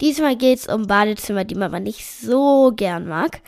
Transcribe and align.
Diesmal 0.00 0.36
geht 0.36 0.60
es 0.60 0.66
um 0.66 0.86
Badezimmer, 0.86 1.44
die 1.44 1.54
man 1.54 1.64
aber 1.64 1.80
nicht 1.80 2.06
so 2.06 2.72
gern 2.74 3.06
mag. 3.06 3.40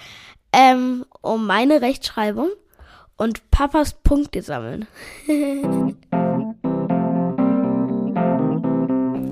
Ähm, 0.53 1.07
um 1.23 1.47
meine 1.47 1.81
Rechtschreibung 1.81 2.51
und 3.17 3.51
Papas 3.51 3.95
Punkte 3.95 4.43
sammeln. 4.43 4.87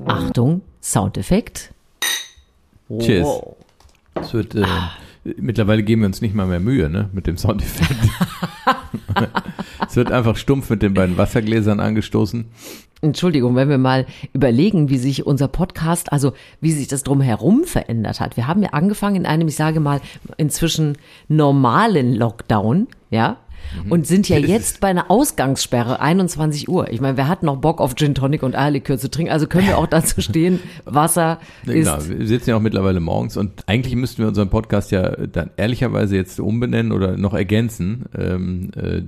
Achtung, 0.05 0.61
Soundeffekt. 0.81 1.73
Tschüss. 2.97 3.27
Es 4.15 4.33
wird, 4.33 4.55
äh, 4.55 4.65
mittlerweile 5.23 5.83
geben 5.83 6.01
wir 6.01 6.07
uns 6.07 6.21
nicht 6.21 6.33
mal 6.33 6.47
mehr 6.47 6.59
Mühe, 6.59 6.89
ne, 6.89 7.09
mit 7.13 7.27
dem 7.27 7.37
Soundeffekt. 7.37 7.99
es 9.91 9.97
wird 9.97 10.09
einfach 10.09 10.37
stumpf 10.37 10.69
mit 10.69 10.81
den 10.81 10.93
beiden 10.93 11.17
Wassergläsern 11.17 11.81
angestoßen. 11.81 12.45
Entschuldigung, 13.01 13.57
wenn 13.57 13.67
wir 13.67 13.77
mal 13.77 14.05
überlegen, 14.31 14.87
wie 14.87 14.97
sich 14.97 15.25
unser 15.25 15.49
Podcast, 15.49 16.13
also 16.13 16.31
wie 16.61 16.71
sich 16.71 16.87
das 16.87 17.03
drumherum 17.03 17.65
verändert 17.65 18.21
hat. 18.21 18.37
Wir 18.37 18.47
haben 18.47 18.63
ja 18.63 18.69
angefangen 18.69 19.17
in 19.17 19.25
einem, 19.25 19.49
ich 19.49 19.57
sage 19.57 19.81
mal, 19.81 19.99
inzwischen 20.37 20.97
normalen 21.27 22.13
Lockdown, 22.13 22.87
ja, 23.09 23.35
und 23.89 24.07
sind 24.07 24.27
ja 24.29 24.37
jetzt 24.37 24.79
bei 24.79 24.87
einer 24.87 25.09
Ausgangssperre, 25.09 25.99
21 25.99 26.69
Uhr. 26.69 26.91
Ich 26.91 27.01
meine, 27.01 27.17
wer 27.17 27.27
hat 27.27 27.43
noch 27.43 27.57
Bock 27.57 27.79
auf 27.79 27.95
Gin 27.95 28.15
Tonic 28.15 28.43
und 28.43 28.55
Eierlikör 28.55 28.97
zu 28.97 29.09
trinken? 29.09 29.31
Also 29.31 29.47
können 29.47 29.67
wir 29.67 29.77
auch 29.77 29.87
dazu 29.87 30.21
stehen, 30.21 30.59
Wasser 30.85 31.39
ist... 31.65 31.73
Genau, 31.73 31.97
wir 32.19 32.27
sitzen 32.27 32.51
ja 32.51 32.57
auch 32.57 32.61
mittlerweile 32.61 32.99
morgens 32.99 33.37
und 33.37 33.63
eigentlich 33.67 33.95
müssten 33.95 34.19
wir 34.19 34.27
unseren 34.27 34.49
Podcast 34.49 34.91
ja 34.91 35.15
dann 35.27 35.51
ehrlicherweise 35.57 36.15
jetzt 36.15 36.39
umbenennen 36.39 36.91
oder 36.91 37.17
noch 37.17 37.33
ergänzen. 37.33 38.05
Ähm, 38.17 38.71
äh, 38.75 39.01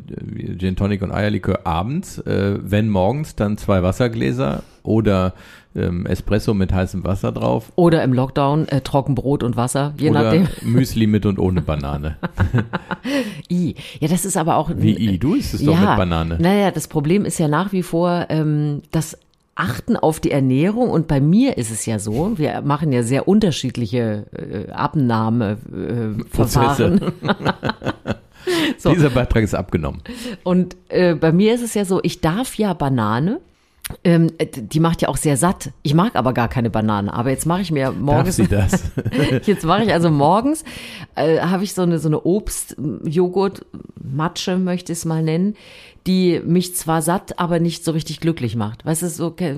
Gin 0.57 0.75
Tonic 0.75 1.01
und 1.01 1.11
Eierlikör 1.11 1.65
abends, 1.65 2.19
äh, 2.19 2.57
wenn 2.61 2.89
morgens, 2.89 3.35
dann 3.35 3.57
zwei 3.57 3.83
Wassergläser 3.83 4.63
oder 4.83 5.33
ähm, 5.75 6.05
Espresso 6.05 6.53
mit 6.53 6.71
heißem 6.71 7.03
Wasser 7.03 7.31
drauf. 7.31 7.71
Oder 7.75 8.03
im 8.03 8.13
Lockdown 8.13 8.67
äh, 8.67 8.81
Trockenbrot 8.81 9.41
und 9.43 9.55
Wasser, 9.55 9.93
je 9.97 10.11
oder 10.11 10.23
nachdem. 10.23 10.47
Müsli 10.61 11.07
mit 11.07 11.25
und 11.25 11.39
ohne 11.39 11.61
Banane. 11.61 12.17
I. 13.49 13.73
Ja, 13.99 14.07
das 14.07 14.25
ist 14.25 14.37
aber 14.37 14.57
auch. 14.57 14.69
Wie 14.75 14.95
I? 14.97 15.17
Du 15.17 15.33
isst 15.35 15.55
es 15.55 15.63
doch 15.63 15.77
mit 15.77 15.97
Banane. 15.97 16.37
Naja, 16.39 16.71
das 16.71 16.87
Problem 16.87 17.25
ist 17.25 17.39
ja 17.39 17.47
nach 17.47 17.71
wie 17.71 17.83
vor 17.83 18.27
ähm, 18.29 18.81
das 18.91 19.17
Achten 19.55 19.97
auf 19.97 20.19
die 20.19 20.31
Ernährung 20.31 20.89
und 20.89 21.07
bei 21.07 21.21
mir 21.21 21.59
ist 21.59 21.69
es 21.69 21.85
ja 21.85 21.99
so, 21.99 22.39
wir 22.39 22.61
machen 22.61 22.91
ja 22.91 23.03
sehr 23.03 23.27
unterschiedliche 23.27 24.25
äh, 24.31 24.71
Abnahmeverfahren. 24.71 26.99
so. 28.79 28.91
Dieser 28.91 29.11
Beitrag 29.11 29.43
ist 29.43 29.53
abgenommen. 29.53 30.01
Und 30.43 30.75
äh, 30.89 31.13
bei 31.13 31.31
mir 31.31 31.53
ist 31.53 31.61
es 31.61 31.75
ja 31.75 31.85
so, 31.85 31.99
ich 32.01 32.19
darf 32.19 32.55
ja 32.55 32.73
Banane 32.73 33.41
ähm, 34.03 34.31
die 34.39 34.79
macht 34.79 35.01
ja 35.01 35.09
auch 35.09 35.17
sehr 35.17 35.35
satt. 35.37 35.71
Ich 35.81 35.93
mag 35.93 36.15
aber 36.15 36.33
gar 36.33 36.47
keine 36.47 36.69
Banane. 36.69 37.13
Aber 37.13 37.31
jetzt 37.31 37.45
mache 37.45 37.59
ich 37.61 37.69
mir 37.71 37.91
morgens. 37.91 38.37
Darf 38.37 38.45
sie 38.47 38.47
das? 38.47 38.91
jetzt 39.45 39.65
mache 39.65 39.83
ich 39.83 39.91
also 39.91 40.09
morgens 40.09 40.63
äh, 41.15 41.41
habe 41.41 41.65
ich 41.65 41.73
so 41.73 41.81
eine 41.81 41.99
so 41.99 42.07
eine 42.07 42.21
Obst-Joghurt-Matsche 42.21 44.57
möchte 44.57 44.93
ich 44.93 44.99
es 44.99 45.05
mal 45.05 45.21
nennen, 45.21 45.57
die 46.07 46.41
mich 46.45 46.75
zwar 46.75 47.01
satt, 47.01 47.39
aber 47.39 47.59
nicht 47.59 47.83
so 47.85 47.91
richtig 47.91 48.21
glücklich 48.21 48.55
macht. 48.55 48.85
Weißt 48.85 49.01
du 49.03 49.09
so? 49.09 49.25
Okay, 49.27 49.57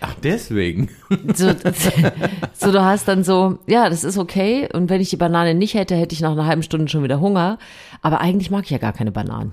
Ach 0.00 0.14
deswegen. 0.22 0.88
So, 1.34 1.52
so 2.54 2.72
du 2.72 2.82
hast 2.82 3.06
dann 3.08 3.24
so 3.24 3.58
ja 3.66 3.90
das 3.90 4.04
ist 4.04 4.16
okay 4.16 4.70
und 4.72 4.88
wenn 4.90 5.02
ich 5.02 5.10
die 5.10 5.16
Banane 5.16 5.54
nicht 5.54 5.74
hätte, 5.74 5.96
hätte 5.96 6.14
ich 6.14 6.20
nach 6.20 6.30
einer 6.32 6.46
halben 6.46 6.62
Stunde 6.62 6.88
schon 6.88 7.02
wieder 7.02 7.20
Hunger. 7.20 7.58
Aber 8.02 8.22
eigentlich 8.22 8.50
mag 8.50 8.64
ich 8.64 8.70
ja 8.70 8.78
gar 8.78 8.94
keine 8.94 9.12
Bananen. 9.12 9.52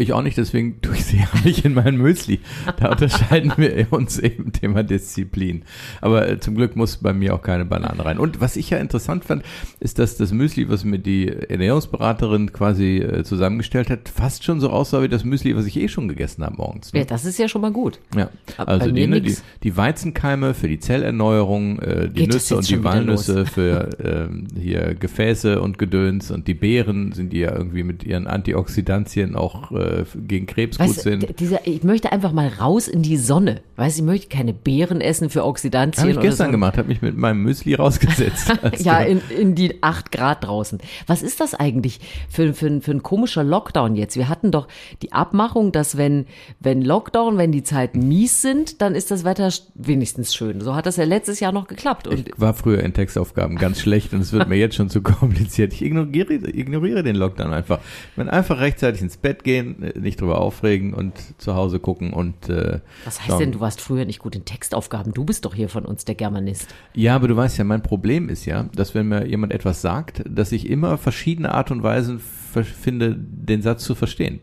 Ich 0.00 0.12
auch 0.12 0.22
nicht, 0.22 0.38
deswegen 0.38 0.80
tue 0.80 0.94
ich 0.94 1.04
sie 1.04 1.16
ja 1.18 1.28
nicht 1.44 1.64
in 1.64 1.74
mein 1.74 1.96
Müsli. 1.96 2.38
Da 2.78 2.92
unterscheiden 2.92 3.52
wir 3.56 3.92
uns 3.92 4.18
eben 4.20 4.52
Thema 4.52 4.84
Disziplin. 4.84 5.64
Aber 6.00 6.28
äh, 6.28 6.38
zum 6.38 6.54
Glück 6.54 6.76
muss 6.76 6.98
bei 6.98 7.12
mir 7.12 7.34
auch 7.34 7.42
keine 7.42 7.64
Banane 7.64 8.04
rein. 8.04 8.18
Und 8.20 8.40
was 8.40 8.54
ich 8.54 8.70
ja 8.70 8.78
interessant 8.78 9.24
fand, 9.24 9.42
ist, 9.80 9.98
dass 9.98 10.16
das 10.16 10.30
Müsli, 10.30 10.68
was 10.68 10.84
mir 10.84 11.00
die 11.00 11.28
Ernährungsberaterin 11.28 12.52
quasi 12.52 12.98
äh, 12.98 13.24
zusammengestellt 13.24 13.90
hat, 13.90 14.08
fast 14.08 14.44
schon 14.44 14.60
so 14.60 14.70
aussah 14.70 15.02
wie 15.02 15.08
das 15.08 15.24
Müsli, 15.24 15.56
was 15.56 15.66
ich 15.66 15.76
eh 15.76 15.88
schon 15.88 16.06
gegessen 16.06 16.44
habe 16.44 16.56
morgens. 16.56 16.92
Ne? 16.92 17.00
Ja, 17.00 17.04
das 17.04 17.24
ist 17.24 17.38
ja 17.38 17.48
schon 17.48 17.62
mal 17.62 17.72
gut. 17.72 17.98
Ja, 18.16 18.30
Aber 18.56 18.68
also 18.68 18.92
die, 18.92 19.04
ne, 19.04 19.20
die, 19.20 19.36
die 19.64 19.76
Weizenkeime 19.76 20.54
für 20.54 20.68
die 20.68 20.78
Zellerneuerung, 20.78 21.80
äh, 21.80 22.08
die 22.08 22.20
Geht 22.20 22.34
Nüsse 22.34 22.56
und 22.56 22.70
die 22.70 22.84
Walnüsse 22.84 23.46
für 23.52 23.90
ähm, 24.00 24.46
hier 24.56 24.94
Gefäße 24.94 25.60
und 25.60 25.76
Gedöns 25.76 26.30
und 26.30 26.46
die 26.46 26.54
Beeren 26.54 27.10
sind 27.10 27.32
die 27.32 27.40
ja 27.40 27.52
irgendwie 27.52 27.82
mit 27.82 28.04
ihren 28.04 28.28
Antioxidantien 28.28 29.34
auch 29.34 29.72
äh, 29.72 29.87
gegen 30.26 30.46
Krebs 30.46 30.78
gut 30.78 30.88
Weißt, 30.88 30.98
du, 30.98 31.02
sind. 31.02 31.40
dieser, 31.40 31.66
ich 31.66 31.82
möchte 31.82 32.12
einfach 32.12 32.32
mal 32.32 32.48
raus 32.48 32.88
in 32.88 33.02
die 33.02 33.16
Sonne. 33.16 33.60
Weißt 33.76 33.98
ich 33.98 34.04
möchte 34.04 34.28
keine 34.28 34.52
Beeren 34.52 35.00
essen 35.00 35.30
für 35.30 35.44
Oxidantien. 35.44 36.02
Habe 36.02 36.12
ich 36.12 36.20
gestern 36.20 36.46
so. 36.46 36.52
gemacht, 36.52 36.78
habe 36.78 36.88
mich 36.88 37.02
mit 37.02 37.16
meinem 37.16 37.42
Müsli 37.42 37.74
rausgesetzt. 37.74 38.52
Ja, 38.78 39.00
in, 39.00 39.20
in 39.36 39.54
die 39.54 39.82
acht 39.82 40.12
Grad 40.12 40.44
draußen. 40.44 40.78
Was 41.06 41.22
ist 41.22 41.40
das 41.40 41.54
eigentlich 41.54 42.00
für, 42.28 42.54
für, 42.54 42.80
für 42.80 42.90
ein 42.90 43.02
komischer 43.02 43.42
Lockdown 43.42 43.96
jetzt? 43.96 44.16
Wir 44.16 44.28
hatten 44.28 44.50
doch 44.50 44.68
die 45.02 45.12
Abmachung, 45.12 45.72
dass 45.72 45.96
wenn, 45.96 46.26
wenn 46.60 46.82
Lockdown, 46.82 47.38
wenn 47.38 47.50
die 47.50 47.62
Zeiten 47.62 48.06
mies 48.06 48.42
sind, 48.42 48.80
dann 48.80 48.94
ist 48.94 49.10
das 49.10 49.24
Wetter 49.24 49.50
wenigstens 49.74 50.34
schön. 50.34 50.60
So 50.60 50.74
hat 50.74 50.86
das 50.86 50.96
ja 50.96 51.04
letztes 51.04 51.40
Jahr 51.40 51.52
noch 51.52 51.66
geklappt. 51.66 52.06
Und 52.06 52.28
ich 52.28 52.40
war 52.40 52.54
früher 52.54 52.82
in 52.82 52.92
Textaufgaben 52.92 53.56
ganz 53.56 53.80
schlecht 53.80 54.12
und 54.12 54.20
es 54.20 54.32
wird 54.32 54.48
mir 54.48 54.56
jetzt 54.56 54.76
schon 54.76 54.90
zu 54.90 55.02
kompliziert. 55.02 55.72
Ich 55.72 55.82
ignoriere, 55.82 56.34
ignoriere 56.34 57.02
den 57.02 57.16
Lockdown 57.16 57.52
einfach. 57.52 57.80
Will 58.16 58.28
einfach 58.28 58.60
rechtzeitig 58.60 59.02
ins 59.02 59.16
Bett 59.16 59.44
gehen, 59.44 59.77
nicht 59.78 60.20
drüber 60.20 60.40
aufregen 60.40 60.92
und 60.94 61.14
zu 61.38 61.54
Hause 61.54 61.78
gucken 61.78 62.12
und 62.12 62.48
äh, 62.48 62.80
was 63.04 63.18
heißt 63.20 63.28
schauen. 63.28 63.38
denn, 63.38 63.52
du 63.52 63.60
warst 63.60 63.80
früher 63.80 64.04
nicht 64.04 64.18
gut 64.18 64.34
in 64.34 64.44
Textaufgaben? 64.44 65.12
Du 65.12 65.24
bist 65.24 65.44
doch 65.44 65.54
hier 65.54 65.68
von 65.68 65.84
uns 65.84 66.04
der 66.04 66.14
Germanist. 66.14 66.68
Ja, 66.94 67.14
aber 67.14 67.28
du 67.28 67.36
weißt 67.36 67.58
ja, 67.58 67.64
mein 67.64 67.82
Problem 67.82 68.28
ist 68.28 68.44
ja, 68.44 68.64
dass 68.74 68.94
wenn 68.94 69.08
mir 69.08 69.26
jemand 69.26 69.52
etwas 69.52 69.80
sagt, 69.80 70.22
dass 70.28 70.52
ich 70.52 70.68
immer 70.68 70.98
verschiedene 70.98 71.54
Art 71.54 71.70
und 71.70 71.82
Weisen 71.82 72.20
finde, 72.20 73.16
den 73.16 73.62
Satz 73.62 73.84
zu 73.84 73.94
verstehen. 73.94 74.40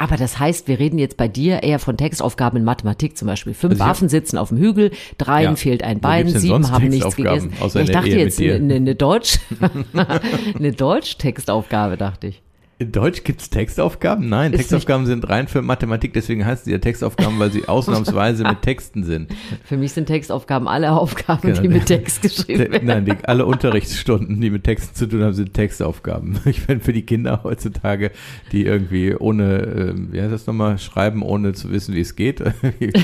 Aber 0.00 0.16
das 0.16 0.38
heißt, 0.38 0.68
wir 0.68 0.78
reden 0.78 0.98
jetzt 0.98 1.16
bei 1.16 1.26
dir 1.26 1.64
eher 1.64 1.80
von 1.80 1.96
Textaufgaben 1.96 2.56
in 2.60 2.64
Mathematik 2.64 3.18
zum 3.18 3.26
Beispiel. 3.26 3.52
Fünf 3.52 3.72
Also 3.80 3.84
Affen 3.84 4.08
sitzen 4.08 4.38
auf 4.38 4.50
dem 4.50 4.58
Hügel, 4.58 4.92
dreien 5.18 5.42
Ja. 5.50 5.56
fehlt 5.56 5.82
ein 5.82 5.98
Bein, 5.98 6.28
sieben 6.28 6.70
haben 6.70 6.86
nichts 6.88 7.16
gegessen. 7.16 7.52
Ja, 7.60 7.80
ich 7.80 7.90
dachte 7.90 8.08
Ehe 8.08 8.18
jetzt 8.18 8.40
eine, 8.40 8.74
eine 8.74 8.94
Deutsch, 8.94 9.40
eine 10.56 10.70
Deutsch-Textaufgabe, 10.72 11.96
dachte 11.96 12.28
ich. 12.28 12.42
In 12.80 12.92
Deutsch 12.92 13.24
gibt's 13.24 13.50
Textaufgaben? 13.50 14.28
Nein, 14.28 14.52
Ist 14.52 14.58
Textaufgaben 14.58 15.04
sind 15.04 15.28
rein 15.28 15.48
für 15.48 15.62
Mathematik, 15.62 16.12
deswegen 16.12 16.46
heißen 16.46 16.66
sie 16.66 16.70
ja 16.70 16.78
Textaufgaben, 16.78 17.36
weil 17.40 17.50
sie 17.50 17.64
ausnahmsweise 17.68 18.44
mit 18.44 18.62
Texten 18.62 19.02
sind. 19.02 19.32
Für 19.64 19.76
mich 19.76 19.90
sind 19.92 20.06
Textaufgaben 20.06 20.68
alle 20.68 20.92
Aufgaben, 20.92 21.42
Genau. 21.42 21.60
die 21.60 21.68
mit 21.68 21.86
Text 21.86 22.22
geschrieben 22.22 22.70
werden. 22.70 22.86
Nein, 22.86 23.04
die, 23.04 23.14
alle 23.24 23.46
Unterrichtsstunden, 23.46 24.40
die 24.40 24.50
mit 24.50 24.62
Texten 24.62 24.94
zu 24.94 25.06
tun 25.08 25.24
haben, 25.24 25.34
sind 25.34 25.54
Textaufgaben. 25.54 26.38
Ich 26.48 26.60
finde 26.60 26.84
für 26.84 26.92
die 26.92 27.02
Kinder 27.02 27.40
heutzutage, 27.42 28.12
die 28.52 28.64
irgendwie 28.64 29.14
ohne, 29.14 29.58
ähm, 29.58 30.08
wie 30.12 30.20
heißt 30.22 30.32
das 30.32 30.46
nochmal, 30.46 30.78
schreiben, 30.78 31.22
ohne 31.22 31.54
zu 31.54 31.72
wissen, 31.72 31.94
wie 31.96 32.00
es 32.00 32.14
geht. 32.14 32.42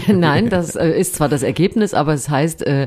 Nein, 0.06 0.50
das 0.50 0.76
äh, 0.76 0.88
ist 0.88 1.16
zwar 1.16 1.28
das 1.28 1.42
Ergebnis, 1.42 1.94
aber 1.94 2.14
es 2.14 2.28
heißt 2.28 2.64
äh, 2.64 2.86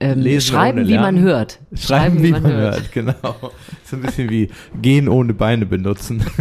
Lesen 0.00 0.40
schreiben, 0.52 0.86
wie 0.86 0.96
man 0.96 1.18
hört. 1.18 1.58
Schreiben, 1.74 2.22
wie 2.22 2.30
man 2.30 2.46
hört, 2.46 2.92
genau. 2.92 3.50
So 3.90 3.96
ein 3.96 4.02
bisschen 4.02 4.30
wie 4.30 4.48
gehen 4.80 5.08
ohne 5.08 5.34
Beine 5.34 5.66
benutzen. 5.66 6.24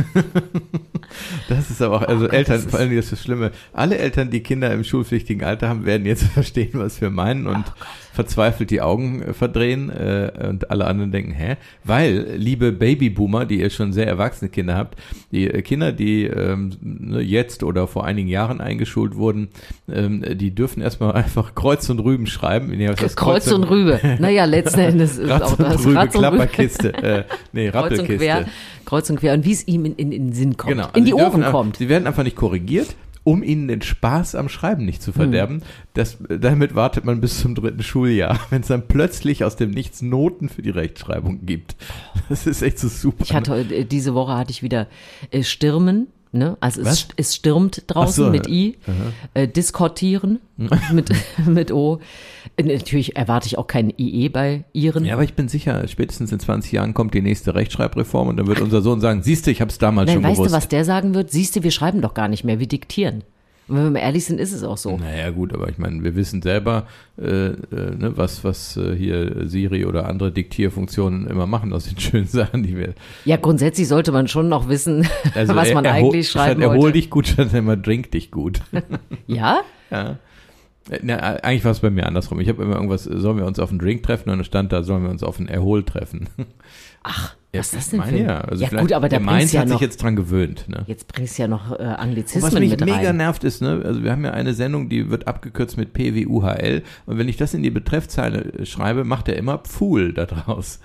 Das 1.47 1.71
ist 1.71 1.81
aber 1.81 1.95
auch, 1.97 2.01
also 2.03 2.25
Gott, 2.25 2.33
Eltern, 2.33 2.57
ist- 2.59 2.69
vor 2.69 2.79
allem 2.79 2.95
das 2.95 3.05
ist 3.05 3.11
das 3.13 3.23
Schlimme, 3.23 3.51
alle 3.73 3.97
Eltern, 3.97 4.29
die 4.29 4.41
Kinder 4.41 4.71
im 4.71 4.83
schulpflichtigen 4.83 5.43
Alter 5.43 5.67
haben, 5.69 5.85
werden 5.85 6.05
jetzt 6.05 6.23
verstehen, 6.33 6.69
was 6.73 7.01
wir 7.01 7.09
meinen 7.09 7.47
und 7.47 7.63
verzweifelt 8.11 8.71
die 8.71 8.81
Augen 8.81 9.21
äh, 9.21 9.33
verdrehen 9.33 9.89
äh, 9.89 10.31
und 10.49 10.71
alle 10.71 10.85
anderen 10.85 11.11
denken, 11.11 11.31
hä? 11.31 11.57
Weil, 11.83 12.35
liebe 12.35 12.71
Babyboomer, 12.71 13.45
die 13.45 13.59
ihr 13.59 13.69
schon 13.69 13.93
sehr 13.93 14.07
erwachsene 14.07 14.49
Kinder 14.49 14.75
habt, 14.75 14.97
die 15.31 15.47
äh, 15.47 15.61
Kinder, 15.61 15.91
die 15.91 16.25
ähm, 16.25 16.71
ne, 16.81 17.21
jetzt 17.21 17.63
oder 17.63 17.87
vor 17.87 18.05
einigen 18.05 18.27
Jahren 18.27 18.61
eingeschult 18.61 19.15
wurden, 19.15 19.49
ähm, 19.91 20.23
die 20.37 20.53
dürfen 20.53 20.81
erstmal 20.81 21.11
einfach 21.13 21.55
Kreuz 21.55 21.89
und 21.89 21.99
Rüben 21.99 22.27
schreiben. 22.27 22.67
Nee, 22.69 22.89
was 22.89 22.97
das? 22.97 23.15
Kreuz 23.15 23.51
und 23.51 23.63
Rübe. 23.63 23.99
Naja, 24.19 24.45
letzten 24.45 24.79
Endes 24.79 25.17
ist 25.17 25.29
Ratz 25.29 25.43
auch 25.43 25.59
und 25.59 25.65
das 25.65 25.85
Rübe, 25.85 25.95
Ratz 25.95 26.15
und. 26.15 26.21
Klapperkiste. 26.21 26.93
Äh, 26.93 27.23
nee, 27.51 27.69
Kreuz 27.71 27.99
und 27.99 28.07
quer, 28.07 28.45
kreuz 28.85 29.09
und 29.09 29.19
quer. 29.19 29.33
Und 29.33 29.45
wie 29.45 29.51
es 29.51 29.67
ihm 29.67 29.85
in, 29.85 29.95
in, 29.95 30.11
in 30.11 30.27
den 30.27 30.33
Sinn 30.33 30.57
kommt. 30.57 30.73
Genau. 30.73 30.89
in 30.93 31.05
die 31.05 31.13
Also 31.13 31.17
sie 31.17 31.23
dürfen 31.23 31.43
Ohren 31.43 31.51
kommt. 31.51 31.77
Sie 31.77 31.89
werden 31.89 32.07
einfach 32.07 32.23
nicht 32.23 32.35
korrigiert, 32.35 32.95
um 33.23 33.43
ihnen 33.43 33.67
den 33.67 33.81
Spaß 33.81 34.35
am 34.35 34.49
Schreiben 34.49 34.85
nicht 34.85 35.01
zu 35.01 35.11
verderben. 35.11 35.55
Hm. 35.55 35.63
Das, 35.93 36.17
damit 36.29 36.75
wartet 36.75 37.05
man 37.05 37.21
bis 37.21 37.39
zum 37.39 37.55
dritten 37.55 37.83
Schuljahr, 37.83 38.39
wenn 38.49 38.61
es 38.61 38.67
dann 38.67 38.87
plötzlich 38.87 39.43
aus 39.43 39.55
dem 39.55 39.71
Nichts 39.71 40.01
Noten 40.01 40.49
für 40.49 40.61
die 40.61 40.69
Rechtschreibung 40.69 41.45
gibt. 41.45 41.75
Das 42.29 42.47
ist 42.47 42.61
echt 42.61 42.79
so 42.79 42.87
super. 42.87 43.23
Ich 43.23 43.33
hatte 43.33 43.55
äh, 43.55 43.85
diese 43.85 44.13
Woche 44.13 44.33
hatte 44.33 44.51
ich 44.51 44.63
wieder 44.63 44.87
äh, 45.31 45.43
Stürmen. 45.43 46.07
Ne? 46.31 46.57
Also 46.59 46.81
es, 46.81 47.07
es 47.15 47.35
stürmt 47.35 47.83
draußen 47.87 48.25
so, 48.25 48.29
mit 48.29 48.47
I, 48.47 48.77
äh, 49.33 49.47
diskortieren 49.47 50.39
mit, 50.93 51.09
mit 51.45 51.71
O. 51.71 51.99
Äh, 52.55 52.63
Natürlich 52.63 53.15
erwarte 53.15 53.47
ich 53.47 53.57
auch 53.57 53.65
kein 53.65 53.91
IE 53.97 54.29
bei 54.29 54.63
Iren. 54.73 55.05
ja, 55.05 55.13
aber 55.15 55.23
ich 55.23 55.33
bin 55.33 55.47
sicher, 55.47 55.87
spätestens 55.87 56.31
in 56.31 56.39
20 56.39 56.71
Jahren 56.71 56.93
kommt 56.93 57.15
die 57.15 57.21
nächste 57.21 57.55
Rechtschreibreform 57.55 58.27
und 58.27 58.37
dann 58.37 58.45
wird 58.45 58.61
unser 58.61 58.81
Sohn 58.81 59.01
sagen, 59.01 59.23
siehst 59.23 59.47
du, 59.47 59.51
ich 59.51 59.59
habe 59.59 59.71
es 59.71 59.79
damals 59.79 60.07
Nein, 60.07 60.17
schon 60.17 60.23
weißt 60.23 60.35
gewusst. 60.35 60.51
du, 60.53 60.57
was 60.57 60.67
der 60.67 60.85
sagen 60.85 61.15
wird? 61.15 61.31
Siehst 61.31 61.55
du, 61.55 61.63
wir 61.63 61.71
schreiben 61.71 62.01
doch 62.01 62.13
gar 62.13 62.27
nicht 62.27 62.43
mehr, 62.43 62.59
wir 62.59 62.67
diktieren. 62.67 63.23
Und 63.69 63.77
wenn 63.77 63.83
wir 63.83 63.91
mal 63.91 63.99
ehrlich 63.99 64.25
sind, 64.25 64.39
ist 64.39 64.51
es 64.51 64.63
auch 64.63 64.77
so. 64.77 64.97
Naja, 64.97 65.29
gut, 65.29 65.53
aber 65.53 65.69
ich 65.69 65.77
meine, 65.77 66.03
wir 66.03 66.15
wissen 66.15 66.41
selber, 66.41 66.87
äh, 67.19 67.25
äh, 67.25 67.55
ne, 67.71 68.13
was, 68.15 68.43
was 68.43 68.75
äh, 68.77 68.95
hier 68.95 69.47
Siri 69.47 69.85
oder 69.85 70.07
andere 70.07 70.31
Diktierfunktionen 70.31 71.27
immer 71.27 71.45
machen 71.45 71.71
aus 71.71 71.85
den 71.85 71.99
schönen 71.99 72.27
Sachen, 72.27 72.63
die 72.63 72.75
wir. 72.75 72.93
Ja, 73.25 73.37
grundsätzlich 73.37 73.87
sollte 73.87 74.11
man 74.11 74.27
schon 74.27 74.49
noch 74.49 74.67
wissen, 74.69 75.07
Also 75.35 75.55
was 75.55 75.71
man 75.73 75.85
eigentlich 75.85 76.29
schreiben 76.29 76.61
statt 76.61 76.71
Erhol 76.71 76.83
wollte. 76.83 76.99
dich 76.99 77.09
gut, 77.09 77.27
statt 77.27 77.53
immer 77.53 77.77
drink 77.77 78.11
dich 78.11 78.31
gut. 78.31 78.61
Ja? 79.27 79.61
ja. 79.91 80.17
Äh, 80.89 80.99
Na, 81.03 81.17
eigentlich 81.17 81.65
war 81.65 81.71
es 81.71 81.79
bei 81.79 81.89
mir 81.89 82.05
andersrum. 82.05 82.39
Ich 82.39 82.49
habe 82.49 82.63
immer 82.63 82.75
irgendwas, 82.75 83.07
äh, 83.07 83.17
sollen 83.17 83.37
wir 83.37 83.45
uns 83.45 83.59
auf 83.59 83.69
einen 83.69 83.79
Drink 83.79 84.03
treffen? 84.03 84.29
Und 84.29 84.37
dann 84.37 84.45
stand 84.45 84.71
da, 84.71 84.83
sollen 84.83 85.03
wir 85.03 85.09
uns 85.09 85.23
auf 85.23 85.39
einen 85.39 85.47
Erhol 85.47 85.83
treffen. 85.83 86.27
Ach, 87.03 87.35
Ja, 87.53 87.59
was 87.59 87.67
ist 87.67 87.75
das 87.75 87.89
denn 87.89 87.99
meine 87.99 88.17
für 88.17 88.23
ja, 88.23 88.41
also 88.41 88.65
ja 88.65 88.81
gut, 88.81 88.93
aber 88.93 89.07
da 89.07 89.17
der 89.17 89.19
Mainz 89.21 89.37
bringst 89.37 89.53
ja 89.53 89.61
hat 89.61 89.67
noch, 89.69 89.75
sich 89.75 89.81
jetzt 89.81 90.03
dran 90.03 90.15
gewöhnt. 90.15 90.65
Ne? 90.67 90.83
jetzt 90.85 91.07
bringst 91.07 91.37
du 91.37 91.43
ja 91.43 91.47
noch 91.47 91.79
äh, 91.79 91.83
Anglizismen 91.83 92.43
was 92.43 92.59
mich 92.59 92.71
mit 92.71 92.81
mega 92.81 92.97
rein. 92.97 93.17
nervt 93.17 93.43
ist, 93.43 93.61
ne, 93.61 93.81
also 93.83 94.03
wir 94.03 94.11
haben 94.11 94.23
ja 94.25 94.31
eine 94.31 94.53
Sendung, 94.53 94.89
die 94.89 95.09
wird 95.09 95.27
abgekürzt 95.27 95.77
mit 95.77 95.93
P 95.93 96.13
wie 96.13 96.27
UHL 96.27 96.83
und 97.05 97.17
wenn 97.17 97.27
ich 97.29 97.37
das 97.37 97.53
in 97.53 97.63
die 97.63 97.71
Betreffzeile 97.71 98.53
äh, 98.53 98.65
schreibe, 98.65 99.03
macht 99.03 99.29
er 99.29 99.37
immer 99.37 99.59
Pfuhl 99.59 100.13
da 100.13 100.25
draus. 100.25 100.79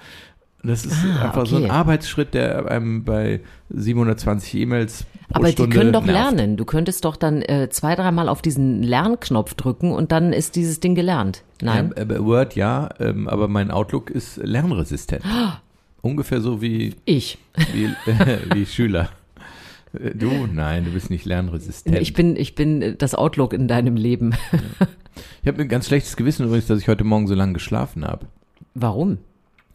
Das 0.66 0.86
ist 0.86 0.96
Ah, 1.20 1.26
einfach 1.26 1.46
so 1.46 1.56
ein 1.56 1.64
okay. 1.64 1.70
Arbeitsschritt, 1.72 2.32
der 2.34 2.70
einem 2.70 3.04
bei 3.04 3.40
720 3.70 4.54
E-Mails 4.54 5.04
pro 5.28 5.36
Aber 5.40 5.46
die 5.48 5.52
Stunde 5.52 5.76
können 5.76 5.92
doch 5.92 6.04
nervt. 6.04 6.36
lernen. 6.36 6.56
Du 6.56 6.64
könntest 6.64 7.04
doch 7.04 7.16
dann 7.16 7.42
äh, 7.42 7.68
zwei, 7.70 7.94
dreimal 7.94 8.28
auf 8.30 8.40
diesen 8.40 8.82
Lernknopf 8.82 9.54
drücken 9.54 9.92
und 9.92 10.10
dann 10.10 10.32
ist 10.32 10.56
dieses 10.56 10.80
Ding 10.80 10.94
gelernt. 10.94 11.42
Nein. 11.60 11.92
Ja, 11.96 12.02
äh, 12.02 12.24
Word 12.24 12.56
ja, 12.56 12.88
ähm, 12.98 13.28
aber 13.28 13.46
mein 13.48 13.70
Outlook 13.70 14.10
ist 14.10 14.38
lernresistent. 14.38 15.22
Ungefähr 16.00 16.40
so 16.40 16.60
wie, 16.62 16.94
Ich. 17.04 17.38
wie, 17.72 17.88
wie 18.54 18.66
Schüler. 18.66 19.10
Äh, 19.92 20.10
Du? 20.14 20.30
Nein, 20.52 20.84
du 20.86 20.90
bist 20.92 21.10
nicht 21.10 21.24
lernresistent. 21.26 21.98
Ich 21.98 22.14
bin, 22.14 22.36
ich 22.36 22.54
bin 22.54 22.80
äh, 22.82 22.96
das 22.96 23.14
Outlook 23.14 23.52
in 23.52 23.68
deinem 23.68 23.96
Leben. 23.96 24.34
ich 25.42 25.46
habe 25.48 25.60
ein 25.62 25.68
ganz 25.68 25.86
schlechtes 25.88 26.16
Gewissen 26.16 26.46
übrigens, 26.46 26.66
dass 26.68 26.80
ich 26.80 26.88
heute 26.88 27.04
Morgen 27.04 27.26
so 27.26 27.34
lange 27.34 27.52
geschlafen 27.52 28.04
habe. 28.06 28.26
Warum? 28.74 29.18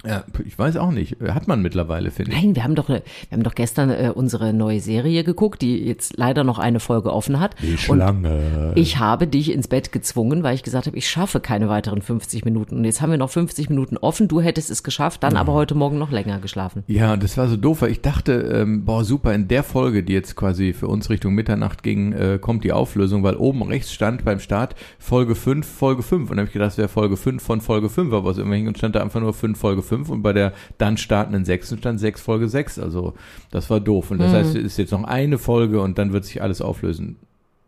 Ja, 0.05 0.23
ich 0.45 0.57
weiß 0.57 0.77
auch 0.77 0.91
nicht. 0.91 1.17
Hat 1.21 1.49
man 1.49 1.61
mittlerweile, 1.61 2.09
finde 2.09 2.31
ich. 2.31 2.41
Nein, 2.41 2.55
wir 2.55 2.63
haben 2.63 2.75
doch, 2.75 2.87
äh, 2.89 3.01
wir 3.29 3.35
haben 3.35 3.43
doch 3.43 3.53
gestern 3.53 3.89
äh, 3.89 4.13
unsere 4.15 4.53
neue 4.53 4.79
Serie 4.79 5.25
geguckt, 5.25 5.61
die 5.61 5.77
jetzt 5.77 6.15
leider 6.15 6.45
noch 6.45 6.57
eine 6.57 6.79
Folge 6.79 7.11
offen 7.11 7.39
hat. 7.41 7.55
Die 7.61 7.71
Und 7.71 7.79
Schlange. 7.79 8.71
ich 8.75 8.97
habe 8.99 9.27
dich 9.27 9.51
ins 9.51 9.67
Bett 9.67 9.91
gezwungen, 9.91 10.41
weil 10.41 10.55
ich 10.55 10.63
gesagt 10.63 10.87
habe, 10.87 10.95
ich 10.95 11.09
schaffe 11.09 11.41
keine 11.41 11.67
weiteren 11.67 12.01
50 12.01 12.45
Minuten. 12.45 12.77
Und 12.77 12.85
jetzt 12.85 13.01
haben 13.01 13.11
wir 13.11 13.17
noch 13.17 13.29
50 13.29 13.69
Minuten 13.69 13.97
offen. 13.97 14.29
Du 14.29 14.39
hättest 14.39 14.69
es 14.69 14.83
geschafft, 14.83 15.21
dann 15.21 15.35
aber 15.35 15.51
heute 15.51 15.75
Morgen 15.75 15.97
noch 15.97 16.11
länger 16.11 16.39
geschlafen. 16.39 16.83
Ja, 16.87 17.11
und 17.11 17.21
das 17.21 17.35
war 17.37 17.49
so 17.49 17.57
doof, 17.57 17.81
weil 17.81 17.91
ich 17.91 17.99
dachte, 17.99 18.33
ähm, 18.33 18.85
boah, 18.85 19.03
super, 19.03 19.33
in 19.33 19.49
der 19.49 19.63
Folge, 19.63 20.03
die 20.03 20.13
jetzt 20.13 20.37
quasi 20.37 20.71
für 20.71 20.87
uns 20.87 21.09
Richtung 21.09 21.33
Mitternacht 21.35 21.83
ging, 21.83 22.13
äh, 22.13 22.39
kommt 22.39 22.63
die 22.63 22.71
Auflösung, 22.71 23.23
weil 23.23 23.35
oben 23.35 23.63
rechts 23.63 23.91
stand 23.91 24.23
beim 24.23 24.39
Start 24.39 24.75
Folge 24.97 25.35
5, 25.35 25.67
Folge 25.67 26.03
5. 26.03 26.21
Und 26.21 26.37
dann 26.37 26.39
habe 26.39 26.47
ich 26.47 26.53
gedacht, 26.53 26.69
das 26.69 26.77
wäre 26.77 26.87
Folge 26.87 27.17
5 27.17 27.43
von 27.43 27.59
Folge 27.59 27.89
5, 27.89 28.13
aber 28.13 28.29
aus 28.29 28.37
irgendwelchen 28.37 28.67
Gründen 28.67 28.77
stand 28.77 28.95
da 28.95 29.01
einfach 29.01 29.19
nur 29.19 29.33
5, 29.33 29.59
Folge 29.59 29.81
5 29.81 29.88
und 29.91 30.21
bei 30.21 30.33
der 30.33 30.53
dann 30.77 30.97
startenden 30.97 31.45
6 31.45 31.77
stand 31.77 31.99
6, 31.99 32.21
Folge 32.21 32.49
6. 32.49 32.79
Also 32.79 33.13
das 33.51 33.69
war 33.69 33.79
doof. 33.79 34.11
Und 34.11 34.19
das 34.19 34.33
heißt, 34.33 34.55
es 34.55 34.63
ist 34.63 34.77
jetzt 34.77 34.91
noch 34.91 35.03
eine 35.03 35.37
Folge 35.37 35.81
und 35.81 35.97
dann 35.97 36.13
wird 36.13 36.25
sich 36.25 36.41
alles 36.41 36.61
auflösen. 36.61 37.17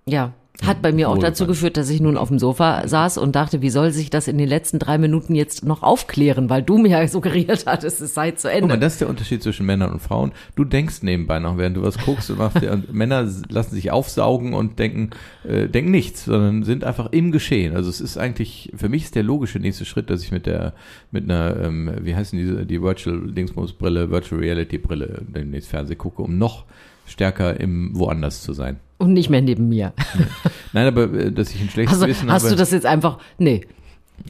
Ja. 0.05 0.33
Hat 0.65 0.83
bei 0.83 0.91
mir 0.91 1.09
auch 1.09 1.17
dazu 1.17 1.47
geführt, 1.47 1.75
dass 1.75 1.89
ich 1.89 2.01
nun 2.01 2.17
auf 2.17 2.27
dem 2.27 2.37
Sofa 2.37 2.87
saß 2.87 3.17
und 3.17 3.35
dachte, 3.35 3.63
wie 3.63 3.71
soll 3.71 3.91
sich 3.91 4.11
das 4.11 4.27
in 4.27 4.37
den 4.37 4.47
letzten 4.47 4.77
drei 4.77 4.99
Minuten 4.99 5.33
jetzt 5.33 5.65
noch 5.65 5.81
aufklären, 5.81 6.51
weil 6.51 6.61
du 6.61 6.77
mir 6.77 6.89
ja 6.89 7.07
suggeriert 7.09 7.65
hattest, 7.65 7.99
es 7.99 8.13
sei 8.13 8.31
zu 8.31 8.47
Guck 8.47 8.57
Ende. 8.57 8.67
mal, 8.67 8.79
das 8.79 8.93
ist 8.93 9.01
der 9.01 9.09
Unterschied 9.09 9.41
zwischen 9.41 9.65
Männern 9.65 9.91
und 9.91 10.01
Frauen. 10.01 10.33
Du 10.55 10.63
denkst 10.63 11.01
nebenbei 11.01 11.39
noch, 11.39 11.57
während 11.57 11.77
du 11.77 11.81
was 11.81 11.97
guckst 11.97 12.29
und 12.29 12.37
machst 12.37 12.61
dir, 12.61 12.71
und 12.73 12.93
Männer 12.93 13.27
lassen 13.49 13.73
sich 13.73 13.89
aufsaugen 13.89 14.53
und 14.53 14.77
denken, 14.77 15.09
äh, 15.43 15.67
denken 15.67 15.89
nichts, 15.89 16.25
sondern 16.25 16.61
sind 16.61 16.83
einfach 16.83 17.11
im 17.11 17.31
Geschehen. 17.31 17.75
Also 17.75 17.89
es 17.89 17.99
ist 17.99 18.19
eigentlich, 18.19 18.71
für 18.75 18.87
mich 18.87 19.05
ist 19.05 19.15
der 19.15 19.23
logische 19.23 19.57
nächste 19.57 19.85
Schritt, 19.85 20.11
dass 20.11 20.21
ich 20.21 20.31
mit 20.31 20.45
der, 20.45 20.73
mit 21.09 21.23
einer, 21.23 21.59
ähm, 21.59 21.91
wie 22.01 22.15
heißen 22.15 22.37
diese, 22.37 22.67
die 22.67 22.83
Virtual 22.83 23.31
Dingsbums 23.31 23.73
Brille, 23.73 24.11
Virtual 24.11 24.39
Reality 24.39 24.77
Brille 24.77 25.23
demnächst 25.27 25.69
Fernsehen 25.69 25.97
gucke, 25.97 26.21
um 26.21 26.37
noch 26.37 26.65
stärker 27.11 27.59
im 27.59 27.91
woanders 27.93 28.41
zu 28.41 28.53
sein. 28.53 28.77
Und 28.97 29.13
nicht 29.13 29.29
mehr 29.29 29.41
neben 29.41 29.67
mir. 29.69 29.93
Nein, 30.73 30.87
aber 30.87 31.11
äh, 31.13 31.31
dass 31.31 31.53
ich 31.53 31.61
ein 31.61 31.69
schlechtes 31.69 31.95
Also, 31.95 32.05
Gewissen 32.05 32.31
hast 32.31 32.43
habe. 32.43 32.53
du 32.55 32.59
das 32.59 32.71
jetzt 32.71 32.85
einfach, 32.85 33.17
nee. 33.37 33.61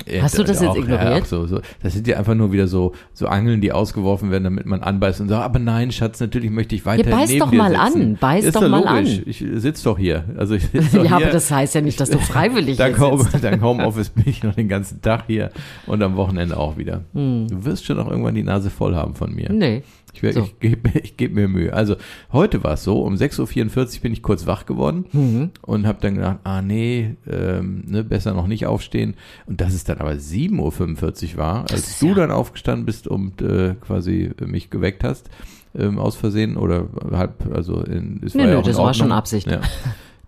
Ja, 0.09 0.21
Hast 0.21 0.37
du 0.39 0.43
das 0.45 0.61
jetzt 0.61 0.69
auch, 0.69 0.77
ignoriert? 0.77 1.19
Ja, 1.19 1.25
so, 1.25 1.45
so. 1.47 1.59
Das 1.83 1.91
sind 1.91 2.07
ja 2.07 2.17
einfach 2.17 2.33
nur 2.33 2.53
wieder 2.53 2.65
so, 2.67 2.93
so 3.13 3.27
Angeln, 3.27 3.59
die 3.59 3.73
ausgeworfen 3.73 4.31
werden, 4.31 4.45
damit 4.45 4.65
man 4.65 4.81
anbeißt 4.81 5.19
und 5.19 5.27
sagt, 5.27 5.43
aber 5.43 5.59
nein, 5.59 5.91
Schatz, 5.91 6.21
natürlich 6.21 6.49
möchte 6.49 6.75
ich 6.75 6.85
weiter 6.85 7.09
Ja, 7.09 7.17
beiß 7.17 7.27
neben 7.29 7.39
doch 7.41 7.51
mal 7.51 7.71
sitzen. 7.71 8.01
an, 8.01 8.15
beiß 8.15 8.45
ist 8.45 8.55
doch 8.55 8.69
mal 8.69 8.85
logisch. 8.85 9.17
an. 9.17 9.23
Ich 9.25 9.45
sitze 9.55 9.83
doch 9.83 9.97
hier. 9.97 10.23
Also 10.37 10.55
ich 10.55 10.63
sitz 10.67 10.91
doch 10.93 11.03
Ja, 11.03 11.17
hier. 11.17 11.25
aber 11.27 11.33
das 11.33 11.51
heißt 11.51 11.75
ja 11.75 11.81
nicht, 11.81 11.99
dass 11.99 12.09
du 12.09 12.19
freiwillig 12.19 12.77
dank, 12.77 12.95
hier 12.99 13.05
Home, 13.05 13.21
sitzt. 13.23 13.43
dank 13.43 13.61
Homeoffice 13.61 14.09
bin 14.11 14.23
ich 14.27 14.41
noch 14.43 14.55
den 14.55 14.69
ganzen 14.69 15.01
Tag 15.01 15.25
hier 15.27 15.49
und 15.87 16.01
am 16.01 16.15
Wochenende 16.15 16.55
auch 16.55 16.77
wieder. 16.77 17.01
Hm. 17.13 17.47
Du 17.49 17.65
wirst 17.65 17.83
schon 17.85 17.99
auch 17.99 18.09
irgendwann 18.09 18.35
die 18.35 18.43
Nase 18.43 18.69
voll 18.69 18.95
haben 18.95 19.13
von 19.15 19.35
mir. 19.35 19.51
Nee. 19.51 19.83
Ich, 20.13 20.21
So. 20.33 20.41
ich 20.41 20.59
gebe 20.59 20.89
ich 21.03 21.17
geb 21.17 21.33
mir 21.33 21.47
Mühe. 21.47 21.73
Also 21.73 21.95
heute 22.31 22.63
war 22.63 22.73
es 22.73 22.83
so, 22.83 23.01
um 23.01 23.15
6.44 23.15 23.95
Uhr 23.97 24.01
bin 24.01 24.13
ich 24.13 24.21
kurz 24.21 24.45
wach 24.45 24.65
geworden 24.65 25.05
Mhm. 25.11 25.51
und 25.61 25.87
habe 25.87 25.99
dann 26.01 26.15
gedacht, 26.15 26.39
ah 26.43 26.61
nee, 26.61 27.15
ähm, 27.29 27.83
ne, 27.87 28.03
besser 28.03 28.33
noch 28.33 28.47
nicht 28.47 28.65
aufstehen. 28.65 29.15
Und 29.45 29.61
dass 29.61 29.73
es 29.73 29.83
dann 29.83 29.99
aber 29.99 30.11
7.45 30.11 31.33
Uhr 31.33 31.37
war, 31.37 31.61
als 31.71 31.73
ist 31.89 32.01
du 32.01 32.07
ja- 32.07 32.13
dann 32.15 32.31
aufgestanden 32.31 32.85
bist 32.85 33.07
und 33.07 33.41
äh, 33.41 33.75
quasi 33.81 34.31
mich 34.45 34.69
geweckt 34.69 35.03
hast, 35.03 35.29
ähm, 35.73 35.97
aus 35.99 36.15
Versehen 36.17 36.57
oder 36.57 36.87
halb, 37.11 37.49
also 37.53 37.81
in, 37.81 38.21
es 38.25 38.33
Nö, 38.35 38.41
war 38.41 38.47
ja 38.49 38.53
nö, 38.55 38.59
auch 38.59 38.63
in 38.63 38.67
das 38.69 38.77
war 38.77 38.93
schon 38.93 39.03
Ordnung. 39.05 39.17
Absicht. 39.17 39.49
Ja. 39.49 39.61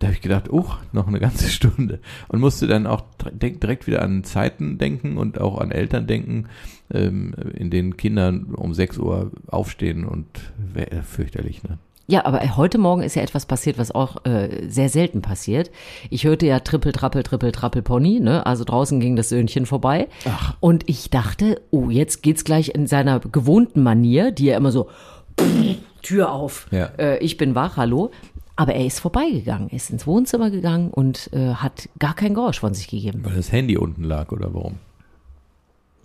Da 0.04 0.08
habe 0.08 0.16
ich 0.16 0.22
gedacht, 0.22 0.52
oh, 0.52 0.66
noch 0.92 1.08
eine 1.08 1.22
ganze 1.22 1.48
Stunde. 1.50 2.02
Und 2.28 2.42
musste 2.42 2.68
dann 2.68 2.88
auch 2.88 3.06
direkt 3.32 3.88
wieder 3.88 4.02
an 4.02 4.26
Zeiten 4.26 4.78
denken 4.78 5.18
und 5.18 5.40
auch 5.40 5.60
an 5.60 5.72
Eltern 5.72 6.08
denken, 6.08 6.50
ähm, 6.94 7.34
in 7.54 7.70
denen 7.70 7.96
Kinder 7.96 8.34
um 8.54 8.74
6 8.74 8.98
Uhr 8.98 9.32
aufstehen 9.48 10.04
und 10.04 10.28
wär, 10.58 11.04
fürchterlich, 11.04 11.64
ne? 11.64 11.78
Ja, 12.06 12.26
aber 12.26 12.42
heute 12.58 12.80
Morgen 12.80 13.02
ist 13.02 13.16
ja 13.16 13.22
etwas 13.22 13.46
passiert, 13.46 13.78
was 13.78 13.92
auch 13.92 14.26
äh, 14.26 14.68
sehr 14.68 14.90
selten 14.90 15.22
passiert. 15.22 15.72
Ich 16.10 16.26
hörte 16.26 16.46
ja 16.46 16.60
Trippel, 16.60 16.92
Trappel, 16.92 17.24
Trippel, 17.24 17.54
Trappel, 17.54 17.82
Pony, 17.82 18.20
ne? 18.20 18.46
Also 18.46 18.66
draußen 18.66 19.00
ging 19.00 19.16
das 19.16 19.30
Söhnchen 19.30 19.66
vorbei. 19.66 20.10
Ach. 20.26 20.58
Und 20.60 20.90
ich 20.90 21.12
dachte, 21.12 21.62
oh, 21.72 21.90
jetzt 21.90 22.22
geht's 22.22 22.44
gleich 22.44 22.76
in 22.76 22.88
seiner 22.88 23.22
gewohnten 23.22 23.84
Manier, 23.84 24.32
die 24.32 24.50
er 24.50 24.58
immer 24.58 24.74
so 24.74 24.90
Tür 26.02 26.34
auf. 26.34 26.68
Ja. 26.72 26.88
Äh, 26.98 27.20
ich 27.20 27.38
bin 27.38 27.56
wach, 27.56 27.78
hallo. 27.78 28.12
Aber 28.56 28.74
er 28.76 28.86
ist 28.86 29.00
vorbeigegangen, 29.00 29.70
ist 29.70 29.90
ins 29.90 30.06
Wohnzimmer 30.06 30.52
gegangen 30.52 30.92
und 30.92 31.30
äh, 31.34 31.56
hat 31.56 31.90
gar 31.98 32.16
kein 32.16 32.36
Geräusch 32.36 32.60
von 32.60 32.74
sich 32.74 32.88
gegeben. 32.88 33.22
Weil 33.24 33.36
das 33.36 33.52
Handy 33.52 33.78
unten 33.78 34.04
lag 34.04 34.32
oder 34.32 34.54
warum? 34.54 34.76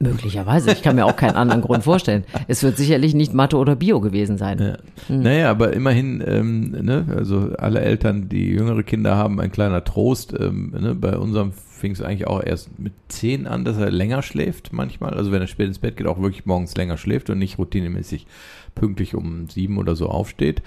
Möglicherweise. 0.01 0.71
Ich 0.71 0.83
kann 0.83 0.95
mir 0.95 1.07
auch 1.07 1.17
keinen 1.17 1.35
anderen 1.35 1.61
Grund 1.61 1.83
vorstellen. 1.83 2.25
Es 2.47 2.63
wird 2.63 2.77
sicherlich 2.77 3.15
nicht 3.15 3.35
Mathe 3.35 3.57
oder 3.57 3.75
Bio 3.75 4.01
gewesen 4.01 4.39
sein. 4.39 4.59
Ja. 4.61 5.15
Naja, 5.15 5.51
aber 5.51 5.73
immerhin, 5.73 6.23
ähm, 6.25 6.71
ne, 6.71 7.07
also 7.17 7.51
alle 7.59 7.81
Eltern, 7.81 8.29
die 8.29 8.47
jüngere 8.47 8.85
Kinder 8.85 9.17
haben, 9.17 9.41
ein 9.41 9.51
kleiner 9.51 9.83
Trost. 9.83 10.35
Ähm, 10.39 10.73
ne, 10.79 10.95
bei 10.95 11.19
unserem 11.19 11.53
fing 11.53 11.93
es 11.93 12.01
eigentlich 12.01 12.29
auch 12.29 12.43
erst 12.43 12.79
mit 12.79 12.93
10 13.09 13.49
an, 13.49 13.65
dass 13.65 13.77
er 13.77 13.91
länger 13.91 14.23
schläft 14.23 14.73
manchmal. 14.73 15.15
Also 15.15 15.33
wenn 15.33 15.41
er 15.41 15.49
spät 15.49 15.67
ins 15.67 15.81
Bett 15.81 15.97
geht, 15.97 16.07
auch 16.07 16.21
wirklich 16.21 16.47
morgens 16.47 16.77
länger 16.77 16.97
schläft 16.97 17.29
und 17.29 17.39
nicht 17.39 17.59
routinemäßig 17.59 18.27
pünktlich 18.77 19.17
um 19.17 19.49
sieben 19.49 19.79
oder 19.79 19.97
so 19.97 20.09
aufsteht. 20.09 20.63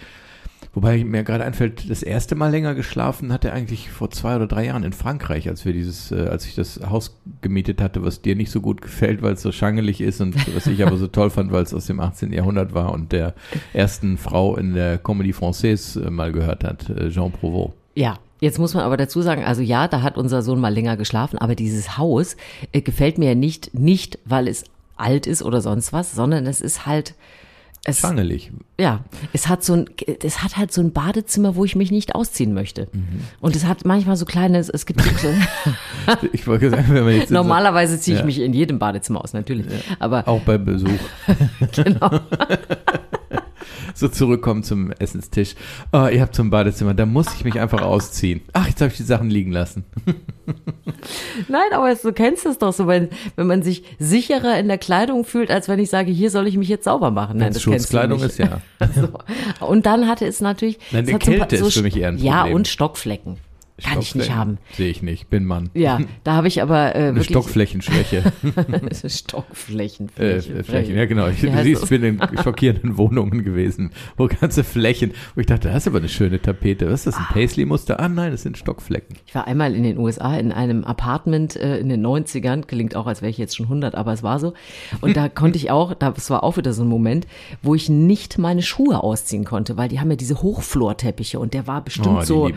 Wobei 0.73 1.03
mir 1.03 1.23
gerade 1.23 1.43
einfällt, 1.43 1.89
das 1.89 2.01
erste 2.01 2.35
Mal 2.35 2.49
länger 2.49 2.75
geschlafen 2.75 3.33
hat 3.33 3.43
er 3.43 3.51
eigentlich 3.51 3.89
vor 3.89 4.09
zwei 4.09 4.37
oder 4.37 4.47
drei 4.47 4.67
Jahren 4.67 4.83
in 4.83 4.93
Frankreich, 4.93 5.49
als 5.49 5.65
wir 5.65 5.73
dieses, 5.73 6.11
äh, 6.13 6.27
als 6.27 6.45
ich 6.45 6.55
das 6.55 6.79
Haus 6.89 7.17
gemietet 7.41 7.81
hatte, 7.81 8.03
was 8.03 8.21
dir 8.21 8.37
nicht 8.37 8.51
so 8.51 8.61
gut 8.61 8.81
gefällt, 8.81 9.21
weil 9.21 9.33
es 9.33 9.41
so 9.41 9.51
schangelig 9.51 9.99
ist 9.99 10.21
und 10.21 10.33
was 10.55 10.67
ich 10.67 10.85
aber 10.85 10.95
so 10.95 11.07
toll 11.07 11.29
fand, 11.29 11.51
weil 11.51 11.63
es 11.63 11.73
aus 11.73 11.87
dem 11.87 11.99
18. 11.99 12.31
Jahrhundert 12.31 12.73
war 12.73 12.93
und 12.93 13.11
der 13.11 13.33
ersten 13.73 14.17
Frau 14.17 14.55
in 14.55 14.73
der 14.73 15.03
Comédie 15.03 15.35
Française 15.35 16.05
äh, 16.05 16.09
mal 16.09 16.31
gehört 16.31 16.63
hat, 16.63 16.89
äh, 16.89 17.09
Jean 17.09 17.31
Prouvost. 17.31 17.73
Ja. 17.95 18.17
Jetzt 18.39 18.57
muss 18.57 18.73
man 18.73 18.83
aber 18.83 18.97
dazu 18.97 19.21
sagen, 19.21 19.43
also 19.43 19.61
ja, 19.61 19.87
da 19.87 20.01
hat 20.01 20.17
unser 20.17 20.41
Sohn 20.41 20.59
mal 20.59 20.73
länger 20.73 20.97
geschlafen, 20.97 21.37
aber 21.37 21.53
dieses 21.53 21.99
Haus 21.99 22.37
äh, 22.71 22.81
gefällt 22.81 23.19
mir 23.19 23.29
ja 23.29 23.35
nicht, 23.35 23.75
nicht 23.75 24.17
weil 24.25 24.47
es 24.47 24.63
alt 24.97 25.27
ist 25.27 25.43
oder 25.43 25.61
sonst 25.61 25.93
was, 25.93 26.13
sondern 26.13 26.47
es 26.47 26.59
ist 26.59 26.87
halt, 26.87 27.13
es, 27.83 27.99
Schangelig. 27.99 28.51
ja, 28.79 29.03
es 29.33 29.47
hat 29.47 29.63
so 29.63 29.73
ein, 29.73 29.89
es 30.23 30.43
hat 30.43 30.55
halt 30.57 30.71
so 30.71 30.81
ein 30.81 30.93
Badezimmer, 30.93 31.55
wo 31.55 31.65
ich 31.65 31.75
mich 31.75 31.89
nicht 31.91 32.13
ausziehen 32.13 32.53
möchte. 32.53 32.87
Und 33.39 33.55
es 33.55 33.65
hat 33.65 33.85
manchmal 33.85 34.15
so 34.17 34.25
kleine, 34.25 34.59
es- 34.59 34.69
es 34.69 34.85
gibt 34.85 35.01
so, 35.01 35.27
Ich 36.31 36.45
wollte 36.45 36.69
sagen, 36.69 36.85
wenn 36.89 37.03
man 37.05 37.15
jetzt 37.15 37.31
normalerweise 37.31 37.99
ziehe 37.99 38.15
ich 38.15 38.21
Ja. 38.21 38.25
mich 38.25 38.39
in 38.39 38.53
jedem 38.53 38.77
Badezimmer 38.79 39.23
aus, 39.23 39.33
natürlich. 39.33 39.65
Aber 39.99 40.27
auch 40.27 40.41
bei 40.41 40.57
Besuch 40.59 40.89
genau. 41.75 42.19
So 43.93 44.07
zurückkommen 44.07 44.63
zum 44.63 44.91
Essenstisch. 44.99 45.55
Oh, 45.91 46.07
ihr 46.07 46.21
habt 46.21 46.35
so 46.35 46.43
ein 46.43 46.49
Badezimmer, 46.49 46.93
da 46.93 47.05
muss 47.05 47.33
ich 47.35 47.43
mich 47.43 47.59
einfach 47.59 47.81
ausziehen. 47.81 48.41
Ach, 48.53 48.67
jetzt 48.67 48.81
habe 48.81 48.91
ich 48.91 48.97
die 48.97 49.03
Sachen 49.03 49.29
liegen 49.29 49.51
lassen. 49.51 49.83
Nein, 51.47 51.61
aber 51.73 51.93
du 51.95 52.13
kennst 52.13 52.45
es 52.45 52.57
doch 52.57 52.73
so, 52.73 52.87
wenn, 52.87 53.09
wenn 53.35 53.47
man 53.47 53.63
sich 53.63 53.83
sicherer 53.99 54.57
in 54.59 54.67
der 54.67 54.77
Kleidung 54.77 55.23
fühlt, 55.25 55.49
als 55.51 55.67
wenn 55.67 55.79
ich 55.79 55.89
sage, 55.89 56.11
hier 56.11 56.29
soll 56.29 56.47
ich 56.47 56.57
mich 56.57 56.67
jetzt 56.69 56.83
sauber 56.85 57.11
machen. 57.11 57.37
Nein, 57.37 57.53
das 57.53 57.61
Schutzkleidung 57.61 58.21
ist, 58.21 58.37
ja. 58.39 58.61
So. 58.95 59.65
Und 59.65 59.85
dann 59.85 60.07
hatte 60.07 60.25
es 60.25 60.41
natürlich. 60.41 60.79
Nein, 60.91 61.05
die 61.05 61.13
Kälte 61.13 61.57
so 61.57 61.67
ist 61.67 61.73
für 61.75 61.81
mich 61.83 61.97
eher 61.97 62.09
ein 62.09 62.17
Ja, 62.17 62.39
Problem. 62.41 62.55
und 62.55 62.67
Stockflecken. 62.67 63.37
Kann 63.81 63.99
ich 63.99 64.13
nicht 64.15 64.33
haben. 64.33 64.57
Sehe 64.73 64.89
ich 64.89 65.01
nicht, 65.01 65.29
bin 65.29 65.45
Mann. 65.45 65.69
Ja, 65.73 65.99
da 66.23 66.33
habe 66.33 66.47
ich 66.47 66.61
aber 66.61 66.95
äh, 66.95 67.07
Eine 67.09 67.23
Stockflächenschwäche. 67.23 68.31
Stockflächen. 69.07 70.09
äh, 70.17 70.41
Flächen. 70.41 70.95
Ja, 70.95 71.05
genau. 71.05 71.27
Ich, 71.27 71.41
du 71.41 71.63
siehst, 71.63 71.83
ich 71.83 71.89
bin 71.89 72.03
in 72.03 72.21
schockierenden 72.43 72.97
Wohnungen 72.97 73.43
gewesen, 73.43 73.91
wo 74.17 74.27
ganze 74.27 74.63
Flächen, 74.63 75.11
wo 75.35 75.41
ich 75.41 75.47
dachte, 75.47 75.69
das 75.69 75.83
ist 75.83 75.87
aber 75.87 75.99
eine 75.99 76.09
schöne 76.09 76.41
Tapete. 76.41 76.85
Was 76.89 77.01
ist 77.01 77.07
das, 77.07 77.17
ein 77.17 77.25
Paisley-Muster? 77.33 77.99
Ah 77.99 78.07
nein, 78.09 78.31
das 78.31 78.43
sind 78.43 78.57
Stockflecken. 78.57 79.17
Ich 79.25 79.35
war 79.35 79.47
einmal 79.47 79.73
in 79.75 79.83
den 79.83 79.97
USA 79.97 80.35
in 80.37 80.51
einem 80.51 80.83
Apartment 80.83 81.55
äh, 81.55 81.77
in 81.79 81.89
den 81.89 82.05
90ern, 82.05 82.65
klingt 82.65 82.95
auch, 82.95 83.07
als 83.07 83.21
wäre 83.21 83.29
ich 83.29 83.37
jetzt 83.37 83.55
schon 83.55 83.65
100, 83.65 83.95
aber 83.95 84.13
es 84.13 84.23
war 84.23 84.39
so. 84.39 84.53
Und 85.01 85.17
da 85.17 85.29
konnte 85.41 85.57
ich 85.57 85.71
auch, 85.71 85.93
das 85.93 86.29
war 86.29 86.43
auch 86.43 86.57
wieder 86.57 86.73
so 86.73 86.83
ein 86.83 86.87
Moment, 86.89 87.27
wo 87.61 87.75
ich 87.75 87.89
nicht 87.89 88.37
meine 88.37 88.61
Schuhe 88.61 89.03
ausziehen 89.03 89.43
konnte, 89.43 89.77
weil 89.77 89.89
die 89.89 89.99
haben 89.99 90.09
ja 90.11 90.17
diese 90.17 90.41
Hochflorteppiche 90.41 91.39
und 91.39 91.53
der 91.53 91.67
war 91.67 91.83
bestimmt 91.83 92.07
Oh, 92.11 92.21
so. 92.21 92.49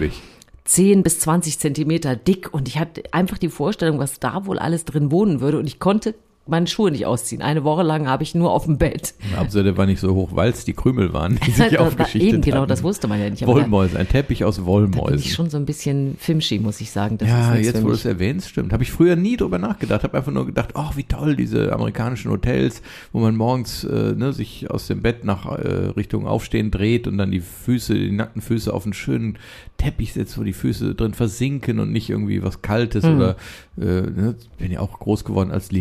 10 0.64 1.02
bis 1.02 1.20
20 1.20 1.58
Zentimeter 1.58 2.16
dick 2.16 2.52
und 2.52 2.68
ich 2.68 2.78
hatte 2.78 3.02
einfach 3.12 3.38
die 3.38 3.50
Vorstellung, 3.50 3.98
was 3.98 4.18
da 4.18 4.46
wohl 4.46 4.58
alles 4.58 4.84
drin 4.84 5.10
wohnen 5.10 5.40
würde 5.40 5.58
und 5.58 5.66
ich 5.66 5.78
konnte 5.78 6.14
meine 6.46 6.66
Schuhe 6.66 6.90
nicht 6.90 7.06
ausziehen. 7.06 7.40
Eine 7.42 7.64
Woche 7.64 7.82
lang 7.82 8.06
habe 8.06 8.22
ich 8.22 8.34
nur 8.34 8.50
auf 8.52 8.64
dem 8.66 8.76
Bett. 8.78 9.14
Hauptsache, 9.36 9.64
der 9.64 9.76
war 9.76 9.86
nicht 9.86 10.00
so 10.00 10.14
hoch, 10.14 10.30
weil 10.34 10.50
es 10.50 10.64
die 10.64 10.74
Krümel 10.74 11.12
waren, 11.12 11.38
die 11.44 11.50
sich 11.50 11.70
Da- 11.70 11.76
da- 11.78 11.86
aufgeschichtet 11.86 12.32
Eben, 12.34 12.42
genau, 12.42 12.58
hatten. 12.58 12.68
das 12.68 12.82
wusste 12.82 13.08
man 13.08 13.18
ja 13.20 13.30
nicht. 13.30 13.46
Wollmäuse, 13.46 13.98
ein 13.98 14.08
Teppich 14.08 14.44
aus 14.44 14.56
Da 14.56 14.62
bin 14.62 14.66
Wollmäusen. 14.68 15.18
ich 15.18 15.32
schon 15.32 15.48
so 15.48 15.56
ein 15.56 15.64
bisschen 15.64 16.16
filmschi, 16.18 16.58
muss 16.58 16.80
ich 16.80 16.90
sagen. 16.90 17.16
Das 17.18 17.28
ja, 17.28 17.54
jetzt 17.56 17.82
wo 17.82 17.88
du 17.88 17.94
es 17.94 18.04
erwähnst, 18.04 18.50
stimmt. 18.50 18.72
Habe 18.72 18.82
ich 18.82 18.92
früher 18.92 19.16
nie 19.16 19.36
drüber 19.36 19.58
nachgedacht. 19.58 20.02
Habe 20.04 20.16
einfach 20.18 20.32
nur 20.32 20.46
gedacht, 20.46 20.70
ach, 20.74 20.96
wie 20.96 21.04
toll 21.04 21.34
diese 21.36 21.72
amerikanischen 21.72 22.30
Hotels, 22.30 22.82
wo 23.12 23.20
man 23.20 23.36
morgens 23.36 23.84
äh, 23.84 24.12
ne, 24.14 24.32
sich 24.32 24.70
aus 24.70 24.86
dem 24.86 25.00
Bett 25.02 25.24
nach 25.24 25.46
äh, 25.46 25.92
Richtung 25.96 26.26
Aufstehen 26.26 26.70
dreht 26.70 27.06
und 27.06 27.16
dann 27.18 27.30
die 27.30 27.40
Füße, 27.40 27.94
die 27.94 28.10
nackten 28.12 28.42
Füße 28.42 28.72
auf 28.72 28.84
einen 28.84 28.92
schönen 28.92 29.38
Teppich 29.78 30.12
setzt, 30.12 30.38
wo 30.38 30.42
die 30.44 30.52
Füße 30.52 30.94
drin 30.94 31.14
versinken 31.14 31.78
und 31.80 31.90
nicht 31.90 32.10
irgendwie 32.10 32.42
was 32.42 32.60
Kaltes 32.62 33.04
Mhm. 33.04 33.16
oder 33.16 33.36
äh, 33.80 33.84
ne, 33.84 34.34
bin 34.58 34.70
ja 34.70 34.80
auch 34.80 34.98
groß 35.00 35.24
geworden, 35.24 35.50
als 35.50 35.72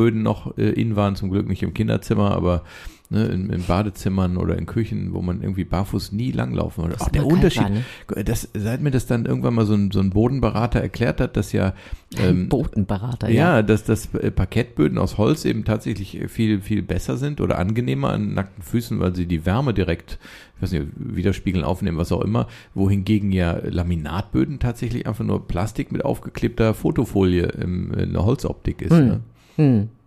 Linoleumböden 0.00 0.22
noch 0.22 0.56
äh, 0.56 0.70
in 0.70 0.96
waren, 0.96 1.16
zum 1.16 1.30
Glück 1.30 1.48
nicht 1.48 1.62
im 1.62 1.74
Kinderzimmer, 1.74 2.32
aber 2.32 2.62
ne, 3.10 3.26
in, 3.26 3.50
in 3.50 3.64
Badezimmern 3.64 4.36
oder 4.36 4.56
in 4.56 4.66
Küchen, 4.66 5.12
wo 5.12 5.20
man 5.20 5.42
irgendwie 5.42 5.64
barfuß 5.64 6.12
nie 6.12 6.32
langlaufen 6.32 6.84
würde. 6.84 6.94
Was 6.94 7.02
Auch 7.02 7.10
der 7.10 7.26
Unterschied, 7.26 7.62
war, 7.62 7.70
ne? 7.70 8.24
das, 8.24 8.48
seit 8.54 8.80
mir 8.80 8.90
das 8.90 9.06
dann 9.06 9.26
irgendwann 9.26 9.54
mal 9.54 9.66
so 9.66 9.74
ein, 9.74 9.90
so 9.90 10.00
ein 10.00 10.10
Bodenberater 10.10 10.80
erklärt 10.80 11.20
hat, 11.20 11.36
dass 11.36 11.52
ja 11.52 11.74
ähm, 12.18 12.48
Botenberater, 12.48 13.28
ja, 13.28 13.56
ja. 13.56 13.62
dass, 13.62 13.84
dass 13.84 14.14
äh, 14.14 14.30
Parkettböden 14.30 14.98
aus 14.98 15.18
Holz 15.18 15.44
eben 15.44 15.64
tatsächlich 15.64 16.18
viel, 16.28 16.60
viel 16.60 16.82
besser 16.82 17.16
sind 17.16 17.40
oder 17.40 17.58
angenehmer 17.58 18.10
an 18.10 18.34
nackten 18.34 18.62
Füßen, 18.62 19.00
weil 19.00 19.14
sie 19.14 19.26
die 19.26 19.44
Wärme 19.46 19.74
direkt, 19.74 20.18
ich 20.56 20.62
weiß 20.62 20.72
nicht, 20.72 20.86
widerspiegeln, 20.96 21.64
aufnehmen, 21.64 21.98
was 21.98 22.12
auch 22.12 22.22
immer, 22.22 22.48
wohingegen 22.74 23.32
ja 23.32 23.58
Laminatböden 23.62 24.58
tatsächlich 24.58 25.06
einfach 25.06 25.24
nur 25.24 25.46
Plastik 25.46 25.92
mit 25.92 26.04
aufgeklebter 26.04 26.74
Fotofolie 26.74 27.46
im, 27.46 27.92
in 27.92 28.12
der 28.12 28.24
Holzoptik 28.24 28.82
ist. 28.82 28.92
Ne? 28.92 29.20
Hm. 29.60 29.99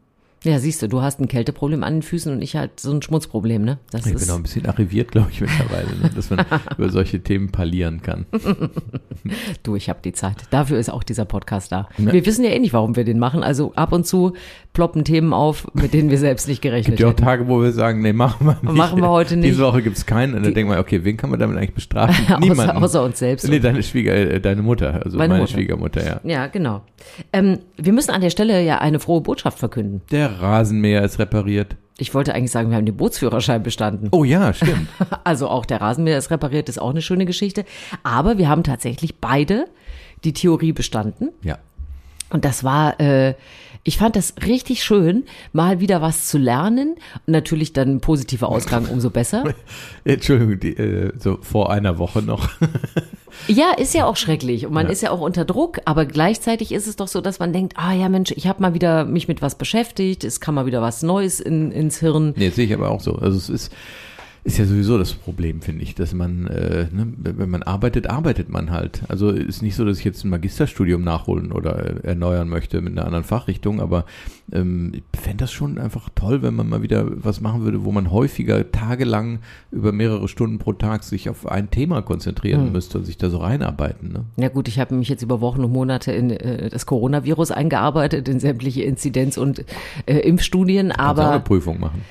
Ja, 0.43 0.59
siehst 0.59 0.81
du, 0.81 0.89
du 0.89 1.01
hast 1.01 1.21
ein 1.21 1.27
Kälteproblem 1.27 1.83
an 1.83 1.95
den 1.95 2.01
Füßen 2.01 2.31
und 2.33 2.41
ich 2.41 2.55
halt 2.55 2.79
so 2.79 2.91
ein 2.91 3.01
Schmutzproblem, 3.01 3.63
ne? 3.63 3.77
Das 3.91 4.05
Ich 4.05 4.13
ist 4.13 4.25
bin 4.25 4.29
auch 4.31 4.37
ein 4.37 4.43
bisschen 4.43 4.65
arriviert, 4.65 5.11
glaube 5.11 5.29
ich, 5.31 5.39
mittlerweile, 5.41 5.87
ne? 6.01 6.09
dass 6.13 6.29
man 6.29 6.45
über 6.77 6.89
solche 6.89 7.21
Themen 7.21 7.51
parlieren 7.51 8.01
kann. 8.01 8.25
du, 9.63 9.75
ich 9.75 9.89
habe 9.89 9.99
die 10.03 10.11
Zeit. 10.13 10.35
Dafür 10.49 10.79
ist 10.79 10.89
auch 10.89 11.03
dieser 11.03 11.25
Podcast 11.25 11.71
da. 11.71 11.87
Wir 11.97 12.25
wissen 12.25 12.43
ja 12.43 12.51
eh 12.51 12.59
nicht, 12.59 12.73
warum 12.73 12.95
wir 12.95 13.05
den 13.05 13.19
machen. 13.19 13.41
Also 13.43 13.73
ab 13.75 13.93
und 13.93 14.05
zu 14.05 14.33
ploppen 14.73 15.05
Themen 15.05 15.33
auf, 15.33 15.67
mit 15.73 15.93
denen 15.93 16.09
wir 16.09 16.17
selbst 16.17 16.47
nicht 16.47 16.61
gerechnet 16.61 16.97
gibt 16.97 16.99
ja 16.99 17.07
auch. 17.07 17.13
Tage, 17.13 17.47
wo 17.47 17.61
wir 17.61 17.71
sagen, 17.71 18.01
nee, 18.01 18.11
machen 18.13 18.47
wir 18.47 18.57
nicht. 18.61 18.73
Machen 18.75 19.01
wir 19.01 19.09
heute 19.09 19.37
nicht. 19.37 19.51
Diese 19.51 19.63
Woche 19.63 19.81
gibt's 19.81 20.05
keinen. 20.05 20.33
Und 20.33 20.43
dann 20.43 20.53
denken 20.53 20.71
wir, 20.71 20.79
okay, 20.79 21.03
wen 21.03 21.15
kann 21.15 21.29
man 21.29 21.39
damit 21.39 21.57
eigentlich 21.57 21.73
bestrafen? 21.75 22.15
Niemanden. 22.39 22.71
außer, 22.71 22.83
außer 22.83 23.03
uns 23.03 23.19
selbst. 23.19 23.47
Nee, 23.47 23.59
deine 23.59 23.83
Schwieger, 23.83 24.13
äh, 24.13 24.41
deine 24.41 24.61
Mutter, 24.61 25.01
also 25.05 25.17
Meine 25.17 25.33
meine, 25.33 25.43
Mutter. 25.43 25.53
Schwiegermutter, 25.53 26.05
ja. 26.05 26.19
Ja, 26.23 26.47
genau. 26.47 26.81
Ähm, 27.31 27.59
wir 27.77 27.93
müssen 27.93 28.11
an 28.11 28.21
der 28.21 28.29
Stelle 28.29 28.61
ja 28.63 28.79
eine 28.79 28.99
frohe 28.99 29.21
Botschaft 29.21 29.59
verkünden. 29.59 30.01
Der 30.11 30.32
Rasenmäher 30.41 31.03
ist 31.03 31.19
repariert. 31.19 31.75
Ich 31.97 32.13
wollte 32.13 32.33
eigentlich 32.33 32.51
sagen, 32.51 32.69
wir 32.69 32.77
haben 32.77 32.85
den 32.85 32.97
Bootsführerschein 32.97 33.61
bestanden. 33.63 34.09
Oh 34.11 34.23
ja, 34.23 34.53
stimmt. 34.53 34.89
Also 35.23 35.47
auch 35.47 35.65
der 35.65 35.79
Rasenmäher 35.79 36.17
ist 36.17 36.31
repariert, 36.31 36.67
ist 36.67 36.81
auch 36.81 36.89
eine 36.89 37.01
schöne 37.01 37.25
Geschichte. 37.25 37.65
Aber 38.03 38.37
wir 38.37 38.49
haben 38.49 38.63
tatsächlich 38.63 39.19
beide 39.19 39.65
die 40.23 40.33
Theorie 40.33 40.73
bestanden. 40.73 41.29
ja. 41.43 41.57
Und 42.29 42.45
das 42.45 42.63
war, 42.63 42.99
äh, 42.99 43.35
ich 43.83 43.97
fand 43.99 44.15
das 44.15 44.33
richtig 44.43 44.83
schön, 44.83 45.25
mal 45.51 45.79
wieder 45.79 46.01
was 46.01 46.25
zu 46.27 46.39
lernen. 46.39 46.95
Und 47.27 47.31
natürlich 47.31 47.73
dann 47.73 47.89
ein 47.89 48.01
positiver 48.01 48.49
Ausgang, 48.49 48.87
umso 48.87 49.11
besser. 49.11 49.43
Entschuldigung, 50.03 50.59
die, 50.59 50.75
äh, 50.75 51.13
so 51.19 51.37
vor 51.41 51.71
einer 51.71 51.99
Woche 51.99 52.23
noch. 52.23 52.49
Ja, 53.47 53.71
ist 53.77 53.93
ja 53.93 54.05
auch 54.05 54.15
schrecklich 54.15 54.65
und 54.65 54.73
man 54.73 54.85
Ja. 54.85 54.91
ist 54.91 55.01
ja 55.01 55.11
auch 55.11 55.19
unter 55.21 55.45
Druck, 55.45 55.79
aber 55.85 56.05
gleichzeitig 56.05 56.71
ist 56.71 56.87
es 56.87 56.95
doch 56.95 57.07
so, 57.07 57.21
dass 57.21 57.39
man 57.39 57.51
denkt, 57.53 57.73
ah 57.77 57.93
ja 57.93 58.07
Mensch, 58.09 58.31
ich 58.35 58.47
habe 58.47 58.61
mal 58.61 58.73
wieder 58.73 59.05
mich 59.05 59.27
mit 59.27 59.41
was 59.41 59.55
beschäftigt, 59.55 60.23
es 60.23 60.39
kam 60.39 60.55
mal 60.55 60.65
wieder 60.65 60.81
was 60.81 61.03
Neues 61.03 61.39
in, 61.39 61.71
ins 61.71 61.99
Hirn. 61.99 62.33
Nee, 62.37 62.49
sehe 62.49 62.65
ich 62.65 62.73
aber 62.73 62.89
auch 62.89 63.01
so. 63.01 63.13
Also 63.15 63.37
es 63.37 63.49
ist, 63.49 63.71
ist 64.45 64.57
ja 64.57 64.65
sowieso 64.65 64.97
das 64.97 65.13
Problem, 65.13 65.61
finde 65.61 65.83
ich, 65.83 65.95
dass 65.95 66.13
man, 66.13 66.47
äh, 66.47 66.87
ne, 66.91 67.13
wenn 67.17 67.49
man 67.49 67.63
arbeitet, 67.63 68.07
arbeitet 68.07 68.49
man 68.49 68.71
halt. 68.71 69.03
Also 69.07 69.29
ist 69.29 69.61
nicht 69.61 69.75
so, 69.75 69.85
dass 69.85 69.99
ich 69.99 70.03
jetzt 70.03 70.25
ein 70.25 70.29
Magisterstudium 70.29 71.01
nachholen 71.01 71.53
oder 71.53 72.03
äh, 72.03 72.07
erneuern 72.07 72.49
möchte 72.49 72.81
mit 72.81 72.91
einer 72.91 73.05
anderen 73.05 73.23
Fachrichtung, 73.23 73.79
aber 73.79 74.03
ähm, 74.51 74.91
ich 74.95 75.19
fände 75.19 75.45
das 75.45 75.53
schon 75.53 75.77
einfach 75.77 76.09
toll, 76.13 76.41
wenn 76.41 76.55
man 76.55 76.67
mal 76.67 76.81
wieder 76.81 77.05
was 77.23 77.39
machen 77.39 77.63
würde, 77.63 77.85
wo 77.85 77.93
man 77.93 78.11
häufiger 78.11 78.69
tagelang 78.69 79.39
über 79.71 79.93
mehrere 79.93 80.27
Stunden 80.27 80.59
pro 80.59 80.73
Tag 80.73 81.05
sich 81.05 81.29
auf 81.29 81.47
ein 81.47 81.71
Thema 81.71 82.01
konzentrieren 82.01 82.73
müsste 82.73 82.97
und 82.97 83.05
sich 83.05 83.17
da 83.17 83.29
so 83.29 83.37
reinarbeiten. 83.37 84.11
Ne? 84.11 84.25
Ja 84.35 84.49
gut, 84.49 84.67
ich 84.67 84.77
habe 84.77 84.93
mich 84.95 85.07
jetzt 85.07 85.23
über 85.23 85.39
Wochen 85.39 85.63
und 85.63 85.71
Monate 85.71 86.11
in 86.11 86.31
äh, 86.31 86.69
das 86.69 86.85
Coronavirus 86.85 87.51
eingearbeitet, 87.51 88.27
in 88.27 88.41
sämtliche 88.41 88.83
Inzidenz- 88.83 89.37
und 89.37 89.63
äh, 90.05 90.19
Impfstudien, 90.19 90.89
Kannst 90.89 90.99
auch 90.99 91.17
eine 91.17 91.33
aber 91.33 91.39
Prüfung 91.39 91.79
machen. 91.79 92.01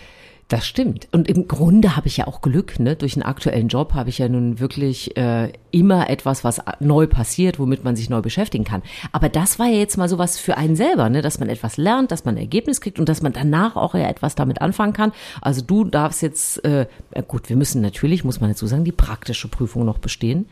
Das 0.52 0.66
stimmt. 0.66 1.08
Und 1.12 1.28
im 1.28 1.48
Grunde 1.48 1.96
habe 1.96 2.08
ich 2.08 2.18
ja 2.18 2.26
auch 2.26 2.42
Glück, 2.42 2.78
ne? 2.78 2.94
Durch 2.94 3.14
einen 3.14 3.22
aktuellen 3.22 3.68
Job 3.68 3.94
habe 3.94 4.10
ich 4.10 4.18
ja 4.18 4.28
nun 4.28 4.60
wirklich 4.60 5.16
äh, 5.16 5.50
immer 5.70 6.10
etwas, 6.10 6.44
was 6.44 6.60
neu 6.78 7.06
passiert, 7.06 7.58
womit 7.58 7.84
man 7.84 7.96
sich 7.96 8.10
neu 8.10 8.20
beschäftigen 8.20 8.64
kann. 8.64 8.82
Aber 9.12 9.30
das 9.30 9.58
war 9.58 9.66
ja 9.68 9.78
jetzt 9.78 9.96
mal 9.96 10.10
sowas 10.10 10.38
für 10.38 10.58
einen 10.58 10.76
selber, 10.76 11.08
ne? 11.08 11.22
Dass 11.22 11.40
man 11.40 11.48
etwas 11.48 11.78
lernt, 11.78 12.10
dass 12.10 12.26
man 12.26 12.34
ein 12.34 12.42
Ergebnis 12.42 12.82
kriegt 12.82 12.98
und 12.98 13.08
dass 13.08 13.22
man 13.22 13.32
danach 13.32 13.76
auch 13.76 13.94
ja 13.94 14.06
etwas 14.06 14.34
damit 14.34 14.60
anfangen 14.60 14.92
kann. 14.92 15.12
Also 15.40 15.62
du 15.62 15.84
darfst 15.84 16.20
jetzt, 16.20 16.62
äh, 16.66 16.86
äh, 17.12 17.22
gut, 17.26 17.48
wir 17.48 17.56
müssen 17.56 17.80
natürlich, 17.80 18.22
muss 18.22 18.42
man 18.42 18.50
dazu 18.50 18.66
sagen, 18.66 18.84
die 18.84 18.92
praktische 18.92 19.48
Prüfung 19.48 19.86
noch 19.86 20.00
bestehen. 20.00 20.50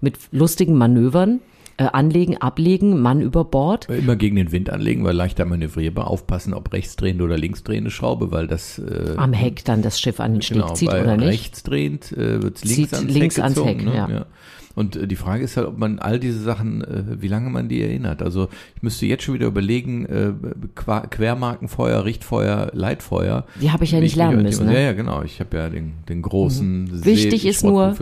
Mit 0.00 0.18
lustigen 0.30 0.78
Manövern. 0.78 1.40
Äh, 1.82 1.88
anlegen, 1.92 2.36
ablegen, 2.36 3.00
Mann 3.00 3.20
über 3.20 3.44
Bord. 3.44 3.88
Immer 3.88 4.16
gegen 4.16 4.36
den 4.36 4.52
Wind 4.52 4.70
anlegen, 4.70 5.04
weil 5.04 5.16
leichter 5.16 5.44
manövrierbar. 5.44 6.06
Aufpassen, 6.06 6.54
ob 6.54 6.72
rechtsdrehende 6.72 7.24
oder 7.24 7.36
linksdrehende 7.36 7.90
Schraube, 7.90 8.30
weil 8.30 8.46
das 8.46 8.78
äh, 8.78 9.14
Am 9.16 9.32
Heck 9.32 9.64
dann 9.64 9.82
das 9.82 10.00
Schiff 10.00 10.20
an 10.20 10.34
den 10.34 10.42
Steg 10.42 10.58
genau, 10.58 10.74
zieht 10.74 10.88
oder 10.90 11.16
nicht. 11.16 11.28
rechtsdrehend 11.28 12.12
äh, 12.12 12.42
wird 12.42 12.56
es 12.56 12.64
links, 12.64 12.76
Zieht 12.76 12.94
ans, 12.94 13.12
links 13.12 13.36
Heck 13.36 13.44
ans 13.44 13.54
gezogen, 13.56 13.78
Heck, 13.80 13.84
ne? 13.86 13.94
ja. 13.96 14.26
Und 14.74 14.96
äh, 14.96 15.06
die 15.06 15.16
Frage 15.16 15.44
ist 15.44 15.56
halt, 15.56 15.66
ob 15.66 15.78
man 15.78 15.98
all 15.98 16.18
diese 16.18 16.40
Sachen, 16.40 16.82
äh, 16.82 17.20
wie 17.20 17.28
lange 17.28 17.50
man 17.50 17.68
die 17.68 17.82
erinnert. 17.82 18.22
Also 18.22 18.48
ich 18.76 18.82
müsste 18.82 19.06
jetzt 19.06 19.24
schon 19.24 19.34
wieder 19.34 19.46
überlegen, 19.46 20.06
äh, 20.06 20.32
Quermarkenfeuer, 20.74 22.04
Richtfeuer, 22.04 22.70
Leitfeuer. 22.72 23.44
Die 23.60 23.70
habe 23.70 23.84
ich 23.84 23.92
ja 23.92 24.00
nicht 24.00 24.16
lernen 24.16 24.42
müssen. 24.42 24.66
Ne? 24.66 24.74
Ja, 24.74 24.80
ja, 24.80 24.92
genau. 24.92 25.22
Ich 25.22 25.40
habe 25.40 25.56
ja 25.56 25.68
den, 25.68 25.94
den 26.08 26.22
großen 26.22 26.98
See, 26.98 27.04
Wichtig 27.04 27.46
ist 27.46 27.64
nur, 27.64 27.94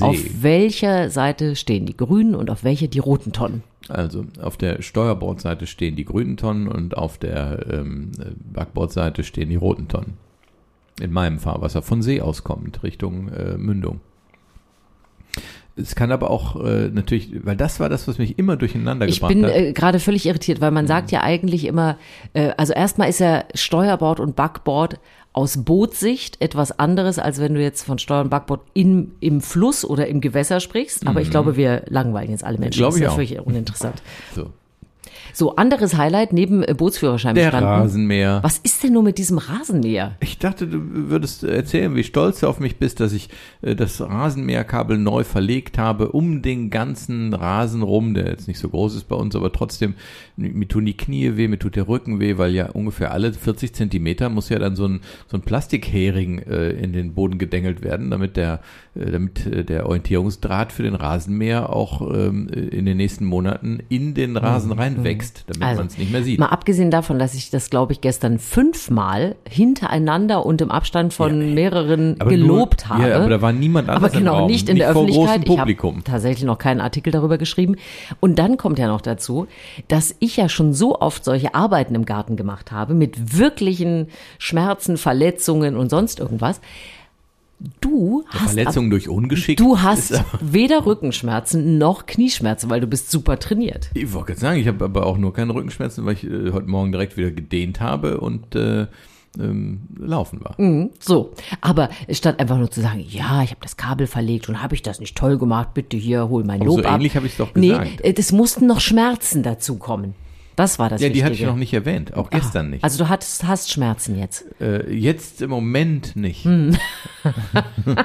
auf 0.00 0.16
welcher 0.40 1.10
Seite 1.10 1.56
stehen 1.56 1.86
die 1.86 1.96
grünen 1.96 2.34
und 2.34 2.50
auf 2.50 2.64
welcher 2.64 2.88
die 2.88 2.98
roten 2.98 3.32
Tonnen. 3.32 3.62
Also 3.88 4.24
auf 4.40 4.56
der 4.56 4.80
Steuerbordseite 4.80 5.66
stehen 5.66 5.94
die 5.94 6.06
grünen 6.06 6.36
Tonnen 6.38 6.68
und 6.68 6.96
auf 6.96 7.18
der 7.18 7.66
ähm, 7.70 8.12
Backbordseite 8.52 9.24
stehen 9.24 9.50
die 9.50 9.56
roten 9.56 9.88
Tonnen. 9.88 10.14
In 11.00 11.12
meinem 11.12 11.38
Fahrwasser 11.38 11.82
von 11.82 12.02
See 12.02 12.20
aus 12.20 12.44
kommend, 12.44 12.82
Richtung 12.82 13.28
äh, 13.28 13.58
Mündung. 13.58 14.00
Es 15.76 15.96
kann 15.96 16.12
aber 16.12 16.30
auch 16.30 16.64
äh, 16.64 16.88
natürlich, 16.88 17.44
weil 17.44 17.56
das 17.56 17.80
war 17.80 17.88
das, 17.88 18.06
was 18.06 18.18
mich 18.18 18.38
immer 18.38 18.56
durcheinander 18.56 19.08
Ich 19.08 19.16
gebracht 19.16 19.34
bin 19.34 19.44
hat. 19.44 19.54
äh, 19.54 19.72
gerade 19.72 19.98
völlig 19.98 20.26
irritiert, 20.26 20.60
weil 20.60 20.70
man 20.70 20.86
sagt 20.86 21.10
ja 21.10 21.22
eigentlich 21.22 21.66
immer, 21.66 21.98
äh, 22.32 22.52
also 22.56 22.72
erstmal 22.72 23.08
ist 23.08 23.18
ja 23.18 23.44
Steuerbord 23.54 24.20
und 24.20 24.36
Backbord 24.36 25.00
aus 25.32 25.64
Bootssicht 25.64 26.40
etwas 26.40 26.78
anderes, 26.78 27.18
als 27.18 27.40
wenn 27.40 27.54
du 27.54 27.60
jetzt 27.60 27.82
von 27.82 27.98
Steuer 27.98 28.20
und 28.20 28.30
Backbord 28.30 28.60
in, 28.72 29.16
im 29.18 29.40
Fluss 29.40 29.84
oder 29.84 30.06
im 30.06 30.20
Gewässer 30.20 30.60
sprichst. 30.60 31.08
Aber 31.08 31.20
ich 31.20 31.30
glaube, 31.30 31.56
wir 31.56 31.82
langweilen 31.88 32.30
jetzt 32.30 32.44
alle 32.44 32.58
Menschen. 32.58 32.78
Glaube 32.78 32.90
das 32.90 32.94
ist 32.96 33.00
ich 33.00 33.04
ja 33.04 33.10
auch. 33.10 33.14
völlig 33.40 33.46
uninteressant. 33.46 34.00
so. 34.34 34.50
So, 35.32 35.56
anderes 35.56 35.96
Highlight 35.96 36.32
neben 36.32 36.62
äh, 36.62 36.74
Bootsführerschein 36.74 37.34
Der 37.34 37.46
bestanden. 37.46 37.68
Rasenmäher. 37.68 38.40
Was 38.42 38.58
ist 38.58 38.82
denn 38.82 38.92
nur 38.92 39.02
mit 39.02 39.18
diesem 39.18 39.38
Rasenmäher? 39.38 40.16
Ich 40.20 40.38
dachte, 40.38 40.66
du 40.66 40.80
würdest 41.10 41.44
erzählen, 41.44 41.94
wie 41.96 42.04
stolz 42.04 42.40
du 42.40 42.48
auf 42.48 42.60
mich 42.60 42.76
bist, 42.76 43.00
dass 43.00 43.12
ich 43.12 43.28
äh, 43.62 43.74
das 43.74 44.00
Rasenmäherkabel 44.00 44.98
neu 44.98 45.24
verlegt 45.24 45.78
habe, 45.78 46.12
um 46.12 46.42
den 46.42 46.70
ganzen 46.70 47.34
Rasen 47.34 47.82
rum, 47.82 48.14
der 48.14 48.28
jetzt 48.28 48.48
nicht 48.48 48.58
so 48.58 48.68
groß 48.68 48.96
ist 48.96 49.08
bei 49.08 49.16
uns, 49.16 49.34
aber 49.36 49.52
trotzdem, 49.52 49.94
mir 50.36 50.68
tun 50.68 50.84
die 50.84 50.96
Knie 50.96 51.36
weh, 51.36 51.48
mir 51.48 51.58
tut 51.58 51.76
der 51.76 51.88
Rücken 51.88 52.20
weh, 52.20 52.38
weil 52.38 52.52
ja 52.52 52.70
ungefähr 52.70 53.12
alle 53.12 53.32
40 53.32 53.74
Zentimeter 53.74 54.28
muss 54.28 54.48
ja 54.48 54.58
dann 54.58 54.76
so 54.76 54.86
ein, 54.86 55.00
so 55.26 55.36
ein 55.36 55.42
Plastikhering 55.42 56.38
äh, 56.38 56.70
in 56.70 56.92
den 56.92 57.14
Boden 57.14 57.38
gedengelt 57.38 57.82
werden, 57.82 58.10
damit 58.10 58.36
der, 58.36 58.60
äh, 58.94 59.10
damit 59.10 59.68
der 59.68 59.86
Orientierungsdraht 59.86 60.72
für 60.72 60.82
den 60.82 60.94
Rasenmäher 60.94 61.70
auch 61.70 62.00
ähm, 62.14 62.48
in 62.48 62.84
den 62.84 62.96
nächsten 62.96 63.24
Monaten 63.24 63.80
in 63.88 64.14
den 64.14 64.36
Rasen 64.36 64.72
reinwächst, 65.04 65.44
damit 65.46 65.62
Also, 65.62 65.80
man 65.80 65.86
es 65.86 65.98
nicht 65.98 66.12
mehr 66.12 66.22
sieht. 66.22 66.38
Mal 66.38 66.46
abgesehen 66.46 66.90
davon, 66.90 67.18
dass 67.18 67.34
ich 67.34 67.50
das, 67.50 67.70
glaube 67.70 67.92
ich, 67.92 68.00
gestern 68.00 68.38
fünfmal 68.38 69.36
hintereinander 69.48 70.44
und 70.44 70.60
im 70.60 70.70
Abstand 70.70 71.12
von 71.12 71.54
mehreren 71.54 72.16
Aber 72.20 72.30
gelobt 72.30 72.86
nur, 72.88 72.98
habe. 72.98 73.08
Ja, 73.08 73.16
aber 73.16 73.28
da 73.28 73.42
war 73.42 73.52
niemand 73.52 73.88
aber 73.88 73.98
anders 73.98 74.14
im 74.14 74.18
genau, 74.20 74.38
Raum, 74.38 74.50
nicht 74.50 74.68
in 74.68 74.76
der 74.76 74.92
vor 74.92 75.02
Öffentlichkeit. 75.02 75.48
Ich 75.48 75.58
habe 75.58 76.02
tatsächlich 76.04 76.44
noch 76.44 76.58
keinen 76.58 76.80
Artikel 76.80 77.10
darüber 77.10 77.38
geschrieben. 77.38 77.76
Und 78.20 78.38
dann 78.38 78.56
kommt 78.56 78.78
ja 78.78 78.88
noch 78.88 79.00
dazu, 79.00 79.46
dass 79.88 80.14
ich 80.18 80.36
ja 80.36 80.48
schon 80.48 80.72
so 80.72 81.00
oft 81.00 81.24
solche 81.24 81.54
Arbeiten 81.54 81.94
im 81.94 82.04
Garten 82.04 82.36
gemacht 82.36 82.72
habe, 82.72 82.94
mit 82.94 83.38
wirklichen 83.38 84.08
Schmerzen, 84.38 84.96
Verletzungen 84.96 85.76
und 85.76 85.90
sonst 85.90 86.20
irgendwas. 86.20 86.60
Du 87.80 88.24
hast 88.28 88.54
Verletzungen 88.54 88.90
durch 88.90 89.08
Ungeschick. 89.08 89.56
Du 89.58 89.80
hast 89.80 90.12
aber- 90.14 90.24
weder 90.40 90.86
Rückenschmerzen 90.86 91.78
noch 91.78 92.06
Knieschmerzen, 92.06 92.70
weil 92.70 92.80
du 92.80 92.86
bist 92.86 93.10
super 93.10 93.38
trainiert. 93.38 93.90
Ich 93.94 94.12
wollte 94.12 94.28
gerade 94.28 94.40
sagen, 94.40 94.60
ich 94.60 94.68
habe 94.68 94.84
aber 94.84 95.06
auch 95.06 95.16
nur 95.18 95.32
keine 95.32 95.54
Rückenschmerzen, 95.54 96.04
weil 96.04 96.14
ich 96.14 96.24
äh, 96.24 96.52
heute 96.52 96.66
Morgen 96.68 96.92
direkt 96.92 97.16
wieder 97.16 97.30
gedehnt 97.30 97.80
habe 97.80 98.20
und 98.20 98.54
äh, 98.54 98.86
ähm, 99.38 99.80
laufen 99.98 100.44
war. 100.44 100.54
Mhm, 100.58 100.90
So, 101.00 101.32
aber 101.60 101.88
statt 102.10 102.38
einfach 102.38 102.56
nur 102.58 102.70
zu 102.70 102.80
sagen, 102.80 103.04
ja, 103.08 103.42
ich 103.42 103.50
habe 103.50 103.60
das 103.62 103.76
Kabel 103.76 104.06
verlegt 104.06 104.48
und 104.48 104.62
habe 104.62 104.74
ich 104.76 104.82
das 104.82 105.00
nicht 105.00 105.16
toll 105.16 105.38
gemacht, 105.38 105.74
bitte 105.74 105.96
hier, 105.96 106.28
hol 106.28 106.44
mein 106.44 106.60
Aber 106.60 106.66
Lob 106.66 106.82
so 106.82 106.84
ab. 106.88 106.94
ähnlich 106.96 107.16
habe 107.16 107.26
ich's 107.26 107.36
doch 107.38 107.52
Nee, 107.54 107.68
gesagt. 107.70 108.00
äh, 108.02 108.14
es 108.16 108.30
mussten 108.30 108.66
noch 108.66 108.80
Schmerzen 108.80 109.42
dazu 109.42 109.76
kommen. 109.76 110.14
Das 110.56 110.78
war 110.78 110.88
das 110.88 111.00
Ja, 111.00 111.08
die 111.08 111.14
Wichtige. 111.14 111.24
hatte 111.26 111.34
ich 111.34 111.46
noch 111.46 111.56
nicht 111.56 111.72
erwähnt, 111.74 112.14
auch 112.14 112.30
gestern 112.30 112.70
nicht. 112.70 112.84
Also 112.84 112.98
du 113.02 113.08
hattest, 113.08 113.44
hast 113.44 113.70
Schmerzen 113.72 114.16
jetzt. 114.18 114.44
Äh, 114.60 114.92
jetzt 114.92 115.42
im 115.42 115.50
Moment 115.50 116.14
nicht. 116.16 116.44
Hm. 116.44 116.76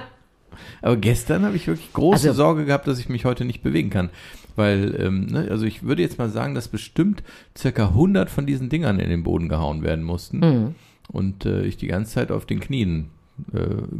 Aber 0.81 0.97
gestern 0.97 1.43
habe 1.45 1.55
ich 1.55 1.67
wirklich 1.67 1.91
große 1.93 2.29
Also- 2.29 2.37
Sorge 2.43 2.65
gehabt, 2.65 2.87
dass 2.87 2.99
ich 2.99 3.09
mich 3.09 3.25
heute 3.25 3.45
nicht 3.45 3.61
bewegen 3.61 3.89
kann. 3.89 4.09
Weil, 4.55 4.95
ähm, 4.99 5.27
ne, 5.27 5.47
also 5.49 5.65
ich 5.65 5.83
würde 5.83 6.01
jetzt 6.01 6.17
mal 6.17 6.29
sagen, 6.29 6.53
dass 6.55 6.67
bestimmt 6.67 7.23
circa 7.57 7.89
100 7.89 8.29
von 8.29 8.45
diesen 8.45 8.67
Dingern 8.69 8.99
in 8.99 9.09
den 9.09 9.23
Boden 9.23 9.47
gehauen 9.47 9.83
werden 9.83 10.03
mussten. 10.03 10.41
Hm. 10.41 10.75
Und 11.07 11.45
äh, 11.45 11.61
ich 11.63 11.77
die 11.77 11.87
ganze 11.87 12.13
Zeit 12.13 12.31
auf 12.31 12.45
den 12.45 12.59
Knien 12.59 13.09
äh, 13.53 13.59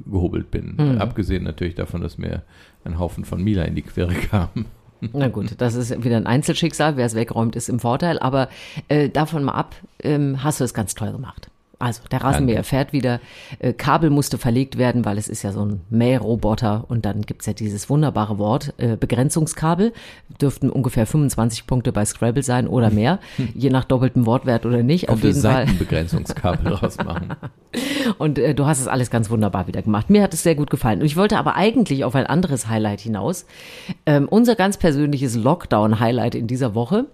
gehobelt 0.09 0.51
bin. 0.51 0.75
Hm. 0.77 0.97
Abgesehen 0.99 1.43
natürlich 1.43 1.75
davon, 1.75 2.01
dass 2.01 2.17
mir 2.17 2.43
ein 2.83 2.99
Haufen 2.99 3.25
von 3.25 3.41
Mila 3.43 3.63
in 3.63 3.75
die 3.75 3.81
Quere 3.83 4.13
kam. 4.13 4.49
Na 5.13 5.27
gut, 5.27 5.55
das 5.57 5.75
ist 5.75 6.03
wieder 6.03 6.17
ein 6.17 6.27
Einzelschicksal. 6.27 6.97
Wer 6.97 7.05
es 7.05 7.15
wegräumt, 7.15 7.55
ist 7.55 7.69
im 7.69 7.79
Vorteil. 7.79 8.19
Aber 8.19 8.49
äh, 8.87 9.09
davon 9.09 9.43
mal 9.43 9.53
ab, 9.53 9.75
ähm, 10.01 10.43
hast 10.43 10.59
du 10.59 10.63
es 10.63 10.73
ganz 10.73 10.95
toll 10.95 11.11
gemacht. 11.11 11.49
Also 11.81 12.01
der 12.11 12.21
Rasenmäher 12.21 12.65
fährt 12.65 12.91
wieder. 12.91 13.21
Äh, 13.59 13.71
Kabel 13.71 14.09
musste 14.09 14.37
verlegt 14.37 14.77
werden, 14.77 15.05
weil 15.05 15.17
es 15.17 15.29
ist 15.29 15.43
ja 15.43 15.53
so 15.53 15.63
ein 15.63 15.79
Mähroboter. 15.89 16.83
Und 16.89 17.05
dann 17.05 17.21
gibt's 17.21 17.45
ja 17.45 17.53
dieses 17.53 17.89
wunderbare 17.89 18.37
Wort, 18.37 18.73
äh, 18.77 18.97
Begrenzungskabel. 18.97 19.93
Dürften 20.41 20.69
ungefähr 20.69 21.05
25 21.05 21.67
Punkte 21.67 21.93
bei 21.93 22.03
Scrabble 22.03 22.43
sein 22.43 22.67
oder 22.67 22.89
mehr. 22.89 23.19
je 23.55 23.69
nach 23.69 23.85
doppeltem 23.85 24.25
Wortwert 24.25 24.65
oder 24.65 24.83
nicht. 24.83 25.07
Auf 25.07 25.23
jeden 25.23 25.41
Fall. 25.41 25.67
Seitenbegrenzungskabel 25.67 26.71
draus 26.73 26.97
machen. 26.97 27.29
Und 28.17 28.39
äh, 28.39 28.53
du 28.53 28.65
hast 28.65 28.81
es 28.81 28.89
alles 28.89 29.09
ganz 29.09 29.29
wunderbar 29.29 29.67
wieder 29.67 29.81
gemacht. 29.81 30.09
Mir 30.09 30.21
hat 30.21 30.33
es 30.33 30.43
sehr 30.43 30.55
gut 30.55 30.69
gefallen. 30.69 30.99
Und 30.99 31.05
ich 31.05 31.15
wollte 31.15 31.37
aber 31.37 31.55
eigentlich 31.55 32.03
auf 32.03 32.13
ein 32.13 32.25
anderes 32.25 32.67
Highlight 32.67 32.99
hinaus. 32.99 33.45
Ähm, 34.05 34.27
unser 34.27 34.55
ganz 34.55 34.75
persönliches 34.75 35.37
Lockdown-Highlight 35.37 36.35
in 36.35 36.47
dieser 36.47 36.75
Woche. 36.75 37.05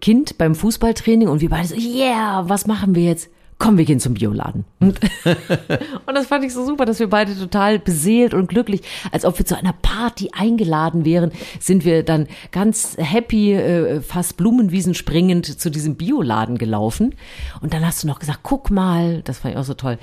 Kind 0.00 0.38
beim 0.38 0.54
Fußballtraining 0.54 1.28
und 1.28 1.42
wir 1.42 1.50
beide 1.50 1.68
so, 1.68 1.74
yeah, 1.74 2.48
was 2.48 2.66
machen 2.66 2.94
wir 2.94 3.04
jetzt? 3.04 3.28
Komm, 3.60 3.76
wir 3.76 3.84
gehen 3.84 4.00
zum 4.00 4.14
Bioladen. 4.14 4.64
Und, 4.80 4.98
und 6.06 6.14
das 6.14 6.26
fand 6.26 6.44
ich 6.44 6.54
so 6.54 6.64
super, 6.64 6.86
dass 6.86 6.98
wir 6.98 7.10
beide 7.10 7.38
total 7.38 7.78
beseelt 7.78 8.32
und 8.32 8.48
glücklich, 8.48 8.80
als 9.12 9.26
ob 9.26 9.38
wir 9.38 9.44
zu 9.44 9.54
einer 9.54 9.74
Party 9.74 10.30
eingeladen 10.32 11.04
wären, 11.04 11.30
sind 11.60 11.84
wir 11.84 12.02
dann 12.02 12.26
ganz 12.52 12.96
happy, 12.98 13.52
äh, 13.52 14.00
fast 14.00 14.38
Blumenwiesen 14.38 14.94
springend 14.94 15.60
zu 15.60 15.70
diesem 15.70 15.96
Bioladen 15.96 16.56
gelaufen. 16.56 17.14
Und 17.60 17.74
dann 17.74 17.86
hast 17.86 18.02
du 18.02 18.06
noch 18.08 18.18
gesagt, 18.18 18.40
guck 18.42 18.70
mal, 18.70 19.20
das 19.24 19.40
fand 19.40 19.52
ich 19.54 19.60
auch 19.60 19.64
so 19.64 19.74
toll. 19.74 19.98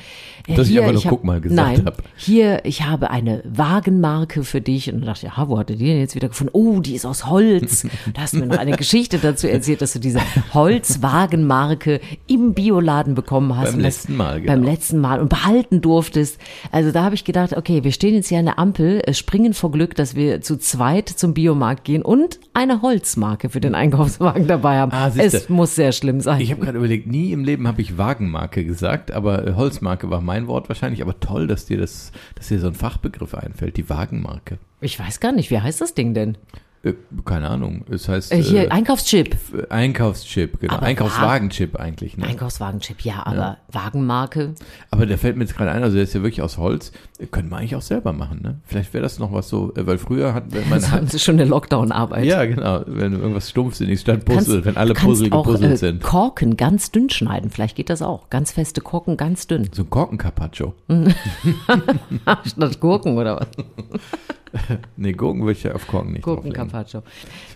Äh, 0.46 0.54
Dass 0.54 0.70
ich 0.70 0.80
einfach 0.80 0.94
nur 0.94 1.04
hab- 1.04 1.10
guck 1.10 1.24
mal 1.24 1.42
gesagt 1.42 1.60
nein, 1.78 1.86
hab. 1.88 2.04
Hier, 2.16 2.64
ich 2.64 2.84
habe 2.86 3.10
eine 3.10 3.42
Wagenmarke 3.44 4.44
für 4.44 4.62
dich. 4.62 4.88
Und 4.94 5.00
dann 5.00 5.08
dachte 5.08 5.26
ich, 5.26 5.36
ja, 5.36 5.50
wo 5.50 5.58
hat 5.58 5.72
er 5.72 5.78
die 5.78 5.86
denn 5.88 6.00
jetzt 6.00 6.14
wieder 6.14 6.28
gefunden? 6.28 6.52
Oh, 6.54 6.80
die 6.80 6.94
ist 6.94 7.06
aus 7.08 7.26
Holz. 7.26 7.88
Da 8.14 8.22
hast 8.22 8.34
du 8.34 8.38
mir 8.38 8.46
noch 8.46 8.58
eine 8.60 8.78
Geschichte 8.78 9.18
dazu 9.18 9.48
erzählt, 9.48 9.82
dass 9.82 9.94
du 9.94 10.00
diese 10.00 10.20
Holzwagenmarke 10.54 12.00
im 12.28 12.54
Bioladen 12.54 13.16
bekommen 13.16 13.47
hast. 13.56 13.72
Beim 13.72 13.80
letzten 13.80 14.16
Mal, 14.18 14.42
genau. 14.42 14.54
Beim 14.54 14.64
letzten 14.64 15.00
Mal 15.00 15.22
und 15.22 15.30
behalten 15.30 15.82
durftest. 15.82 16.40
Also 16.72 16.92
da 16.92 17.04
habe 17.04 17.16
ich 17.16 17.24
gedacht, 17.24 17.56
okay, 17.56 17.84
wir 17.84 17.92
stehen 17.92 18.16
jetzt 18.16 18.28
hier 18.28 18.40
an 18.40 18.46
der 18.46 18.60
Ampel, 18.60 19.02
springen 19.14 19.54
vor 19.54 19.72
Glück, 19.72 19.96
dass 19.96 20.16
wir 20.16 20.42
zu 20.42 20.58
zweit 20.58 21.08
zum 21.08 21.34
Biomarkt 21.34 21.84
gehen 21.84 22.02
und 22.02 22.40
eine 22.54 22.82
Holzmarke 22.82 23.50
für 23.50 23.62
den 23.62 23.76
Einkaufswagen 23.76 24.48
dabei 24.48 24.80
haben. 24.80 24.92
Ah, 24.92 25.10
siehste. 25.10 25.38
es 25.38 25.50
muss 25.50 25.76
sehr 25.76 25.92
schlimm 25.92 26.20
sein. 26.20 26.42
Ich 26.42 26.52
habe 26.52 26.62
gerade 26.62 26.78
überlegt, 26.78 27.08
nie 27.08 27.32
im 27.32 27.44
Leben 27.44 27.68
habe 27.68 27.82
ich 27.82 27.98
Wagenmarke 27.98 28.66
gesagt, 28.66 29.12
aber 29.12 29.56
Holzmarke 29.56 30.10
war 30.10 30.22
mein 30.22 30.48
Wort 30.48 30.68
wahrscheinlich. 30.68 31.02
Aber 31.02 31.20
toll, 31.20 31.48
dass 31.48 31.66
dir 31.66 31.78
das, 31.78 32.12
dass 32.36 32.48
dir 32.48 32.60
so 32.60 32.68
ein 32.68 32.74
Fachbegriff 32.74 33.34
einfällt, 33.36 33.78
die 33.78 33.90
Wagenmarke. 33.90 34.58
ich 34.82 35.00
weiß 35.00 35.20
gar 35.20 35.32
nicht, 35.32 35.52
wie 35.52 35.60
heißt 35.60 35.82
das 35.82 35.94
Ding 35.94 36.14
denn? 36.14 36.38
Äh, 36.84 36.94
keine 37.26 37.50
Ahnung. 37.50 37.84
Es 37.90 38.08
heißt 38.08 38.32
Äh, 38.32 38.42
hier, 38.42 38.66
äh, 38.66 38.70
Einkaufschip. 38.70 39.36
Einkaufschip, 39.70 40.60
genau. 40.60 40.76
Aber 40.76 40.86
Einkaufswagenchip 40.86 41.76
eigentlich. 41.80 42.18
Ne? 42.18 42.26
Einkaufswagenchip, 42.26 43.02
ja, 43.02 43.26
aber 43.26 43.58
Wagenmarke. 43.72 44.54
Aber 44.92 45.06
der 45.06 45.18
fällt 45.18 45.38
mir 45.38 45.44
jetzt 45.44 45.56
gerade 45.56 45.72
ein, 45.72 45.84
also 45.84 45.96
der 45.96 46.04
ist 46.04 46.14
ja 46.14 46.22
wirklich 46.22 46.42
aus 46.42 46.58
Holz. 46.58 46.92
Äh, 47.20 47.26
Können 47.26 47.50
wir 47.50 47.58
eigentlich 47.58 47.76
auch 47.76 47.82
selber 47.82 48.14
machen, 48.14 48.42
ne? 48.42 48.60
Vielleicht 48.66 48.94
wäre 48.94 49.02
das 49.02 49.18
noch 49.20 49.34
was 49.34 49.50
so, 49.50 49.74
äh, 49.76 49.86
weil 49.88 49.98
früher 49.98 50.34
hat 50.34 50.46
man 50.70 50.82
Das 50.82 51.14
ist 51.14 51.24
schon 51.24 51.36
eine 51.36 51.46
Lockdown-Arbeit. 51.46 52.26
ja 52.26 52.46
genau, 52.46 52.84
wenn 52.86 53.14
irgendwas 53.14 53.50
stumpfsinniges 53.50 54.02
statt 54.02 54.24
Puzzle, 54.26 54.64
wenn 54.66 54.78
alle 54.78 54.94
Puzzle 54.94 55.32
auch, 55.32 55.46
gepuzzelt 55.46 55.74
äh, 55.74 55.78
sind. 55.78 56.04
Korken 56.04 56.58
ganz 56.58 56.92
dünn 56.92 57.10
schneiden. 57.10 57.50
Vielleicht 57.50 57.76
geht 57.76 57.90
das 57.90 58.02
auch. 58.02 58.30
Ganz 58.30 58.52
feste 58.52 58.82
Korken, 58.82 59.18
ganz 59.18 59.48
dünn. 59.48 59.70
So 59.74 59.84
ein 59.84 59.90
Korkencarpaccio. 59.90 60.74
Statt 62.46 62.80
Gurken 62.80 63.18
oder 63.18 63.38
was? 63.38 63.48
Nee, 64.96 65.12
Gurken 65.12 65.42
würde 65.42 65.52
ich 65.52 65.64
ja 65.64 65.74
auf 65.76 65.88
Korken 65.88 66.14
nicht 66.14 66.24
Gurken 66.24 66.54
drauflegen. 66.78 67.04
Carpaccio. 67.04 67.04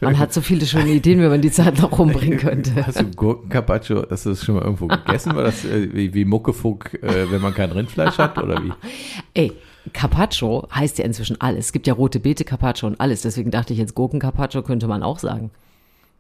Man 0.01 0.17
hat 0.17 0.34
so 0.34 0.41
viele 0.41 0.65
schöne 0.65 0.89
Ideen, 0.89 1.19
wenn 1.19 1.29
man 1.29 1.41
die 1.41 1.51
Zeit 1.51 1.79
noch 1.79 1.97
rumbringen 1.97 2.39
könnte. 2.39 2.86
Hast 2.86 2.99
du 2.99 3.05
Gurkencarpaccio, 3.05 4.05
hast 4.10 4.25
du 4.25 4.29
das 4.31 4.43
schon 4.43 4.55
mal 4.55 4.63
irgendwo 4.63 4.88
gegessen? 4.88 5.36
War 5.36 5.43
das 5.43 5.65
äh, 5.65 5.89
wie, 5.93 6.13
wie 6.13 6.25
Muckefuck, 6.25 6.93
äh, 6.95 7.31
wenn 7.31 7.41
man 7.41 7.53
kein 7.53 7.71
Rindfleisch 7.71 8.17
hat 8.17 8.38
oder 8.38 8.62
wie? 8.63 8.71
Ey, 9.34 9.53
Carpaccio 9.93 10.67
heißt 10.73 10.99
ja 10.99 11.05
inzwischen 11.05 11.39
alles. 11.39 11.67
Es 11.67 11.73
gibt 11.73 11.88
ja 11.88 11.93
rote 11.93 12.19
Beete 12.19 12.43
Carpaccio 12.43 12.88
und 12.88 12.99
alles. 12.99 13.21
Deswegen 13.21 13.51
dachte 13.51 13.73
ich 13.73 13.79
jetzt 13.79 13.95
Gurken 13.95 14.19
Carpaccio 14.19 14.62
könnte 14.62 14.88
man 14.88 15.03
auch 15.03 15.19
sagen. 15.19 15.51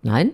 Nein? 0.03 0.31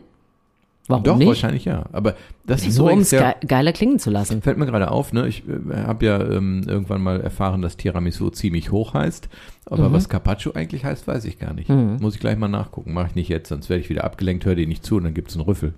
Warum 0.88 1.04
Doch, 1.04 1.18
nicht? 1.18 1.28
wahrscheinlich 1.28 1.66
ja. 1.66 1.84
Aber 1.92 2.16
das 2.46 2.66
ist 2.66 2.76
So, 2.76 2.90
um 2.90 3.00
es 3.00 3.12
ja, 3.12 3.36
geiler 3.46 3.74
klingen 3.74 4.00
zu 4.00 4.10
lassen. 4.10 4.42
fällt 4.42 4.58
mir 4.58 4.66
gerade 4.66 4.90
auf, 4.90 5.12
ne? 5.12 5.28
Ich 5.28 5.44
äh, 5.48 5.76
habe 5.86 6.06
ja 6.06 6.22
ähm, 6.22 6.64
irgendwann 6.66 7.02
mal 7.02 7.20
erfahren, 7.20 7.62
dass 7.62 7.76
Tiramisu 7.76 8.30
ziemlich 8.30 8.72
hoch 8.72 8.94
heißt. 8.94 9.28
Aber 9.66 9.92
was 9.92 10.08
Carpaccio 10.08 10.54
eigentlich 10.54 10.86
heißt, 10.86 11.08
weiß 11.08 11.26
ich 11.26 11.40
gar 11.40 11.54
nicht. 11.54 11.70
Muss 11.70 12.16
ich 12.16 12.22
gleich 12.22 12.38
mal 12.38 12.48
nachgucken. 12.48 12.94
Mache 12.94 13.08
ich 13.08 13.16
nicht 13.16 13.28
jetzt, 13.28 13.50
sonst 13.50 13.70
werde 13.70 13.82
ich 13.82 13.90
wieder 13.90 14.06
abgelenkt, 14.06 14.46
höre 14.46 14.56
dir 14.56 14.66
nicht 14.66 14.86
zu 14.86 14.96
und 14.96 15.04
dann 15.04 15.14
gibt's 15.14 15.36
einen 15.36 15.44
Rüffel. 15.44 15.74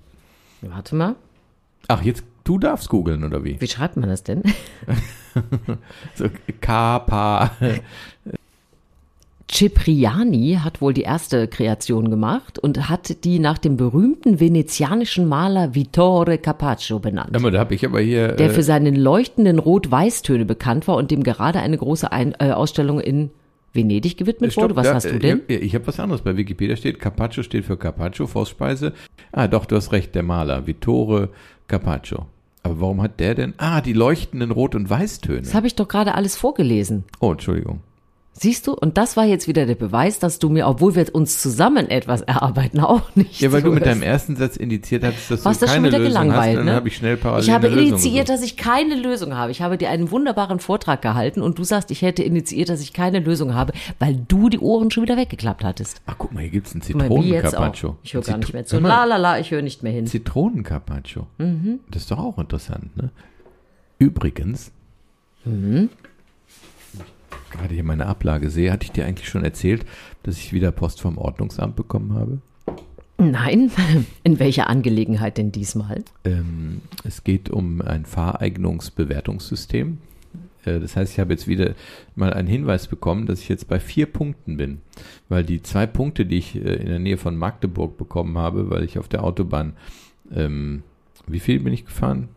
Warte 0.62 0.96
mal. 0.96 1.16
Ach, 1.88 2.04
jetzt, 2.04 2.24
du 2.44 2.60
darfst 2.60 2.90
googeln, 2.90 3.24
oder 3.24 3.44
wie? 3.44 3.60
Wie 3.60 3.68
schreibt 3.68 3.98
man 3.98 4.10
das 4.10 4.24
denn? 4.24 4.44
So, 6.16 6.26
Kapa. 6.60 7.52
Cipriani 9.52 10.60
hat 10.64 10.80
wohl 10.80 10.94
die 10.94 11.02
erste 11.02 11.48
Kreation 11.48 12.10
gemacht 12.10 12.60
und 12.60 12.88
hat 12.88 13.24
die 13.24 13.40
nach 13.40 13.58
dem 13.58 13.78
berühmten 13.78 14.40
venezianischen 14.40 15.28
Maler 15.28 15.74
Vittore 15.74 16.38
Carpaccio 16.38 17.00
benannt. 17.00 17.40
Mal, 17.40 17.52
da 17.52 17.60
habe 17.60 17.74
ich 17.74 17.84
aber 17.86 18.00
hier. 18.00 18.34
der 18.34 18.52
äh, 18.52 18.54
für 18.54 18.64
seine 18.64 18.92
leuchtenden 18.92 19.58
Rot-Weiß-Töne 19.58 20.46
bekannt 20.46 20.88
war 20.88 20.98
und 20.98 21.10
dem 21.10 21.24
gerade 21.24 21.60
eine 21.60 21.78
große 21.78 22.12
Ein 22.12 22.36
äh, 22.40 22.52
Ausstellung 22.52 23.00
in 23.00 23.32
Venedig 23.74 24.18
gewidmet 24.18 24.52
Stopp, 24.52 24.66
wurde. 24.66 24.76
Was 24.76 24.88
da, 24.88 24.94
hast 24.96 25.06
du 25.06 25.16
äh, 25.16 25.20
denn? 25.20 25.42
Ich, 25.48 25.62
ich 25.62 25.76
habe 25.76 25.88
was 25.88 26.00
anderes. 26.00 26.22
Bei 26.22 26.38
Wikipedia 26.38 26.76
steht, 26.76 27.00
Carpaccio 27.00 27.42
steht 27.42 27.66
für 27.66 27.78
Carpaccio, 27.78 28.28
Vorspeise. 28.28 28.94
Ah, 29.32 29.48
doch, 29.48 29.66
du 29.66 29.76
hast 29.76 29.92
recht, 29.92 30.14
der 30.14 30.24
Maler, 30.24 30.68
Vittore 30.68 31.30
Carpaccio. 31.68 32.28
Aber 32.62 32.82
warum 32.82 33.02
hat 33.02 33.20
der 33.20 33.36
denn? 33.36 33.54
Ah, 33.58 33.82
die 33.82 33.94
leuchtenden 33.94 34.52
Rot- 34.52 34.76
und 34.76 34.90
Weißtöne. 34.90 35.42
Das 35.42 35.56
habe 35.56 35.68
ich 35.68 35.76
doch 35.76 35.88
gerade 35.88 36.14
alles 36.14 36.36
vorgelesen. 36.36 37.06
Oh, 37.20 37.32
Entschuldigung. 37.32 37.82
Siehst 38.42 38.68
du? 38.68 38.74
Und 38.74 38.98
das 38.98 39.18
war 39.18 39.26
jetzt 39.26 39.50
wieder 39.50 39.66
der 39.66 39.76
Beweis, 39.76 40.18
dass 40.20 40.40
du 40.40 40.48
mir, 40.48 40.66
obwohl 40.68 40.96
wir 40.96 41.14
uns 41.14 41.42
zusammen 41.42 41.90
etwas 41.90 42.22
erarbeiten, 42.22 42.80
auch 42.80 43.02
nicht. 43.16 43.42
Ja, 43.42 43.52
weil 43.52 43.62
du 43.62 43.72
mit 43.72 43.86
deinem 43.86 44.02
ersten 44.02 44.38
Satz 44.38 44.56
indiziert 44.56 45.04
hattest, 45.04 45.30
dass 45.30 45.44
Warst 45.44 45.62
du 45.62 45.66
du 45.66 45.72
schon 45.74 45.84
keine 45.84 45.88
wieder 45.90 46.00
Lösung 46.00 46.16
hast. 46.20 46.24
gelangweilt, 46.24 46.52
und 46.52 46.58
dann 46.60 46.66
ne? 46.68 46.74
habe 46.76 46.88
ich 46.88 46.96
schnell 46.96 47.18
parallel 47.18 47.44
Ich 47.44 47.52
habe 47.52 47.68
initiiert, 47.68 48.30
dass 48.30 48.42
ich 48.42 48.56
keine 48.56 48.96
Lösung 48.96 49.36
habe. 49.36 49.52
Ich 49.52 49.62
habe 49.62 49.78
dir 49.78 49.90
einen 49.90 50.10
wunderbaren 50.10 50.60
Vortrag 50.62 51.02
gehalten 51.02 51.42
und 51.42 51.60
du 51.60 51.66
sagst, 51.66 51.92
ich 51.92 52.02
hätte 52.02 52.24
initiiert, 52.24 52.70
dass 52.70 52.80
ich 52.80 52.94
keine 52.94 53.20
Lösung 53.20 53.56
habe, 53.56 53.74
weil 54.00 54.16
du 54.30 54.48
die 54.48 54.60
Ohren 54.60 54.90
schon 54.90 55.04
wieder 55.04 55.18
weggeklappt 55.18 55.66
hattest. 55.66 56.02
Ach, 56.06 56.16
guck 56.18 56.34
mal, 56.34 56.40
hier 56.42 56.52
gibt's 56.52 56.72
einen. 56.72 56.82
Zitronencarpaccio. 56.82 57.98
Ich 58.04 58.14
höre 58.14 58.22
gar 58.22 58.38
nicht 58.38 58.54
mehr 58.54 58.66
zu. 58.66 58.80
La 58.80 59.04
la 59.04 59.18
la, 59.18 59.38
ich 59.40 59.52
höre 59.52 59.62
nicht 59.62 59.84
mehr 59.84 59.92
hin. 59.92 60.08
Zitronencarpaccio. 60.08 61.28
Mhm. 61.40 61.80
Das 61.92 62.04
ist 62.04 62.12
doch 62.12 62.20
auch 62.20 62.38
interessant, 62.38 62.96
ne? 62.96 63.10
Übrigens, 63.98 64.72
Mhm. 65.46 65.90
Gerade 67.50 67.74
hier 67.74 67.84
meine 67.84 68.06
Ablage 68.06 68.50
sehe, 68.50 68.72
hatte 68.72 68.86
ich 68.86 68.92
dir 68.92 69.06
eigentlich 69.06 69.30
schon 69.30 69.44
erzählt, 69.44 69.86
dass 70.24 70.38
ich 70.38 70.54
wieder 70.54 70.72
Post 70.72 71.02
vom 71.02 71.18
Ordnungsamt 71.18 71.76
bekommen 71.76 72.14
habe? 72.14 72.40
Nein, 73.18 73.72
in 74.24 74.40
welcher 74.40 74.70
Angelegenheit 74.70 75.38
denn 75.38 75.52
diesmal? 75.52 76.04
Ähm, 76.24 76.82
es 77.04 77.24
geht 77.24 77.50
um 77.50 77.82
ein 77.82 78.06
Fahreignungsbewertungssystem. 78.06 79.98
Äh, 80.66 80.80
das 80.80 80.96
heißt, 80.96 81.14
ich 81.14 81.20
habe 81.20 81.34
jetzt 81.34 81.48
wieder 81.48 81.76
mal 82.16 82.34
einen 82.34 82.48
Hinweis 82.48 82.88
bekommen, 82.88 83.26
dass 83.26 83.42
ich 83.42 83.50
jetzt 83.50 83.68
bei 83.68 83.80
vier 83.80 84.06
Punkten 84.06 84.58
bin. 84.58 84.80
Weil 85.28 85.44
die 85.44 85.62
zwei 85.62 85.86
Punkte, 85.86 86.26
die 86.26 86.38
ich 86.38 86.56
äh, 86.56 86.60
in 86.60 86.88
der 86.88 87.00
Nähe 87.00 87.18
von 87.18 87.36
Magdeburg 87.36 87.98
bekommen 87.98 88.38
habe, 88.38 88.70
weil 88.70 88.84
ich 88.84 88.98
auf 88.98 89.10
der 89.10 89.24
Autobahn, 89.24 89.74
ähm, 90.34 90.84
wie 91.28 91.40
viel 91.40 91.60
bin 91.60 91.74
ich 91.74 91.86
gefahren? 91.86 92.30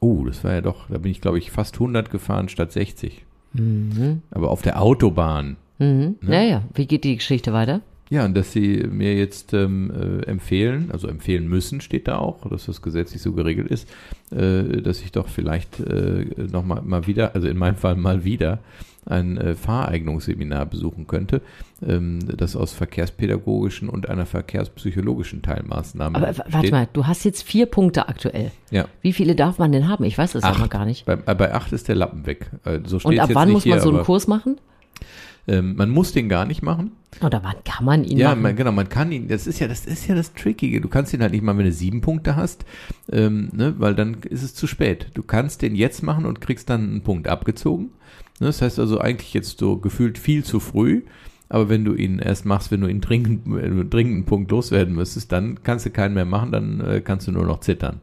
Oh, 0.00 0.24
das 0.26 0.44
war 0.44 0.52
ja 0.52 0.60
doch, 0.60 0.88
da 0.88 0.98
bin 0.98 1.10
ich 1.10 1.20
glaube 1.20 1.38
ich 1.38 1.50
fast 1.50 1.74
100 1.74 2.10
gefahren 2.10 2.48
statt 2.48 2.70
60. 2.70 3.24
Mhm. 3.52 4.22
Aber 4.30 4.50
auf 4.50 4.62
der 4.62 4.80
Autobahn. 4.80 5.56
Mhm. 5.78 6.16
Ne? 6.20 6.30
Naja, 6.30 6.62
wie 6.74 6.86
geht 6.86 7.04
die 7.04 7.16
Geschichte 7.16 7.52
weiter? 7.52 7.80
Ja, 8.10 8.24
und 8.24 8.34
dass 8.36 8.52
sie 8.52 8.84
mir 8.90 9.14
jetzt 9.16 9.52
ähm, 9.52 9.90
äh, 9.90 10.24
empfehlen, 10.26 10.90
also 10.92 11.08
empfehlen 11.08 11.46
müssen, 11.48 11.80
steht 11.82 12.08
da 12.08 12.16
auch, 12.18 12.48
dass 12.48 12.66
das 12.66 12.80
gesetzlich 12.80 13.20
so 13.20 13.32
geregelt 13.32 13.68
ist, 13.68 13.88
äh, 14.30 14.80
dass 14.82 15.00
ich 15.02 15.12
doch 15.12 15.28
vielleicht 15.28 15.78
äh, 15.80 16.24
noch 16.50 16.64
mal, 16.64 17.06
wieder, 17.06 17.34
also 17.34 17.48
in 17.48 17.58
meinem 17.58 17.76
Fall 17.76 17.96
mal 17.96 18.24
wieder, 18.24 18.60
ein 19.04 19.38
äh, 19.38 19.54
Fahreignungsseminar 19.54 20.66
besuchen 20.66 21.06
könnte, 21.06 21.40
ähm, 21.86 22.18
das 22.36 22.56
aus 22.56 22.72
verkehrspädagogischen 22.74 23.88
und 23.88 24.08
einer 24.08 24.26
verkehrspsychologischen 24.26 25.40
Teilmaßnahme 25.42 26.16
Aber 26.16 26.26
w- 26.28 26.38
warte 26.38 26.50
besteht. 26.50 26.70
mal, 26.72 26.88
du 26.92 27.06
hast 27.06 27.24
jetzt 27.24 27.42
vier 27.42 27.66
Punkte 27.66 28.08
aktuell. 28.08 28.50
Ja. 28.70 28.86
Wie 29.00 29.12
viele 29.14 29.34
darf 29.34 29.58
man 29.58 29.72
denn 29.72 29.88
haben? 29.88 30.04
Ich 30.04 30.18
weiß 30.18 30.32
das 30.32 30.44
auch 30.44 30.60
Acht. 30.60 30.70
gar 30.70 30.84
nicht. 30.84 31.06
Bei, 31.06 31.14
äh, 31.24 31.34
bei 31.34 31.54
acht 31.54 31.72
ist 31.72 31.88
der 31.88 31.94
Lappen 31.94 32.26
weg. 32.26 32.50
Äh, 32.64 32.80
so 32.84 32.98
Und 33.02 33.18
ab 33.18 33.30
wann 33.32 33.50
muss 33.50 33.64
man 33.64 33.74
hier, 33.78 33.82
so 33.82 33.90
einen 33.90 34.02
Kurs 34.04 34.26
machen? 34.26 34.58
Ähm, 35.48 35.76
man 35.76 35.88
muss 35.90 36.12
den 36.12 36.28
gar 36.28 36.44
nicht 36.44 36.62
machen. 36.62 36.92
Oder 37.24 37.42
wann 37.42 37.56
kann 37.64 37.84
man 37.86 38.04
ihn 38.04 38.18
Ja, 38.18 38.30
machen? 38.30 38.42
man, 38.42 38.54
genau, 38.56 38.70
man 38.70 38.88
kann 38.88 39.10
ihn, 39.10 39.28
das 39.28 39.46
ist 39.46 39.58
ja, 39.60 39.66
das 39.66 39.86
ist 39.86 40.06
ja 40.06 40.14
das 40.14 40.34
Trickige. 40.34 40.80
Du 40.82 40.88
kannst 40.88 41.14
ihn 41.14 41.22
halt 41.22 41.32
nicht 41.32 41.42
mal, 41.42 41.56
wenn 41.56 41.64
du 41.64 41.72
sieben 41.72 42.02
Punkte 42.02 42.36
hast, 42.36 42.64
ähm, 43.10 43.48
ne, 43.52 43.74
weil 43.78 43.94
dann 43.94 44.18
ist 44.28 44.42
es 44.42 44.54
zu 44.54 44.66
spät. 44.66 45.06
Du 45.14 45.22
kannst 45.22 45.62
den 45.62 45.74
jetzt 45.74 46.02
machen 46.02 46.26
und 46.26 46.40
kriegst 46.42 46.68
dann 46.68 46.82
einen 46.90 47.00
Punkt 47.02 47.28
abgezogen. 47.28 47.86
Ne, 48.40 48.46
das 48.48 48.60
heißt 48.62 48.78
also 48.78 49.00
eigentlich 49.00 49.32
jetzt 49.34 49.58
so 49.58 49.78
gefühlt 49.78 50.18
viel 50.18 50.44
zu 50.44 50.60
früh. 50.60 51.02
Aber 51.48 51.70
wenn 51.70 51.82
du 51.86 51.94
ihn 51.94 52.18
erst 52.18 52.44
machst, 52.44 52.70
wenn 52.70 52.82
du 52.82 52.88
ihn 52.88 53.00
dringend, 53.00 53.46
dringend 53.46 54.14
einen 54.14 54.24
Punkt 54.26 54.50
loswerden 54.50 54.94
müsstest, 54.94 55.32
dann 55.32 55.62
kannst 55.62 55.86
du 55.86 55.90
keinen 55.90 56.12
mehr 56.12 56.26
machen, 56.26 56.52
dann 56.52 56.80
äh, 56.80 57.00
kannst 57.00 57.26
du 57.26 57.32
nur 57.32 57.46
noch 57.46 57.60
zittern. 57.60 58.00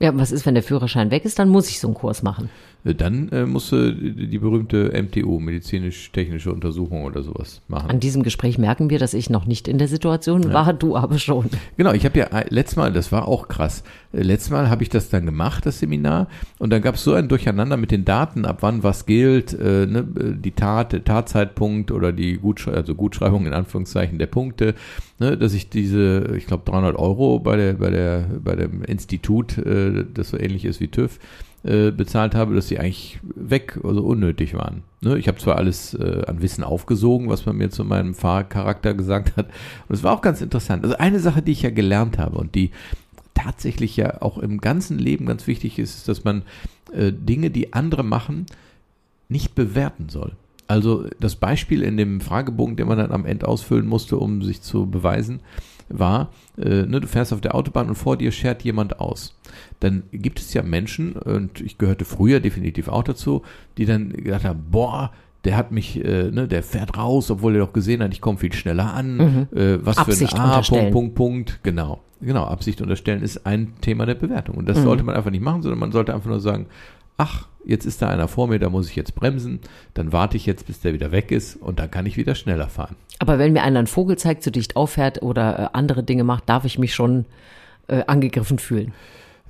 ja, 0.00 0.10
was 0.18 0.32
ist, 0.32 0.44
wenn 0.44 0.54
der 0.54 0.64
Führerschein 0.64 1.12
weg 1.12 1.24
ist? 1.24 1.38
Dann 1.38 1.48
muss 1.50 1.68
ich 1.70 1.78
so 1.78 1.86
einen 1.86 1.94
Kurs 1.94 2.24
machen. 2.24 2.50
Äh, 2.84 2.94
Dann 2.94 3.28
äh, 3.30 3.46
musst 3.46 3.72
du 3.72 3.92
die, 3.94 4.38
berühmte 4.38 4.92
MTU, 4.92 5.40
medizinisch-technische 5.40 6.52
Untersuchung 6.52 7.04
oder 7.04 7.22
sowas 7.22 7.62
machen. 7.68 7.90
An 7.90 8.00
diesem 8.00 8.22
Gespräch 8.22 8.58
merken 8.58 8.90
wir, 8.90 8.98
dass 8.98 9.14
ich 9.14 9.30
noch 9.30 9.46
nicht 9.46 9.68
in 9.68 9.78
der 9.78 9.88
Situation 9.88 10.52
war, 10.52 10.72
du 10.72 10.96
aber 10.96 11.18
schon. 11.18 11.46
Genau, 11.76 11.92
ich 11.92 12.04
habe 12.04 12.18
ja 12.18 12.26
äh, 12.26 12.46
letztes 12.48 12.76
Mal, 12.76 12.92
das 12.92 13.12
war 13.12 13.26
auch 13.26 13.48
krass, 13.48 13.84
äh, 14.12 14.22
letztes 14.22 14.50
Mal 14.50 14.68
habe 14.70 14.82
ich 14.82 14.88
das 14.88 15.08
dann 15.08 15.24
gemacht, 15.24 15.66
das 15.66 15.78
Seminar, 15.78 16.28
und 16.58 16.70
dann 16.70 16.82
gab 16.82 16.96
es 16.96 17.04
so 17.04 17.14
ein 17.14 17.28
Durcheinander 17.28 17.76
mit 17.76 17.90
den 17.90 18.04
Daten, 18.04 18.44
ab 18.44 18.58
wann 18.60 18.82
was 18.82 19.06
gilt, 19.06 19.52
äh, 19.54 19.86
ne, 19.86 20.06
äh, 20.18 20.34
die 20.36 20.52
Tat, 20.52 20.92
der 20.92 21.04
Tatzeitpunkt 21.04 21.90
oder 21.90 22.12
die 22.12 22.36
Gutschreibung, 22.36 22.80
also 22.80 22.94
Gutschreibung 22.94 23.46
in 23.46 23.52
Anführungszeichen 23.52 24.18
der 24.18 24.26
Punkte, 24.26 24.74
ne, 25.18 25.36
dass 25.38 25.54
ich 25.54 25.70
diese, 25.70 26.34
ich 26.36 26.46
glaube 26.46 26.70
300 26.70 26.96
Euro 26.96 27.38
bei 27.38 27.56
der, 27.56 27.74
bei 27.74 27.90
der, 27.90 28.26
bei 28.42 28.56
dem 28.56 28.82
Institut, 28.82 29.58
äh, 29.58 30.04
das 30.12 30.30
so 30.30 30.38
ähnlich 30.38 30.64
ist 30.64 30.80
wie 30.80 30.88
TÜV, 30.88 31.18
äh, 31.64 31.90
bezahlt 31.90 32.34
habe, 32.34 32.54
dass 32.54 32.68
sie 32.68 32.78
eigentlich 32.78 33.18
weg, 33.22 33.80
also 33.82 34.02
unnötig 34.02 34.54
waren. 34.54 34.82
Ne? 35.00 35.18
Ich 35.18 35.28
habe 35.28 35.38
zwar 35.38 35.56
alles 35.56 35.94
äh, 35.94 36.22
an 36.26 36.42
Wissen 36.42 36.62
aufgesogen, 36.62 37.28
was 37.28 37.46
man 37.46 37.56
mir 37.56 37.70
zu 37.70 37.84
meinem 37.84 38.14
Fahrcharakter 38.14 38.94
gesagt 38.94 39.36
hat, 39.36 39.46
und 39.88 39.94
es 39.94 40.02
war 40.02 40.12
auch 40.12 40.22
ganz 40.22 40.40
interessant. 40.42 40.84
Also 40.84 40.96
eine 40.98 41.20
Sache, 41.20 41.42
die 41.42 41.52
ich 41.52 41.62
ja 41.62 41.70
gelernt 41.70 42.18
habe 42.18 42.36
und 42.36 42.54
die 42.54 42.70
tatsächlich 43.32 43.96
ja 43.96 44.20
auch 44.22 44.38
im 44.38 44.60
ganzen 44.60 44.98
Leben 44.98 45.26
ganz 45.26 45.46
wichtig 45.46 45.78
ist, 45.78 45.96
ist, 45.96 46.08
dass 46.08 46.24
man 46.24 46.42
äh, 46.92 47.12
Dinge, 47.12 47.50
die 47.50 47.72
andere 47.72 48.04
machen, 48.04 48.46
nicht 49.28 49.54
bewerten 49.54 50.08
soll. 50.08 50.32
Also 50.66 51.06
das 51.20 51.36
Beispiel 51.36 51.82
in 51.82 51.96
dem 51.96 52.20
Fragebogen, 52.20 52.76
den 52.76 52.88
man 52.88 52.98
dann 52.98 53.12
am 53.12 53.26
Ende 53.26 53.48
ausfüllen 53.48 53.86
musste, 53.86 54.16
um 54.18 54.42
sich 54.42 54.62
zu 54.62 54.86
beweisen, 54.86 55.40
war, 55.88 56.30
äh, 56.56 56.82
ne, 56.82 57.00
du 57.00 57.06
fährst 57.06 57.32
auf 57.32 57.40
der 57.40 57.54
Autobahn 57.54 57.88
und 57.88 57.96
vor 57.96 58.16
dir 58.16 58.32
schert 58.32 58.62
jemand 58.62 59.00
aus. 59.00 59.34
Dann 59.80 60.04
gibt 60.12 60.40
es 60.40 60.52
ja 60.54 60.62
Menschen, 60.62 61.12
und 61.14 61.60
ich 61.60 61.78
gehörte 61.78 62.04
früher 62.04 62.40
definitiv 62.40 62.88
auch 62.88 63.02
dazu, 63.04 63.42
die 63.78 63.86
dann 63.86 64.10
gedacht 64.12 64.44
haben, 64.44 64.64
boah, 64.70 65.12
der 65.44 65.56
hat 65.56 65.72
mich, 65.72 66.02
äh, 66.02 66.30
ne, 66.30 66.48
der 66.48 66.62
fährt 66.62 66.96
raus, 66.96 67.30
obwohl 67.30 67.54
er 67.54 67.60
doch 67.60 67.72
gesehen 67.74 68.02
hat, 68.02 68.12
ich 68.14 68.20
komme 68.22 68.38
viel 68.38 68.52
schneller 68.52 68.94
an. 68.94 69.46
Äh, 69.54 69.84
was 69.84 69.96
Mhm. 69.96 70.00
Absicht 70.02 70.30
für 70.32 70.36
ein 70.38 70.40
A, 70.42 70.48
unterstellen. 70.50 70.92
Punkt, 70.92 71.14
Punkt, 71.14 71.44
Punkt. 71.48 71.60
Genau. 71.62 72.00
Genau, 72.20 72.44
Absicht 72.44 72.80
unterstellen 72.80 73.22
ist 73.22 73.44
ein 73.44 73.74
Thema 73.82 74.06
der 74.06 74.14
Bewertung. 74.14 74.56
Und 74.56 74.66
das 74.68 74.78
Mhm. 74.78 74.84
sollte 74.84 75.02
man 75.04 75.14
einfach 75.14 75.30
nicht 75.30 75.42
machen, 75.42 75.60
sondern 75.62 75.78
man 75.78 75.92
sollte 75.92 76.14
einfach 76.14 76.30
nur 76.30 76.40
sagen, 76.40 76.66
ach, 77.18 77.46
jetzt 77.66 77.84
ist 77.84 78.00
da 78.00 78.08
einer 78.08 78.28
vor 78.28 78.48
mir, 78.48 78.58
da 78.58 78.70
muss 78.70 78.88
ich 78.88 78.96
jetzt 78.96 79.14
bremsen, 79.14 79.60
dann 79.92 80.12
warte 80.12 80.36
ich 80.38 80.46
jetzt, 80.46 80.66
bis 80.66 80.80
der 80.80 80.94
wieder 80.94 81.12
weg 81.12 81.30
ist 81.30 81.56
und 81.56 81.78
dann 81.78 81.90
kann 81.90 82.06
ich 82.06 82.16
wieder 82.16 82.34
schneller 82.34 82.68
fahren. 82.68 82.96
Aber 83.18 83.38
wenn 83.38 83.52
mir 83.52 83.62
einer 83.62 83.78
einen 83.80 83.86
Vogel 83.86 84.16
zeigt, 84.16 84.42
zu 84.42 84.50
dicht 84.50 84.76
auffährt 84.76 85.22
oder 85.22 85.58
äh, 85.58 85.68
andere 85.74 86.02
Dinge 86.02 86.24
macht, 86.24 86.48
darf 86.48 86.64
ich 86.64 86.78
mich 86.78 86.94
schon 86.94 87.26
äh, 87.88 88.02
angegriffen 88.06 88.58
fühlen. 88.58 88.92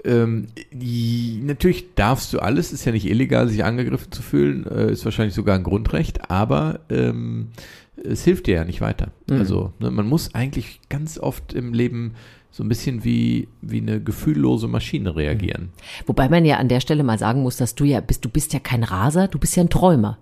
Ähm, 0.05 0.49
die, 0.71 1.41
natürlich 1.43 1.95
darfst 1.95 2.33
du 2.33 2.39
alles, 2.39 2.73
ist 2.73 2.85
ja 2.85 2.93
nicht 2.93 3.07
illegal, 3.07 3.49
sich 3.49 3.65
angegriffen 3.65 4.13
zu 4.13 4.23
fühlen, 4.23 4.67
äh, 4.67 4.93
ist 4.93 5.05
wahrscheinlich 5.05 5.35
sogar 5.35 5.57
ein 5.57 5.63
Grundrecht, 5.63 6.31
aber 6.31 6.81
ähm, 6.91 7.49
es 8.03 8.25
hilft 8.25 8.47
dir 8.47 8.57
ja 8.57 8.65
nicht 8.65 8.81
weiter. 8.81 9.13
Mhm. 9.29 9.39
Also 9.39 9.73
ne, 9.79 9.91
man 9.91 10.07
muss 10.07 10.35
eigentlich 10.35 10.81
ganz 10.89 11.19
oft 11.19 11.55
im 11.55 11.73
Leben 11.73 12.15
so 12.51 12.63
ein 12.63 12.69
bisschen 12.69 13.03
wie, 13.03 13.49
wie 13.63 13.81
eine 13.81 14.01
gefühllose 14.01 14.69
Maschine 14.69 15.17
reagieren. 15.17 15.71
Wobei 16.07 16.29
man 16.29 16.45
ja 16.45 16.59
an 16.59 16.69
der 16.69 16.81
Stelle 16.81 17.03
mal 17.03 17.19
sagen 17.19 17.43
muss, 17.43 17.57
dass 17.57 17.75
du 17.75 17.85
ja 17.85 18.01
bist, 18.01 18.25
du 18.25 18.29
bist 18.29 18.53
ja 18.53 18.61
kein 18.61 18.85
Raser, 18.85 19.27
du 19.27 19.39
bist 19.39 19.57
ja 19.57 19.65
ein 19.65 19.71
Träumer. 19.71 20.19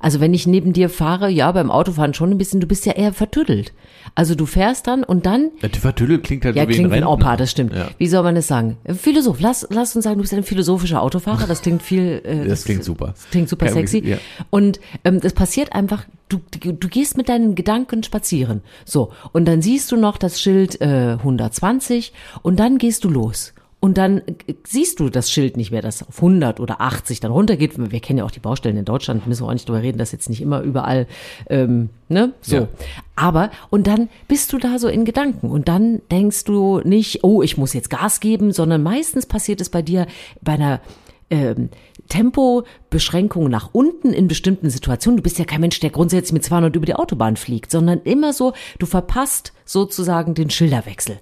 Also 0.00 0.20
wenn 0.20 0.34
ich 0.34 0.46
neben 0.46 0.72
dir 0.72 0.88
fahre, 0.88 1.30
ja, 1.30 1.50
beim 1.52 1.70
Autofahren 1.70 2.14
schon 2.14 2.30
ein 2.30 2.38
bisschen, 2.38 2.60
du 2.60 2.66
bist 2.66 2.84
ja 2.86 2.92
eher 2.92 3.12
vertüttelt. 3.12 3.72
Also 4.14 4.34
du 4.34 4.46
fährst 4.46 4.86
dann 4.86 5.02
und 5.02 5.26
dann, 5.26 5.50
Ja, 5.62 5.68
Tüdel 5.92 6.20
klingt 6.20 6.44
halt 6.44 6.56
ja, 6.56 6.62
so 6.64 6.68
wie 6.68 6.74
klingt 6.74 6.88
ein 6.88 6.92
Rentner. 6.92 7.10
Opa, 7.10 7.36
das 7.36 7.50
stimmt. 7.50 7.74
Ja. 7.74 7.88
Wie 7.98 8.06
soll 8.06 8.22
man 8.22 8.34
das 8.34 8.46
sagen? 8.46 8.76
Philosoph, 8.86 9.40
lass, 9.40 9.66
lass 9.70 9.96
uns 9.96 10.04
sagen, 10.04 10.16
du 10.16 10.22
bist 10.22 10.34
ein 10.34 10.42
philosophischer 10.42 11.00
Autofahrer, 11.02 11.46
das 11.46 11.62
klingt 11.62 11.82
viel, 11.82 12.20
äh, 12.24 12.46
Das 12.46 12.64
klingt 12.64 12.84
super. 12.84 13.08
Das 13.14 13.30
klingt 13.30 13.48
super 13.48 13.68
sexy. 13.68 14.02
ja. 14.06 14.18
Und 14.50 14.78
ähm, 15.04 15.20
das 15.20 15.32
passiert 15.32 15.72
einfach, 15.72 16.04
du, 16.28 16.38
du, 16.60 16.72
du 16.72 16.88
gehst 16.88 17.16
mit 17.16 17.28
deinen 17.28 17.54
Gedanken 17.54 18.02
spazieren. 18.02 18.60
So, 18.84 19.10
und 19.32 19.46
dann 19.46 19.62
siehst 19.62 19.90
du 19.90 19.96
noch 19.96 20.18
das 20.18 20.40
Schild 20.40 20.80
äh, 20.80 21.16
120 21.18 22.12
und 22.42 22.58
dann 22.60 22.78
gehst 22.78 23.04
du 23.04 23.10
los. 23.10 23.54
Und 23.84 23.98
dann 23.98 24.22
siehst 24.66 24.98
du 24.98 25.10
das 25.10 25.30
Schild 25.30 25.58
nicht 25.58 25.70
mehr, 25.70 25.82
das 25.82 26.02
auf 26.02 26.16
100 26.16 26.58
oder 26.58 26.80
80 26.80 27.20
dann 27.20 27.32
runtergeht. 27.32 27.72
Wir 27.76 28.00
kennen 28.00 28.20
ja 28.20 28.24
auch 28.24 28.30
die 28.30 28.40
Baustellen 28.40 28.78
in 28.78 28.86
Deutschland, 28.86 29.26
müssen 29.26 29.42
wir 29.42 29.48
auch 29.48 29.52
nicht 29.52 29.68
drüber 29.68 29.82
reden, 29.82 29.98
dass 29.98 30.10
jetzt 30.10 30.30
nicht 30.30 30.40
immer 30.40 30.62
überall, 30.62 31.06
ähm, 31.50 31.90
ne, 32.08 32.32
so. 32.40 32.56
Ja. 32.56 32.68
Aber, 33.14 33.50
und 33.68 33.86
dann 33.86 34.08
bist 34.26 34.54
du 34.54 34.58
da 34.58 34.78
so 34.78 34.88
in 34.88 35.04
Gedanken 35.04 35.50
und 35.50 35.68
dann 35.68 36.00
denkst 36.10 36.44
du 36.44 36.80
nicht, 36.82 37.24
oh, 37.24 37.42
ich 37.42 37.58
muss 37.58 37.74
jetzt 37.74 37.90
Gas 37.90 38.20
geben, 38.20 38.54
sondern 38.54 38.82
meistens 38.82 39.26
passiert 39.26 39.60
es 39.60 39.68
bei 39.68 39.82
dir 39.82 40.06
bei 40.40 40.52
einer 40.52 40.80
ähm, 41.28 41.68
Tempobeschränkung 42.08 43.50
nach 43.50 43.68
unten 43.72 44.14
in 44.14 44.28
bestimmten 44.28 44.70
Situationen. 44.70 45.18
Du 45.18 45.22
bist 45.22 45.38
ja 45.38 45.44
kein 45.44 45.60
Mensch, 45.60 45.78
der 45.80 45.90
grundsätzlich 45.90 46.32
mit 46.32 46.44
200 46.44 46.74
über 46.74 46.86
die 46.86 46.94
Autobahn 46.94 47.36
fliegt, 47.36 47.70
sondern 47.70 48.00
immer 48.04 48.32
so, 48.32 48.54
du 48.78 48.86
verpasst 48.86 49.52
sozusagen 49.66 50.32
den 50.32 50.48
Schilderwechsel. 50.48 51.18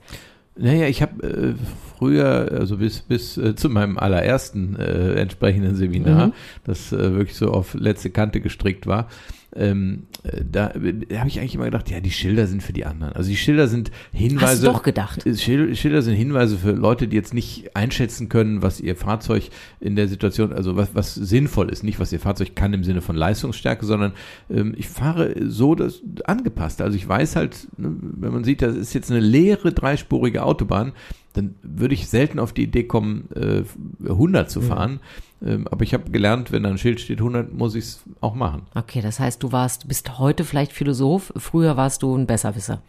Naja, 0.56 0.86
ich 0.86 1.00
habe 1.00 1.22
äh, 1.26 1.54
früher, 1.98 2.48
also 2.52 2.76
bis, 2.76 3.00
bis 3.00 3.38
äh, 3.38 3.54
zu 3.56 3.70
meinem 3.70 3.98
allerersten 3.98 4.76
äh, 4.76 5.14
entsprechenden 5.14 5.76
Seminar, 5.76 6.28
Mhm. 6.28 6.32
das 6.64 6.92
äh, 6.92 7.14
wirklich 7.14 7.36
so 7.36 7.50
auf 7.50 7.74
letzte 7.74 8.10
Kante 8.10 8.40
gestrickt 8.40 8.86
war, 8.86 9.08
ähm, 9.54 10.04
äh, 10.22 10.42
da, 10.50 10.68
da 10.68 11.18
habe 11.18 11.28
ich 11.28 11.38
eigentlich 11.38 11.54
immer 11.54 11.66
gedacht, 11.66 11.90
ja, 11.90 12.00
die 12.00 12.10
Schilder 12.10 12.46
sind 12.46 12.62
für 12.62 12.72
die 12.72 12.86
anderen. 12.86 13.12
Also 13.12 13.28
die 13.28 13.36
Schilder 13.36 13.68
sind 13.68 13.90
Hinweise. 14.12 14.46
Hast 14.46 14.62
du 14.62 14.66
doch 14.66 14.82
gedacht. 14.82 15.26
Äh, 15.26 15.36
Schilder, 15.36 15.74
Schilder 15.74 16.02
sind 16.02 16.14
Hinweise 16.14 16.56
für 16.56 16.72
Leute, 16.72 17.08
die 17.08 17.16
jetzt 17.16 17.34
nicht 17.34 17.76
einschätzen 17.76 18.28
können, 18.28 18.62
was 18.62 18.80
ihr 18.80 18.96
Fahrzeug 18.96 19.50
in 19.80 19.96
der 19.96 20.08
Situation, 20.08 20.52
also 20.52 20.76
was, 20.76 20.94
was 20.94 21.14
sinnvoll 21.14 21.70
ist, 21.70 21.82
nicht 21.82 22.00
was 22.00 22.12
ihr 22.12 22.20
Fahrzeug 22.20 22.56
kann 22.56 22.72
im 22.72 22.84
Sinne 22.84 23.02
von 23.02 23.16
Leistungsstärke, 23.16 23.84
sondern 23.84 24.12
ähm, 24.50 24.74
ich 24.76 24.88
fahre 24.88 25.34
so 25.46 25.74
das 25.74 26.02
angepasst. 26.24 26.80
Also 26.80 26.96
ich 26.96 27.06
weiß 27.06 27.36
halt, 27.36 27.68
ne, 27.76 27.94
wenn 28.00 28.32
man 28.32 28.44
sieht, 28.44 28.62
das 28.62 28.76
ist 28.76 28.94
jetzt 28.94 29.10
eine 29.10 29.20
leere 29.20 29.72
dreispurige 29.72 30.42
Autobahn, 30.42 30.92
dann 31.34 31.54
würde 31.62 31.94
ich 31.94 32.08
selten 32.08 32.38
auf 32.38 32.52
die 32.52 32.62
Idee 32.64 32.84
kommen, 32.84 33.28
äh, 33.34 33.62
100 34.08 34.50
zu 34.50 34.60
fahren. 34.60 35.00
Ähm, 35.44 35.66
aber 35.68 35.82
ich 35.82 35.94
habe 35.94 36.10
gelernt, 36.10 36.52
wenn 36.52 36.62
da 36.62 36.68
ein 36.70 36.78
Schild 36.78 37.00
steht 37.00 37.18
100, 37.18 37.52
muss 37.52 37.74
ich 37.74 37.84
es 37.84 38.04
auch 38.20 38.34
machen. 38.34 38.62
Okay, 38.74 39.00
das 39.00 39.18
heißt, 39.18 39.42
du 39.42 39.50
warst, 39.52 39.88
bist 39.88 40.18
heute 40.18 40.44
vielleicht 40.44 40.72
Philosoph, 40.72 41.32
früher 41.36 41.76
warst 41.76 42.02
du 42.02 42.14
ein 42.16 42.26
Besserwisser. 42.26 42.82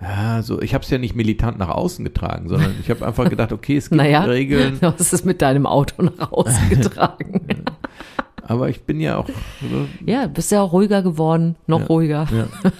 Ja, 0.00 0.42
so 0.42 0.60
ich 0.60 0.74
habe 0.74 0.84
es 0.84 0.90
ja 0.90 0.98
nicht 0.98 1.14
militant 1.16 1.58
nach 1.58 1.70
außen 1.70 2.04
getragen, 2.04 2.48
sondern 2.50 2.74
ich 2.80 2.90
habe 2.90 3.06
einfach 3.06 3.30
gedacht, 3.30 3.52
okay, 3.52 3.78
es 3.78 3.88
gibt 3.88 3.96
Naja, 4.02 4.24
Regeln, 4.24 4.78
du 4.78 4.92
hast 4.92 5.12
es 5.12 5.24
mit 5.24 5.40
deinem 5.40 5.64
Auto 5.64 6.02
nach 6.02 6.32
außen 6.32 6.68
getragen. 6.70 7.46
aber 8.42 8.68
ich 8.68 8.82
bin 8.82 9.00
ja 9.00 9.16
auch 9.16 9.26
so, 9.28 9.86
ja, 10.04 10.26
bist 10.26 10.50
ja 10.52 10.60
auch 10.60 10.72
ruhiger 10.72 11.00
geworden, 11.02 11.56
noch 11.66 11.80
Ja. 11.80 11.86
ruhiger. 11.86 12.28
Ja. 12.30 12.46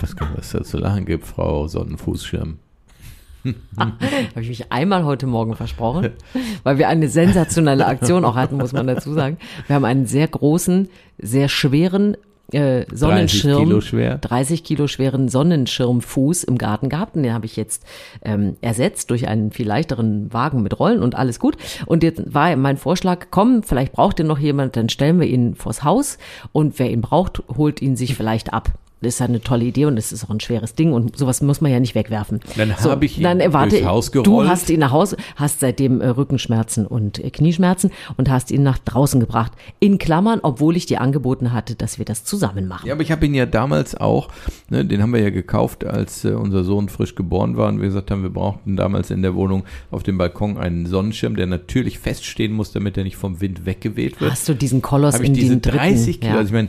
Was 0.00 0.14
kann 0.14 0.28
was 0.36 0.50
da 0.52 0.62
zu 0.62 0.78
lachen 0.78 1.06
gibt, 1.06 1.26
Frau 1.26 1.66
Sonnenfußschirm. 1.66 2.58
Habe 3.78 3.94
ich 4.40 4.48
mich 4.48 4.72
einmal 4.72 5.04
heute 5.04 5.26
Morgen 5.26 5.54
versprochen, 5.56 6.10
weil 6.62 6.78
wir 6.78 6.88
eine 6.88 7.08
sensationelle 7.08 7.86
Aktion 7.86 8.24
auch 8.24 8.36
hatten, 8.36 8.56
muss 8.56 8.72
man 8.72 8.86
dazu 8.86 9.12
sagen. 9.12 9.38
Wir 9.66 9.76
haben 9.76 9.84
einen 9.84 10.06
sehr 10.06 10.28
großen, 10.28 10.88
sehr 11.18 11.48
schweren 11.48 12.16
äh, 12.52 12.86
30 12.86 12.98
Sonnenschirm, 12.98 13.64
Kilo 13.64 13.80
schwer. 13.80 14.18
30 14.18 14.64
Kilo 14.64 14.86
schweren 14.86 15.28
Sonnenschirmfuß 15.28 16.44
im 16.44 16.56
Garten 16.56 16.88
gehabt 16.88 17.16
und 17.16 17.22
den 17.22 17.34
habe 17.34 17.46
ich 17.46 17.56
jetzt 17.56 17.84
ähm, 18.22 18.56
ersetzt 18.62 19.10
durch 19.10 19.28
einen 19.28 19.50
viel 19.50 19.66
leichteren 19.66 20.32
Wagen 20.32 20.62
mit 20.62 20.78
Rollen 20.78 21.02
und 21.02 21.14
alles 21.14 21.38
gut. 21.38 21.56
Und 21.86 22.02
jetzt 22.02 22.22
war 22.32 22.54
mein 22.56 22.78
Vorschlag, 22.78 23.26
komm, 23.30 23.62
vielleicht 23.62 23.92
braucht 23.92 24.18
ihr 24.18 24.24
noch 24.24 24.38
jemand, 24.38 24.76
dann 24.76 24.88
stellen 24.88 25.20
wir 25.20 25.26
ihn 25.26 25.54
vors 25.56 25.84
Haus 25.84 26.18
und 26.52 26.78
wer 26.78 26.90
ihn 26.90 27.02
braucht, 27.02 27.42
holt 27.54 27.82
ihn 27.82 27.96
sich 27.96 28.14
vielleicht 28.14 28.52
ab. 28.52 28.72
Das 29.00 29.14
ist 29.14 29.20
ja 29.20 29.26
eine 29.26 29.40
tolle 29.40 29.64
Idee 29.64 29.84
und 29.86 29.96
es 29.96 30.12
ist 30.12 30.24
auch 30.24 30.30
ein 30.30 30.40
schweres 30.40 30.74
Ding 30.74 30.92
und 30.92 31.16
sowas 31.16 31.40
muss 31.40 31.60
man 31.60 31.70
ja 31.70 31.78
nicht 31.78 31.94
wegwerfen. 31.94 32.40
Dann 32.56 32.76
habe 32.76 33.04
ich 33.04 33.18
ihn 33.18 33.24
dann, 33.24 33.40
äh, 33.40 33.52
warte, 33.52 33.70
durchs 33.70 33.86
Haus 33.86 34.10
Du 34.10 34.22
gerollt. 34.22 34.48
hast 34.48 34.70
ihn 34.70 34.80
nach 34.80 34.90
Hause, 34.90 35.16
hast 35.36 35.60
seitdem 35.60 36.00
äh, 36.00 36.08
Rückenschmerzen 36.08 36.86
und 36.86 37.22
äh, 37.22 37.30
Knieschmerzen 37.30 37.90
und 38.16 38.28
hast 38.28 38.50
ihn 38.50 38.62
nach 38.62 38.78
draußen 38.78 39.20
gebracht. 39.20 39.52
In 39.78 39.98
Klammern, 39.98 40.40
obwohl 40.42 40.76
ich 40.76 40.86
dir 40.86 41.00
angeboten 41.00 41.52
hatte, 41.52 41.76
dass 41.76 41.98
wir 41.98 42.04
das 42.04 42.24
zusammen 42.24 42.66
machen. 42.66 42.88
Ja, 42.88 42.94
aber 42.94 43.02
ich 43.02 43.12
habe 43.12 43.24
ihn 43.26 43.34
ja 43.34 43.46
damals 43.46 43.94
auch, 43.94 44.28
ne, 44.68 44.84
den 44.84 45.00
haben 45.00 45.12
wir 45.12 45.20
ja 45.20 45.30
gekauft, 45.30 45.84
als 45.84 46.24
äh, 46.24 46.30
unser 46.30 46.64
Sohn 46.64 46.88
frisch 46.88 47.14
geboren 47.14 47.56
war 47.56 47.68
und 47.68 47.80
wir 47.80 47.86
gesagt 47.86 48.10
haben, 48.10 48.22
wir 48.22 48.30
brauchten 48.30 48.76
damals 48.76 49.10
in 49.10 49.22
der 49.22 49.34
Wohnung 49.34 49.64
auf 49.92 50.02
dem 50.02 50.18
Balkon 50.18 50.58
einen 50.58 50.86
Sonnenschirm, 50.86 51.36
der 51.36 51.46
natürlich 51.46 51.98
feststehen 52.00 52.52
muss, 52.52 52.72
damit 52.72 52.96
er 52.96 53.04
nicht 53.04 53.16
vom 53.16 53.40
Wind 53.40 53.64
weggeweht 53.64 54.20
wird. 54.20 54.32
Hast 54.32 54.48
du 54.48 54.54
diesen 54.54 54.82
Koloss 54.82 55.20
ich 55.20 55.26
in 55.26 55.34
diese 55.34 55.50
den 55.50 55.62
dritten, 55.62 55.76
30 55.78 56.20
Kilo, 56.20 56.32
ja. 56.32 56.38
also 56.38 56.48
ich 56.48 56.52
meine, 56.52 56.68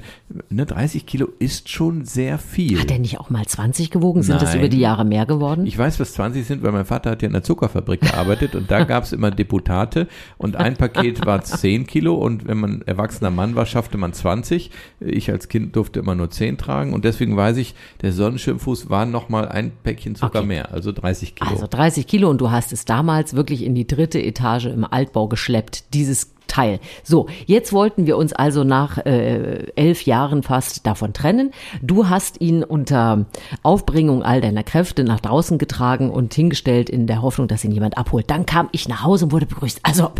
ne, 0.49 0.65
30 0.65 1.05
Kilo 1.05 1.29
ist 1.39 1.69
schon 1.69 2.05
sehr 2.05 2.18
viel. 2.38 2.79
Hat 2.79 2.91
er 2.91 2.99
nicht 2.99 3.19
auch 3.19 3.29
mal 3.29 3.45
20 3.45 3.89
gewogen? 3.91 4.21
Sind 4.21 4.41
das 4.41 4.49
Nein. 4.49 4.60
über 4.60 4.69
die 4.69 4.79
Jahre 4.79 5.05
mehr 5.05 5.25
geworden? 5.25 5.65
Ich 5.65 5.77
weiß, 5.77 5.99
was 5.99 6.13
20 6.13 6.45
sind, 6.45 6.63
weil 6.63 6.71
mein 6.71 6.86
Vater 6.86 7.12
hat 7.12 7.21
ja 7.21 7.27
in 7.27 7.34
der 7.34 7.43
Zuckerfabrik 7.43 8.01
gearbeitet 8.01 8.55
und 8.55 8.69
da 8.69 8.84
gab 8.86 9.03
es 9.03 9.13
immer 9.13 9.32
Deputate 9.32 10.08
und 10.38 10.55
ein 10.55 10.75
Paket 10.75 11.25
war 11.25 11.41
10 11.41 11.88
Kilo 11.88 12.15
und 12.15 12.47
wenn 12.47 12.58
man 12.58 12.82
erwachsener 12.82 13.32
Mann 13.32 13.55
war, 13.55 13.65
schaffte 13.65 13.97
man 13.97 14.13
20. 14.13 14.71
Ich 14.99 15.32
als 15.32 15.47
Kind 15.47 15.75
durfte 15.75 15.99
immer 15.99 16.15
nur 16.15 16.29
10 16.29 16.58
tragen 16.58 16.93
und 16.93 17.05
deswegen 17.05 17.36
weiß 17.38 17.58
ich, 17.58 17.75
der 18.01 18.12
Sonnenschirmfuß 18.12 18.89
war 18.89 19.05
nochmal 19.05 19.47
ein 19.47 19.71
Päckchen 19.84 20.15
Zucker 20.15 20.39
Okay. 20.39 20.47
mehr, 20.47 20.71
also 20.71 20.91
30 20.91 21.36
Kilo. 21.36 21.49
Also 21.49 21.67
30 21.67 22.05
Kilo 22.08 22.29
und 22.29 22.39
du 22.41 22.51
hast 22.51 22.71
es 22.73 22.86
damals 22.86 23.36
wirklich 23.36 23.63
in 23.63 23.75
die 23.75 23.88
dritte 23.88 24.21
Etage 24.21 24.65
im 24.65 24.84
Altbau 24.84 25.27
geschleppt, 25.27 25.93
dieses 25.93 26.32
Teil. 26.49 26.79
So, 27.03 27.27
jetzt 27.45 27.71
wollten 27.71 28.05
wir 28.05 28.17
uns 28.17 28.33
also 28.33 28.65
nach 28.65 28.97
äh, 28.97 29.71
elf 29.75 30.03
Jahren 30.03 30.43
fast 30.43 30.85
davon 30.85 31.13
trennen. 31.13 31.51
Du 31.81 32.09
hast 32.09 32.41
ihn 32.41 32.63
unter 32.63 33.25
Aufbringung 33.63 34.23
all 34.23 34.41
deiner 34.41 34.63
Kräfte 34.63 35.03
nach 35.05 35.21
draußen 35.21 35.57
getragen 35.57 36.09
und 36.09 36.33
hingestellt 36.33 36.89
in 36.89 37.07
der 37.07 37.21
Hoffnung, 37.21 37.47
dass 37.47 37.63
ihn 37.63 37.71
jemand 37.71 37.97
abholt. 37.97 38.29
Dann 38.29 38.45
kam 38.45 38.67
ich 38.73 38.89
nach 38.89 39.03
Hause 39.03 39.25
und 39.25 39.31
wurde 39.31 39.45
begrüßt. 39.45 39.79
Also 39.83 40.12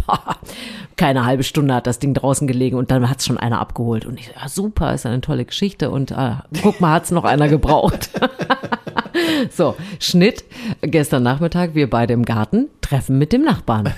keine 0.96 1.26
halbe 1.26 1.44
Stunde 1.44 1.74
hat 1.74 1.88
das 1.88 2.00
Ding 2.00 2.14
draußen 2.14 2.48
gelegen 2.48 2.78
und 2.78 2.92
dann 2.92 3.10
hat 3.10 3.20
es 3.20 3.26
schon 3.26 3.38
einer 3.38 3.60
abgeholt. 3.60 4.06
Und 4.06 4.20
ich 4.20 4.28
ja 4.28 4.48
super, 4.48 4.94
ist 4.94 5.06
eine 5.06 5.22
tolle 5.22 5.46
Geschichte 5.46 5.90
und 5.90 6.12
äh, 6.12 6.36
guck 6.62 6.80
mal, 6.80 6.94
hat 6.94 7.06
es 7.06 7.12
noch 7.12 7.26
einer 7.26 7.50
gebraucht. 7.50 8.10
So, 9.52 9.76
Schnitt. 10.00 10.44
Gestern 10.82 11.24
Nachmittag, 11.24 11.76
wir 11.76 11.90
beide 11.90 12.14
im 12.14 12.26
Garten, 12.26 12.70
treffen 12.82 13.18
mit 13.18 13.34
dem 13.34 13.44
Nachbarn. 13.44 13.94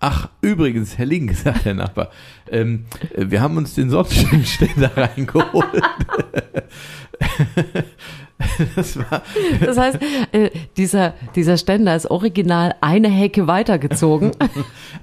Ach, 0.00 0.28
übrigens, 0.40 0.98
Herr 0.98 1.06
Link, 1.06 1.32
sagt 1.36 1.64
der 1.64 1.74
Nachbar, 1.74 2.10
ähm, 2.50 2.86
äh, 3.14 3.26
wir 3.28 3.40
haben 3.40 3.56
uns 3.56 3.74
den 3.74 3.90
Sonnenschirmständer 3.90 4.90
reingeholt. 4.96 5.82
das 8.76 8.96
war, 8.98 9.22
Das 9.64 9.78
heißt, 9.78 9.98
äh, 10.32 10.50
dieser, 10.76 11.14
dieser 11.34 11.56
Ständer 11.56 11.94
ist 11.94 12.10
original 12.10 12.74
eine 12.80 13.08
Hecke 13.08 13.46
weitergezogen. 13.46 14.32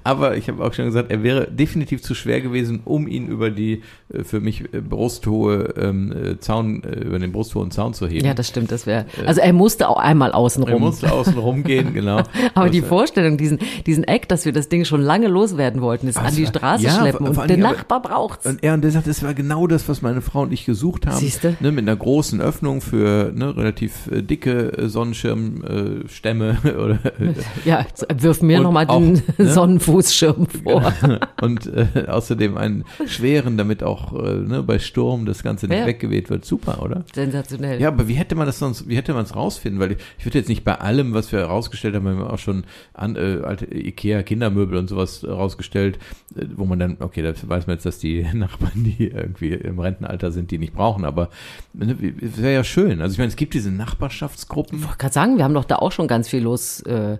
Aber 0.03 0.35
ich 0.37 0.47
habe 0.49 0.63
auch 0.63 0.73
schon 0.73 0.85
gesagt, 0.85 1.11
er 1.11 1.23
wäre 1.23 1.49
definitiv 1.49 2.01
zu 2.01 2.13
schwer 2.13 2.41
gewesen, 2.41 2.81
um 2.83 3.07
ihn 3.07 3.27
über 3.27 3.49
die 3.49 3.81
für 4.23 4.39
mich 4.39 4.73
äh, 4.73 4.81
brusthohe 4.81 5.73
ähm, 5.77 6.11
äh, 6.11 6.39
Zaun, 6.39 6.83
äh, 6.83 7.01
über 7.01 7.19
den 7.19 7.31
brusthohen 7.31 7.71
Zaun 7.71 7.93
zu 7.93 8.07
heben. 8.07 8.25
Ja, 8.25 8.33
das 8.33 8.47
stimmt, 8.47 8.71
das 8.71 8.85
wäre. 8.85 9.05
Also 9.25 9.41
er 9.41 9.53
musste 9.53 9.89
auch 9.89 9.97
einmal 9.97 10.31
außen 10.31 10.65
er 10.65 10.73
rum. 10.73 10.81
musste 10.83 11.11
außen 11.11 11.37
rumgehen, 11.37 11.93
genau. 11.93 12.23
Aber 12.53 12.69
die 12.69 12.81
Das, 12.81 12.87
äh, 12.87 12.89
Vorstellung, 12.89 13.37
diesen, 13.37 13.59
diesen 13.85 14.03
Eck, 14.03 14.27
dass 14.27 14.45
wir 14.45 14.51
das 14.51 14.69
Ding 14.69 14.85
schon 14.85 15.01
lange 15.01 15.27
loswerden 15.27 15.81
wollten, 15.81 16.07
ist 16.07 16.17
Ach, 16.17 16.25
an 16.25 16.35
die 16.35 16.45
Straße 16.45 16.83
ja, 16.83 16.99
schleppen 16.99 17.27
und 17.27 17.49
der 17.49 17.57
Nachbar 17.57 18.01
braucht's. 18.01 18.45
Und 18.45 18.63
er 18.63 18.73
und 18.73 18.81
der 18.81 18.91
sagt, 18.91 19.07
das 19.07 19.23
war 19.23 19.33
genau 19.33 19.67
das, 19.67 19.87
was 19.87 20.01
meine 20.01 20.21
Frau 20.21 20.41
und 20.41 20.53
ich 20.53 20.65
gesucht 20.65 21.07
haben. 21.07 21.17
Siehste? 21.17 21.55
Ne, 21.59 21.71
mit 21.71 21.87
einer 21.87 21.95
großen 21.95 22.41
Öffnung 22.41 22.81
für 22.81 23.31
ne, 23.33 23.55
relativ 23.55 24.07
äh, 24.11 24.21
dicke 24.21 24.77
äh, 24.77 24.87
Sonnenschirmstämme 24.89 26.57
äh, 26.63 26.69
oder 26.75 26.99
äh, 27.19 27.33
Ja, 27.65 27.85
wirf 28.15 28.41
mir 28.41 28.59
nochmal 28.59 28.87
den 28.87 29.21
ne? 29.37 29.51
Sonnenfußschirm 29.51 30.47
vor. 30.63 30.93
und 31.41 31.67
äh, 31.67 32.07
außerdem 32.07 32.57
einen 32.57 32.83
schweren, 33.07 33.57
damit 33.57 33.83
auch 33.83 34.00
äh, 34.13 34.35
ne, 34.37 34.63
bei 34.63 34.79
Sturm 34.79 35.25
das 35.25 35.43
Ganze 35.43 35.67
nicht 35.67 35.77
Ja. 35.79 35.85
weggeweht 35.85 36.29
wird. 36.29 36.45
Super, 36.45 36.81
oder? 36.81 37.03
Sensationell. 37.13 37.79
Ja, 37.81 37.87
aber 37.89 38.07
wie 38.07 38.13
hätte 38.13 38.35
man 38.35 38.45
das 38.45 38.59
sonst, 38.59 38.87
wie 38.89 38.95
hätte 38.95 39.13
man 39.13 39.23
es 39.23 39.35
rausfinden? 39.35 39.79
Weil 39.79 39.93
ich, 39.93 39.97
ich 40.17 40.25
würde 40.25 40.37
jetzt 40.37 40.49
nicht 40.49 40.63
bei 40.63 40.75
allem, 40.75 41.13
was 41.13 41.31
wir 41.31 41.39
herausgestellt 41.39 41.95
haben, 41.95 42.07
haben 42.07 42.17
wir 42.19 42.31
auch 42.33 42.39
schon 42.39 42.63
an, 42.93 43.15
äh, 43.15 43.39
alte 43.43 43.65
Ikea 43.73 44.23
Kindermöbel 44.23 44.77
und 44.77 44.87
sowas 44.89 45.25
rausgestellt, 45.27 45.99
äh, 46.35 46.45
wo 46.55 46.65
man 46.65 46.79
dann, 46.79 46.97
okay, 46.99 47.21
da 47.21 47.33
weiß 47.47 47.67
man 47.67 47.75
jetzt, 47.75 47.85
dass 47.85 47.99
die 47.99 48.25
Nachbarn, 48.33 48.71
die 48.75 49.07
irgendwie 49.07 49.53
im 49.53 49.79
Rentenalter 49.79 50.31
sind, 50.31 50.51
die 50.51 50.57
nicht 50.57 50.73
brauchen, 50.73 51.05
aber 51.05 51.29
ne, 51.73 51.95
es 52.21 52.41
wäre 52.41 52.53
ja 52.53 52.63
schön. 52.63 53.01
Also 53.01 53.13
ich 53.13 53.17
meine, 53.17 53.29
es 53.29 53.35
gibt 53.35 53.53
diese 53.53 53.71
Nachbarschaftsgruppen. 53.71 54.79
Ich 54.79 54.85
wollte 54.85 54.97
gerade 54.97 55.13
sagen, 55.13 55.37
wir 55.37 55.43
haben 55.43 55.53
doch 55.53 55.65
da 55.65 55.77
auch 55.77 55.91
schon 55.91 56.07
ganz 56.07 56.27
viel 56.29 56.41
los. 56.41 56.81
Äh, 56.81 57.17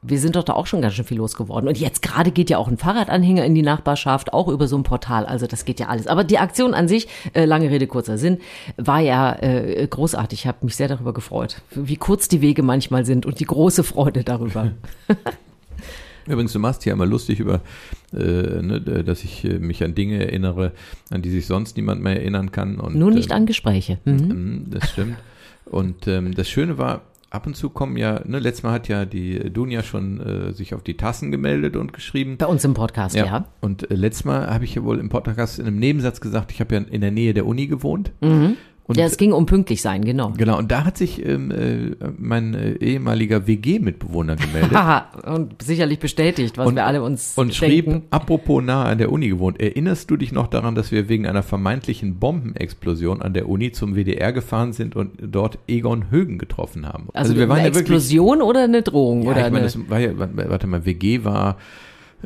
wir 0.00 0.18
sind 0.20 0.36
doch 0.36 0.44
da 0.44 0.52
auch 0.52 0.66
schon 0.66 0.80
ganz 0.80 0.94
schön 0.94 1.04
viel 1.04 1.16
losgeworden. 1.16 1.68
Und 1.68 1.78
jetzt 1.78 2.02
gerade 2.02 2.30
geht 2.30 2.50
ja 2.50 2.58
auch 2.58 2.68
ein 2.68 2.78
Fahrradanhänger 2.78 3.44
in 3.44 3.54
die 3.54 3.62
Nachbarschaft, 3.62 4.32
auch 4.32 4.48
über 4.48 4.68
so 4.68 4.76
ein 4.76 4.84
Portal. 4.84 5.26
Also 5.26 5.46
das 5.46 5.64
geht 5.64 5.80
ja 5.80 5.88
alles. 5.88 6.06
Aber 6.06 6.22
die 6.22 6.38
Aktion 6.38 6.72
an 6.74 6.86
sich, 6.86 7.08
äh, 7.32 7.44
lange 7.44 7.70
Rede, 7.70 7.86
kurzer 7.86 8.16
Sinn, 8.16 8.38
war 8.76 9.00
ja 9.00 9.34
äh, 9.40 9.86
großartig. 9.88 10.40
Ich 10.40 10.46
habe 10.46 10.58
mich 10.62 10.76
sehr 10.76 10.88
darüber 10.88 11.12
gefreut, 11.12 11.62
wie 11.72 11.96
kurz 11.96 12.28
die 12.28 12.40
Wege 12.40 12.62
manchmal 12.62 13.04
sind 13.04 13.26
und 13.26 13.40
die 13.40 13.44
große 13.44 13.82
Freude 13.82 14.22
darüber. 14.22 14.70
Übrigens, 16.28 16.52
du 16.52 16.58
machst 16.58 16.84
ja 16.84 16.92
immer 16.92 17.06
lustig 17.06 17.40
über, 17.40 17.60
äh, 18.12 18.16
ne, 18.16 18.80
dass 19.04 19.24
ich 19.24 19.44
äh, 19.44 19.58
mich 19.58 19.82
an 19.82 19.94
Dinge 19.94 20.24
erinnere, 20.24 20.72
an 21.10 21.22
die 21.22 21.30
sich 21.30 21.46
sonst 21.46 21.76
niemand 21.76 22.02
mehr 22.02 22.16
erinnern 22.16 22.52
kann. 22.52 22.78
Und, 22.78 22.94
Nur 22.94 23.10
nicht 23.10 23.30
ähm, 23.30 23.36
an 23.36 23.46
Gespräche. 23.46 23.98
Mhm. 24.04 24.14
Mm, 24.14 24.66
Das 24.70 24.90
stimmt. 24.90 25.16
Und 25.64 26.06
ähm, 26.06 26.34
das 26.34 26.48
Schöne 26.48 26.78
war, 26.78 27.02
ab 27.30 27.46
und 27.46 27.56
zu 27.56 27.70
kommen 27.70 27.96
ja, 27.96 28.20
ne, 28.24 28.38
letztes 28.38 28.62
Mal 28.62 28.72
hat 28.72 28.88
ja 28.88 29.04
die 29.04 29.50
Dunja 29.50 29.82
schon 29.82 30.20
äh, 30.20 30.52
sich 30.52 30.74
auf 30.74 30.82
die 30.82 30.96
Tassen 30.96 31.30
gemeldet 31.30 31.76
und 31.76 31.92
geschrieben. 31.92 32.36
Bei 32.38 32.46
uns 32.46 32.64
im 32.64 32.74
Podcast, 32.74 33.14
ja. 33.14 33.24
Und 33.60 33.90
äh, 33.90 33.94
letztes 33.94 34.24
Mal 34.24 34.48
habe 34.48 34.64
ich 34.64 34.74
ja 34.74 34.84
wohl 34.84 34.98
im 34.98 35.08
Podcast 35.08 35.58
in 35.58 35.66
einem 35.66 35.78
Nebensatz 35.78 36.20
gesagt, 36.20 36.52
ich 36.52 36.60
habe 36.60 36.74
ja 36.74 36.80
in 36.80 37.00
der 37.00 37.10
Nähe 37.10 37.34
der 37.34 37.46
Uni 37.46 37.66
gewohnt. 37.66 38.12
Und 38.88 38.96
Ja, 38.96 39.04
es 39.04 39.18
ging 39.18 39.32
um 39.32 39.44
pünktlich 39.44 39.82
sein, 39.82 40.02
genau. 40.02 40.32
genau, 40.34 40.56
und 40.56 40.72
da 40.72 40.86
hat 40.86 40.96
sich 40.96 41.22
ähm, 41.22 41.50
äh, 41.50 41.94
mein 42.16 42.54
äh, 42.54 42.72
ehemaliger 42.76 43.46
WG-Mitbewohner 43.46 44.34
gemeldet. 44.36 44.72
Und 45.26 45.60
sicherlich 45.62 45.98
bestätigt, 45.98 46.56
was 46.56 46.68
Und- 46.68 46.74
wir 46.76 46.86
alle 46.86 47.02
uns 47.02 47.36
Und 47.36 47.48
denken. 47.60 47.90
schrieb, 47.90 48.02
apropos 48.08 48.64
nahe 48.64 48.86
an 48.86 48.96
der 48.96 49.12
Uni 49.12 49.28
gewohnt, 49.28 49.60
erinnerst 49.60 50.10
du 50.10 50.16
dich 50.16 50.32
noch 50.32 50.46
daran, 50.46 50.74
dass 50.74 50.90
wir 50.90 51.10
wegen 51.10 51.26
einer 51.26 51.42
vermeintlichen 51.42 52.18
Bombenexplosion 52.18 53.20
an 53.20 53.34
der 53.34 53.46
Uni 53.50 53.72
zum 53.72 53.94
WDR 53.94 54.32
gefahren 54.32 54.72
sind 54.72 54.96
und 54.96 55.10
dort 55.20 55.58
Egon 55.68 56.10
Högen 56.10 56.38
getroffen 56.38 56.86
haben? 56.88 57.08
Also, 57.12 57.36
wir 57.36 57.46
waren 57.50 57.58
eine 57.58 57.68
ja 57.68 57.74
wirklich 57.74 57.96
Explosion 57.98 58.40
oder 58.40 58.64
eine 58.64 58.80
Drohung? 58.80 59.24
Ja, 59.24 59.32
oder 59.32 59.46
ich 59.48 59.52
meine, 59.52 59.56
eine, 59.56 59.64
das 59.66 59.78
war 59.90 59.98
ja, 59.98 60.12
warte 60.16 60.66
mal, 60.66 60.86
WG 60.86 61.24
war 61.24 61.58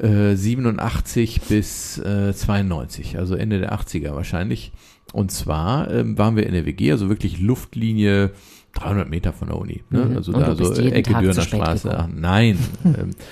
äh, 0.00 0.36
87 0.36 1.40
bis 1.48 1.98
äh, 1.98 2.32
92, 2.32 3.18
also 3.18 3.34
Ende 3.34 3.58
der 3.58 3.72
80er 3.72 4.14
wahrscheinlich. 4.14 4.70
Und 5.12 5.30
zwar 5.30 5.90
ähm, 5.90 6.16
waren 6.18 6.36
wir 6.36 6.46
in 6.46 6.52
der 6.54 6.64
WG, 6.66 6.90
also 6.92 7.08
wirklich 7.08 7.40
Luftlinie 7.40 8.30
300 8.74 9.10
Meter 9.10 9.32
von 9.34 9.48
der 9.48 9.58
Uni. 9.58 9.82
Ne? 9.90 10.06
Mhm. 10.06 10.16
Also 10.16 10.32
Und 10.32 10.40
da 10.40 10.54
so 10.56 10.72
Ecke 10.74 11.12
Tag 11.12 11.22
Dürner 11.22 11.42
Straße. 11.42 11.98
Ach, 11.98 12.08
nein. 12.14 12.58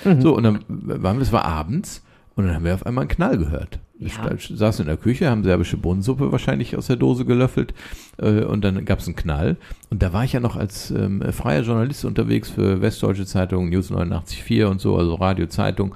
ähm, 0.05 0.21
so, 0.21 0.35
und 0.35 0.43
dann 0.43 0.59
waren 0.67 1.17
wir, 1.17 1.23
es 1.23 1.31
war 1.31 1.45
abends 1.45 2.03
und 2.35 2.45
dann 2.45 2.53
haben 2.55 2.65
wir 2.65 2.75
auf 2.75 2.85
einmal 2.85 3.03
einen 3.03 3.09
Knall 3.09 3.37
gehört. 3.39 3.79
Wir 3.97 4.07
Ja. 4.09 4.35
saßen 4.55 4.83
in 4.83 4.87
der 4.87 4.97
Küche, 4.97 5.29
haben 5.29 5.43
serbische 5.43 5.77
Bohnensuppe 5.77 6.31
wahrscheinlich 6.31 6.75
aus 6.77 6.87
der 6.87 6.95
Dose 6.95 7.25
gelöffelt 7.25 7.73
äh, 8.17 8.43
und 8.43 8.63
dann 8.63 8.83
gab 8.85 8.99
es 8.99 9.07
einen 9.07 9.15
Knall. 9.15 9.57
Und 9.89 10.01
da 10.03 10.13
war 10.13 10.23
ich 10.23 10.33
ja 10.33 10.39
noch 10.39 10.55
als 10.55 10.91
ähm, 10.91 11.21
freier 11.31 11.61
Journalist 11.63 12.05
unterwegs 12.05 12.49
für 12.49 12.81
Westdeutsche 12.81 13.25
Zeitung, 13.25 13.69
News 13.69 13.91
89.4 13.91 14.65
und 14.65 14.81
so, 14.81 14.95
also 14.97 15.15
Radio, 15.15 15.47
Zeitung. 15.47 15.95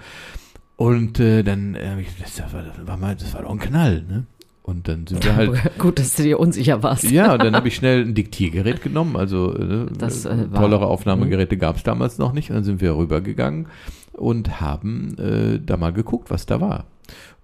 Und 0.78 1.20
äh, 1.20 1.42
dann, 1.44 1.76
äh, 1.76 2.00
ich- 2.02 2.08
das 2.22 2.42
war, 2.54 2.64
das 2.64 2.88
war 2.88 2.98
mal, 2.98 3.16
das 3.16 3.34
war 3.34 3.44
doch 3.44 3.52
ein 3.52 3.60
Knall, 3.60 4.04
ne? 4.08 4.26
Und 4.67 4.88
dann 4.88 5.06
sind 5.06 5.23
wir 5.23 5.36
halt 5.36 5.51
Gut, 5.78 5.99
dass 5.99 6.15
du 6.15 6.23
dir 6.23 6.39
unsicher 6.39 6.82
warst. 6.82 7.04
ja, 7.12 7.34
und 7.34 7.43
dann 7.43 7.56
habe 7.56 7.67
ich 7.67 7.75
schnell 7.75 8.01
ein 8.04 8.15
Diktiergerät 8.15 8.82
genommen. 8.82 9.15
Also 9.15 9.54
äh, 9.56 9.86
Das, 9.95 10.25
äh, 10.25 10.30
äh, 10.34 10.51
war- 10.51 10.62
tollere 10.62 10.88
Aufnahmegeräte 10.88 11.56
gab 11.58 11.75
es 11.78 11.84
damals 11.84 12.17
noch 12.17 12.34
nicht. 12.34 12.49
Und 12.49 12.56
dann 12.56 12.63
sind 12.63 12.82
wir 12.82 12.97
rübergegangen 12.97 13.67
und 14.13 14.60
haben 14.62 15.15
äh, 15.19 15.60
da 15.63 15.78
mal 15.78 15.93
geguckt, 15.93 16.32
was 16.32 16.47
da 16.47 16.60
war. 16.62 16.86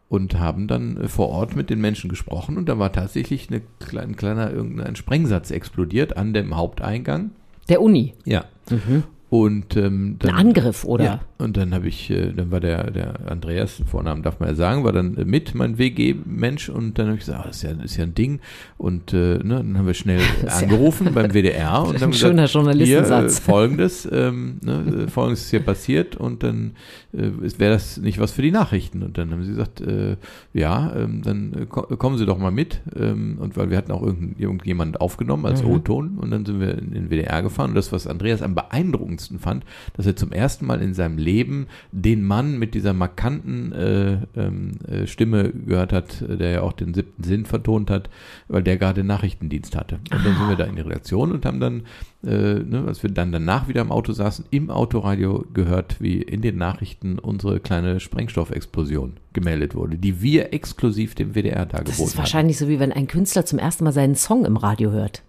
Und 0.09 0.39
haben 0.39 0.67
dann 0.67 0.97
äh, 0.97 1.07
vor 1.07 1.29
Ort 1.29 1.55
mit 1.55 1.69
den 1.69 1.79
Menschen 1.79 2.09
gesprochen 2.09 2.57
und 2.57 2.67
da 2.67 2.79
war 2.79 2.91
tatsächlich 2.91 3.49
eine 3.49 3.61
klein, 3.79 4.09
ein 4.09 4.15
kleiner 4.15 4.51
irgendein 4.51 4.95
Sprengsatz 4.95 5.51
explodiert 5.51 6.17
an 6.17 6.33
dem 6.33 6.57
Haupteingang. 6.57 7.29
Der 7.69 7.83
Uni. 7.83 8.15
Ja. 8.25 8.45
Mhm. 8.71 9.03
Und 9.31 9.77
ähm, 9.77 9.83
Ein 9.83 10.19
dann, 10.19 10.35
Angriff, 10.35 10.83
oder? 10.83 11.03
ja, 11.05 11.19
und 11.37 11.55
dann 11.55 11.73
habe 11.73 11.87
ich, 11.87 12.09
äh, 12.09 12.33
dann 12.33 12.51
war 12.51 12.59
der, 12.59 12.91
der 12.91 13.31
Andreas, 13.31 13.77
den 13.77 13.85
Vornamen 13.87 14.23
darf 14.23 14.41
man 14.41 14.49
ja 14.49 14.55
sagen, 14.55 14.83
war 14.83 14.91
dann 14.91 15.15
äh, 15.15 15.23
mit, 15.23 15.55
mein 15.55 15.77
WG-Mensch, 15.77 16.67
und 16.67 16.99
dann 16.99 17.05
habe 17.07 17.15
ich 17.17 17.21
gesagt, 17.25 17.45
das 17.47 17.55
ist 17.55 17.63
ja, 17.63 17.71
ist 17.81 17.95
ja 17.95 18.03
ein 18.03 18.13
Ding. 18.13 18.41
Und 18.77 19.13
äh, 19.13 19.37
ne, 19.37 19.55
dann 19.55 19.77
haben 19.77 19.87
wir 19.87 19.93
schnell 19.93 20.19
ist 20.43 20.43
ja- 20.43 20.49
angerufen 20.67 21.11
beim 21.13 21.31
WDR 21.33 21.81
und 21.81 21.93
Ein 21.95 22.01
dann 22.01 22.11
schöner 22.13 22.41
gesagt, 22.41 22.53
Journalistensatz. 22.55 23.37
Hier, 23.37 23.41
äh, 23.47 23.51
folgendes, 23.53 24.09
ähm, 24.11 24.57
ne, 24.65 25.03
äh, 25.05 25.07
folgendes 25.07 25.43
ist 25.45 25.49
hier 25.51 25.61
passiert 25.61 26.17
und 26.17 26.43
dann 26.43 26.71
äh, 27.13 27.29
wäre 27.57 27.71
das 27.71 27.95
nicht 27.99 28.19
was 28.19 28.33
für 28.33 28.41
die 28.41 28.51
Nachrichten. 28.51 29.01
Und 29.01 29.17
dann 29.17 29.31
haben 29.31 29.43
sie 29.45 29.51
gesagt, 29.51 29.79
äh, 29.79 30.17
ja, 30.51 30.93
ähm, 30.93 31.21
dann 31.23 31.53
äh, 31.53 31.65
ko 31.67 31.83
kommen 31.83 32.17
Sie 32.17 32.25
doch 32.25 32.37
mal 32.37 32.51
mit. 32.51 32.81
Ähm, 32.99 33.37
und 33.39 33.55
weil 33.55 33.69
wir 33.69 33.77
hatten 33.77 33.93
auch 33.93 34.03
irgend, 34.03 34.37
irgendjemand 34.41 34.99
aufgenommen 34.99 35.45
als 35.45 35.63
Mhm. 35.63 35.69
O-Ton 35.69 36.17
und 36.17 36.31
dann 36.31 36.45
sind 36.45 36.59
wir 36.59 36.77
in 36.77 36.91
den 36.91 37.09
WDR 37.09 37.41
gefahren. 37.41 37.69
Und 37.69 37.75
das, 37.75 37.93
was 37.93 38.07
Andreas 38.07 38.41
am 38.41 38.55
beeindruckendsten 38.55 39.20
fand, 39.39 39.65
dass 39.93 40.05
er 40.05 40.15
zum 40.15 40.31
ersten 40.31 40.65
Mal 40.65 40.81
in 40.81 40.93
seinem 40.93 41.17
Leben 41.17 41.67
den 41.91 42.23
Mann 42.23 42.57
mit 42.57 42.73
dieser 42.73 42.93
markanten 42.93 43.71
äh, 43.71 44.17
ähm, 44.35 44.71
äh, 44.87 45.07
Stimme 45.07 45.51
gehört 45.51 45.93
hat, 45.93 46.21
äh, 46.21 46.37
der 46.37 46.51
ja 46.51 46.61
auch 46.61 46.73
den 46.73 46.93
siebten 46.93 47.23
Sinn 47.23 47.45
vertont 47.45 47.89
hat, 47.89 48.09
weil 48.47 48.63
der 48.63 48.77
gerade 48.77 49.03
Nachrichtendienst 49.03 49.75
hatte. 49.75 49.99
Und 50.11 50.25
dann 50.25 50.35
sind 50.35 50.49
wir 50.49 50.55
da 50.55 50.65
in 50.65 50.75
die 50.75 50.81
Redaktion 50.81 51.31
und 51.31 51.45
haben 51.45 51.59
dann, 51.59 51.83
äh, 52.23 52.59
ne, 52.59 52.83
als 52.87 53.03
wir 53.03 53.09
dann 53.09 53.31
danach 53.31 53.67
wieder 53.67 53.81
im 53.81 53.91
Auto 53.91 54.13
saßen, 54.13 54.45
im 54.51 54.69
Autoradio 54.69 55.45
gehört, 55.53 56.01
wie 56.01 56.21
in 56.21 56.41
den 56.41 56.57
Nachrichten 56.57 57.19
unsere 57.19 57.59
kleine 57.59 57.99
Sprengstoffexplosion 57.99 59.13
gemeldet 59.33 59.75
wurde, 59.75 59.97
die 59.97 60.21
wir 60.21 60.53
exklusiv 60.53 61.15
dem 61.15 61.33
WDR 61.33 61.65
Das 61.65 61.69
dargeboten 61.69 62.03
ist 62.05 62.17
wahrscheinlich 62.17 62.57
so, 62.57 62.67
wie 62.67 62.79
wenn 62.79 62.91
ein 62.91 63.07
Künstler 63.07 63.45
zum 63.45 63.59
ersten 63.59 63.83
Mal 63.83 63.93
seinen 63.93 64.15
Song 64.15 64.45
im 64.45 64.57
Radio 64.57 64.91
hört. 64.91 65.23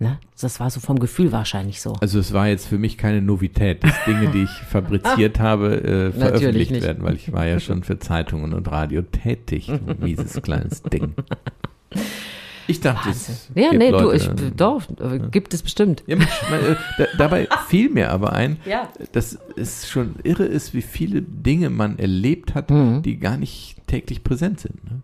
Ne? 0.00 0.18
Das 0.40 0.60
war 0.60 0.70
so 0.70 0.80
vom 0.80 0.98
Gefühl 0.98 1.30
wahrscheinlich 1.30 1.82
so. 1.82 1.92
Also 2.00 2.18
es 2.18 2.32
war 2.32 2.48
jetzt 2.48 2.66
für 2.66 2.78
mich 2.78 2.96
keine 2.96 3.20
Novität, 3.20 3.84
dass 3.84 3.92
Dinge, 4.06 4.28
die 4.30 4.44
ich 4.44 4.50
fabriziert 4.70 5.38
habe, 5.38 5.74
äh, 5.82 6.10
veröffentlicht 6.12 6.72
werden, 6.80 7.04
weil 7.04 7.16
ich 7.16 7.32
war 7.32 7.46
ja 7.46 7.60
schon 7.60 7.82
für 7.84 7.98
Zeitungen 7.98 8.54
und 8.54 8.70
Radio 8.70 9.02
tätig, 9.02 9.66
du 9.86 10.02
mieses 10.04 10.40
kleines 10.40 10.82
Ding. 10.82 11.12
Ich 12.66 12.80
dachte, 12.80 13.10
es 13.10 13.50
Ja, 13.54 13.70
gibt 13.70 13.78
nee, 13.82 13.90
du, 13.90 13.98
Leute, 13.98 14.16
ich, 14.46 14.52
doch, 14.56 14.82
äh, 15.00 15.18
gibt 15.30 15.52
es 15.54 15.62
bestimmt. 15.62 16.02
Ja, 16.06 16.16
Mensch, 16.16 16.30
mein, 16.50 16.60
äh, 16.60 16.76
da, 16.98 17.04
dabei 17.18 17.48
fiel 17.68 17.90
mir 17.90 18.10
aber 18.10 18.32
ein, 18.32 18.56
Ja. 18.64 18.88
dass 19.12 19.38
es 19.56 19.88
schon 19.88 20.14
irre 20.22 20.44
ist, 20.44 20.72
wie 20.72 20.82
viele 20.82 21.20
Dinge 21.20 21.68
man 21.68 21.98
erlebt 21.98 22.54
hat, 22.54 22.70
die 22.70 23.18
gar 23.18 23.36
nicht 23.36 23.76
täglich 23.86 24.22
präsent 24.24 24.60
sind. 24.60 24.82
Ne? 24.84 25.02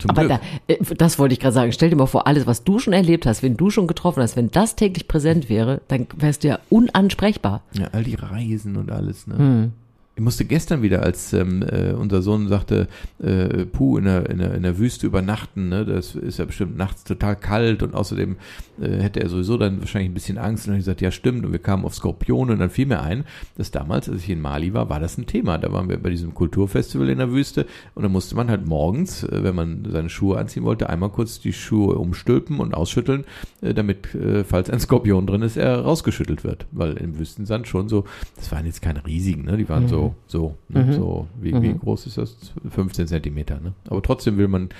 Zum. 0.00 0.10
Aber 0.10 0.24
da, 0.24 0.40
äh, 0.66 0.78
das 0.96 1.18
wollte 1.18 1.34
ich 1.34 1.40
gerade 1.40 1.54
sagen. 1.54 1.72
Stell 1.72 1.90
dir 1.90 1.96
mal 1.96 2.06
vor, 2.06 2.26
alles, 2.26 2.46
was 2.46 2.64
du 2.64 2.78
schon 2.78 2.92
erlebt 2.92 3.26
hast, 3.26 3.42
wenn 3.42 3.56
du 3.56 3.70
schon 3.70 3.86
getroffen 3.86 4.22
hast, 4.22 4.36
wenn 4.36 4.50
das 4.50 4.76
täglich 4.76 5.08
präsent 5.08 5.48
wäre, 5.48 5.80
dann 5.88 6.06
wärst 6.16 6.44
du 6.44 6.48
ja 6.48 6.58
unansprechbar. 6.68 7.62
Ja, 7.72 7.88
all 7.92 8.04
die 8.04 8.14
Reisen 8.14 8.76
und 8.76 8.90
alles. 8.90 9.26
Ne? 9.26 9.38
Hm. 9.38 9.72
Ich 10.20 10.24
musste 10.24 10.44
gestern 10.44 10.82
wieder, 10.82 11.02
als 11.02 11.32
ähm, 11.32 11.62
äh, 11.62 11.92
unser 11.92 12.20
Sohn 12.20 12.46
sagte, 12.46 12.88
äh, 13.22 13.64
Puh, 13.64 13.96
in 13.96 14.04
der, 14.04 14.28
in, 14.28 14.36
der, 14.36 14.52
in 14.52 14.62
der 14.62 14.76
Wüste 14.76 15.06
übernachten, 15.06 15.70
ne? 15.70 15.86
das 15.86 16.14
ist 16.14 16.38
ja 16.38 16.44
bestimmt 16.44 16.76
nachts 16.76 17.04
total 17.04 17.36
kalt 17.36 17.82
und 17.82 17.94
außerdem 17.94 18.36
äh, 18.82 18.98
hätte 18.98 19.20
er 19.20 19.30
sowieso 19.30 19.56
dann 19.56 19.80
wahrscheinlich 19.80 20.10
ein 20.10 20.14
bisschen 20.14 20.36
Angst. 20.36 20.64
Und 20.64 20.66
dann 20.66 20.74
habe 20.74 20.80
ich 20.80 20.84
gesagt, 20.84 21.00
ja 21.00 21.10
stimmt. 21.10 21.46
Und 21.46 21.52
wir 21.52 21.58
kamen 21.58 21.86
auf 21.86 21.94
Skorpione 21.94 22.52
und 22.52 22.58
dann 22.58 22.68
fiel 22.68 22.84
mir 22.84 23.00
ein, 23.00 23.24
dass 23.56 23.70
damals, 23.70 24.10
als 24.10 24.22
ich 24.22 24.28
in 24.28 24.42
Mali 24.42 24.74
war, 24.74 24.90
war 24.90 25.00
das 25.00 25.16
ein 25.16 25.24
Thema. 25.24 25.56
Da 25.56 25.72
waren 25.72 25.88
wir 25.88 25.96
bei 25.96 26.10
diesem 26.10 26.34
Kulturfestival 26.34 27.08
in 27.08 27.16
der 27.16 27.32
Wüste 27.32 27.64
und 27.94 28.02
dann 28.02 28.12
musste 28.12 28.36
man 28.36 28.50
halt 28.50 28.66
morgens, 28.66 29.24
äh, 29.24 29.42
wenn 29.42 29.54
man 29.54 29.88
seine 29.88 30.10
Schuhe 30.10 30.36
anziehen 30.36 30.64
wollte, 30.64 30.90
einmal 30.90 31.08
kurz 31.08 31.40
die 31.40 31.54
Schuhe 31.54 31.94
umstülpen 31.94 32.60
und 32.60 32.74
ausschütteln, 32.74 33.24
äh, 33.62 33.72
damit, 33.72 34.14
äh, 34.14 34.44
falls 34.44 34.68
ein 34.68 34.80
Skorpion 34.80 35.26
drin 35.26 35.40
ist, 35.40 35.56
er 35.56 35.80
rausgeschüttelt 35.80 36.44
wird. 36.44 36.66
Weil 36.72 36.98
im 36.98 37.18
Wüstensand 37.18 37.68
schon 37.68 37.88
so, 37.88 38.04
das 38.36 38.52
waren 38.52 38.66
jetzt 38.66 38.82
keine 38.82 39.06
riesigen, 39.06 39.46
ne? 39.46 39.56
die 39.56 39.70
waren 39.70 39.88
so, 39.88 40.09
so, 40.26 40.56
ne? 40.68 40.92
so, 40.92 41.26
wie, 41.40 41.60
wie 41.62 41.74
groß 41.74 42.06
ist 42.06 42.18
das? 42.18 42.52
15 42.68 43.06
Zentimeter, 43.08 43.60
ne? 43.60 43.72
Aber 43.88 44.02
trotzdem 44.02 44.36
will 44.36 44.48
man 44.48 44.70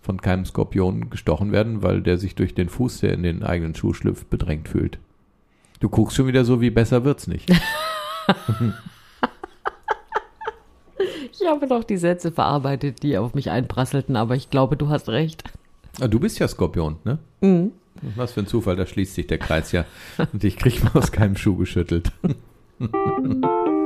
von 0.00 0.20
keinem 0.20 0.44
Skorpion 0.44 1.10
gestochen 1.10 1.52
werden, 1.52 1.82
weil 1.82 2.02
der 2.02 2.18
sich 2.18 2.34
durch 2.34 2.54
den 2.54 2.68
Fuß, 2.68 3.00
der 3.00 3.12
in 3.14 3.22
den 3.22 3.42
eigenen 3.42 3.74
Schuh 3.74 3.92
schlüpft, 3.94 4.30
bedrängt 4.30 4.68
fühlt. 4.68 4.98
Du 5.80 5.88
guckst 5.88 6.16
schon 6.16 6.26
wieder 6.26 6.44
so, 6.44 6.60
wie 6.60 6.70
besser 6.70 7.04
wird's 7.04 7.26
nicht. 7.26 7.50
Ich 11.32 11.48
habe 11.48 11.66
noch 11.66 11.82
die 11.82 11.96
Sätze 11.96 12.30
verarbeitet, 12.30 13.02
die 13.02 13.16
auf 13.16 13.34
mich 13.34 13.50
einprasselten, 13.50 14.16
aber 14.16 14.36
ich 14.36 14.50
glaube, 14.50 14.76
du 14.76 14.88
hast 14.88 15.08
recht. 15.08 15.42
Ah, 16.00 16.06
du 16.06 16.20
bist 16.20 16.38
ja 16.38 16.46
Skorpion, 16.46 16.96
ne? 17.04 17.18
Mhm. 17.40 17.72
Was 18.16 18.32
für 18.32 18.40
ein 18.40 18.46
Zufall, 18.46 18.76
da 18.76 18.86
schließt 18.86 19.14
sich 19.14 19.26
der 19.26 19.38
Kreis 19.38 19.72
ja. 19.72 19.84
Und 20.32 20.44
ich 20.44 20.56
krieg 20.56 20.82
mal 20.84 20.92
aus 20.94 21.10
keinem 21.10 21.36
Schuh 21.36 21.56
geschüttelt. 21.56 22.12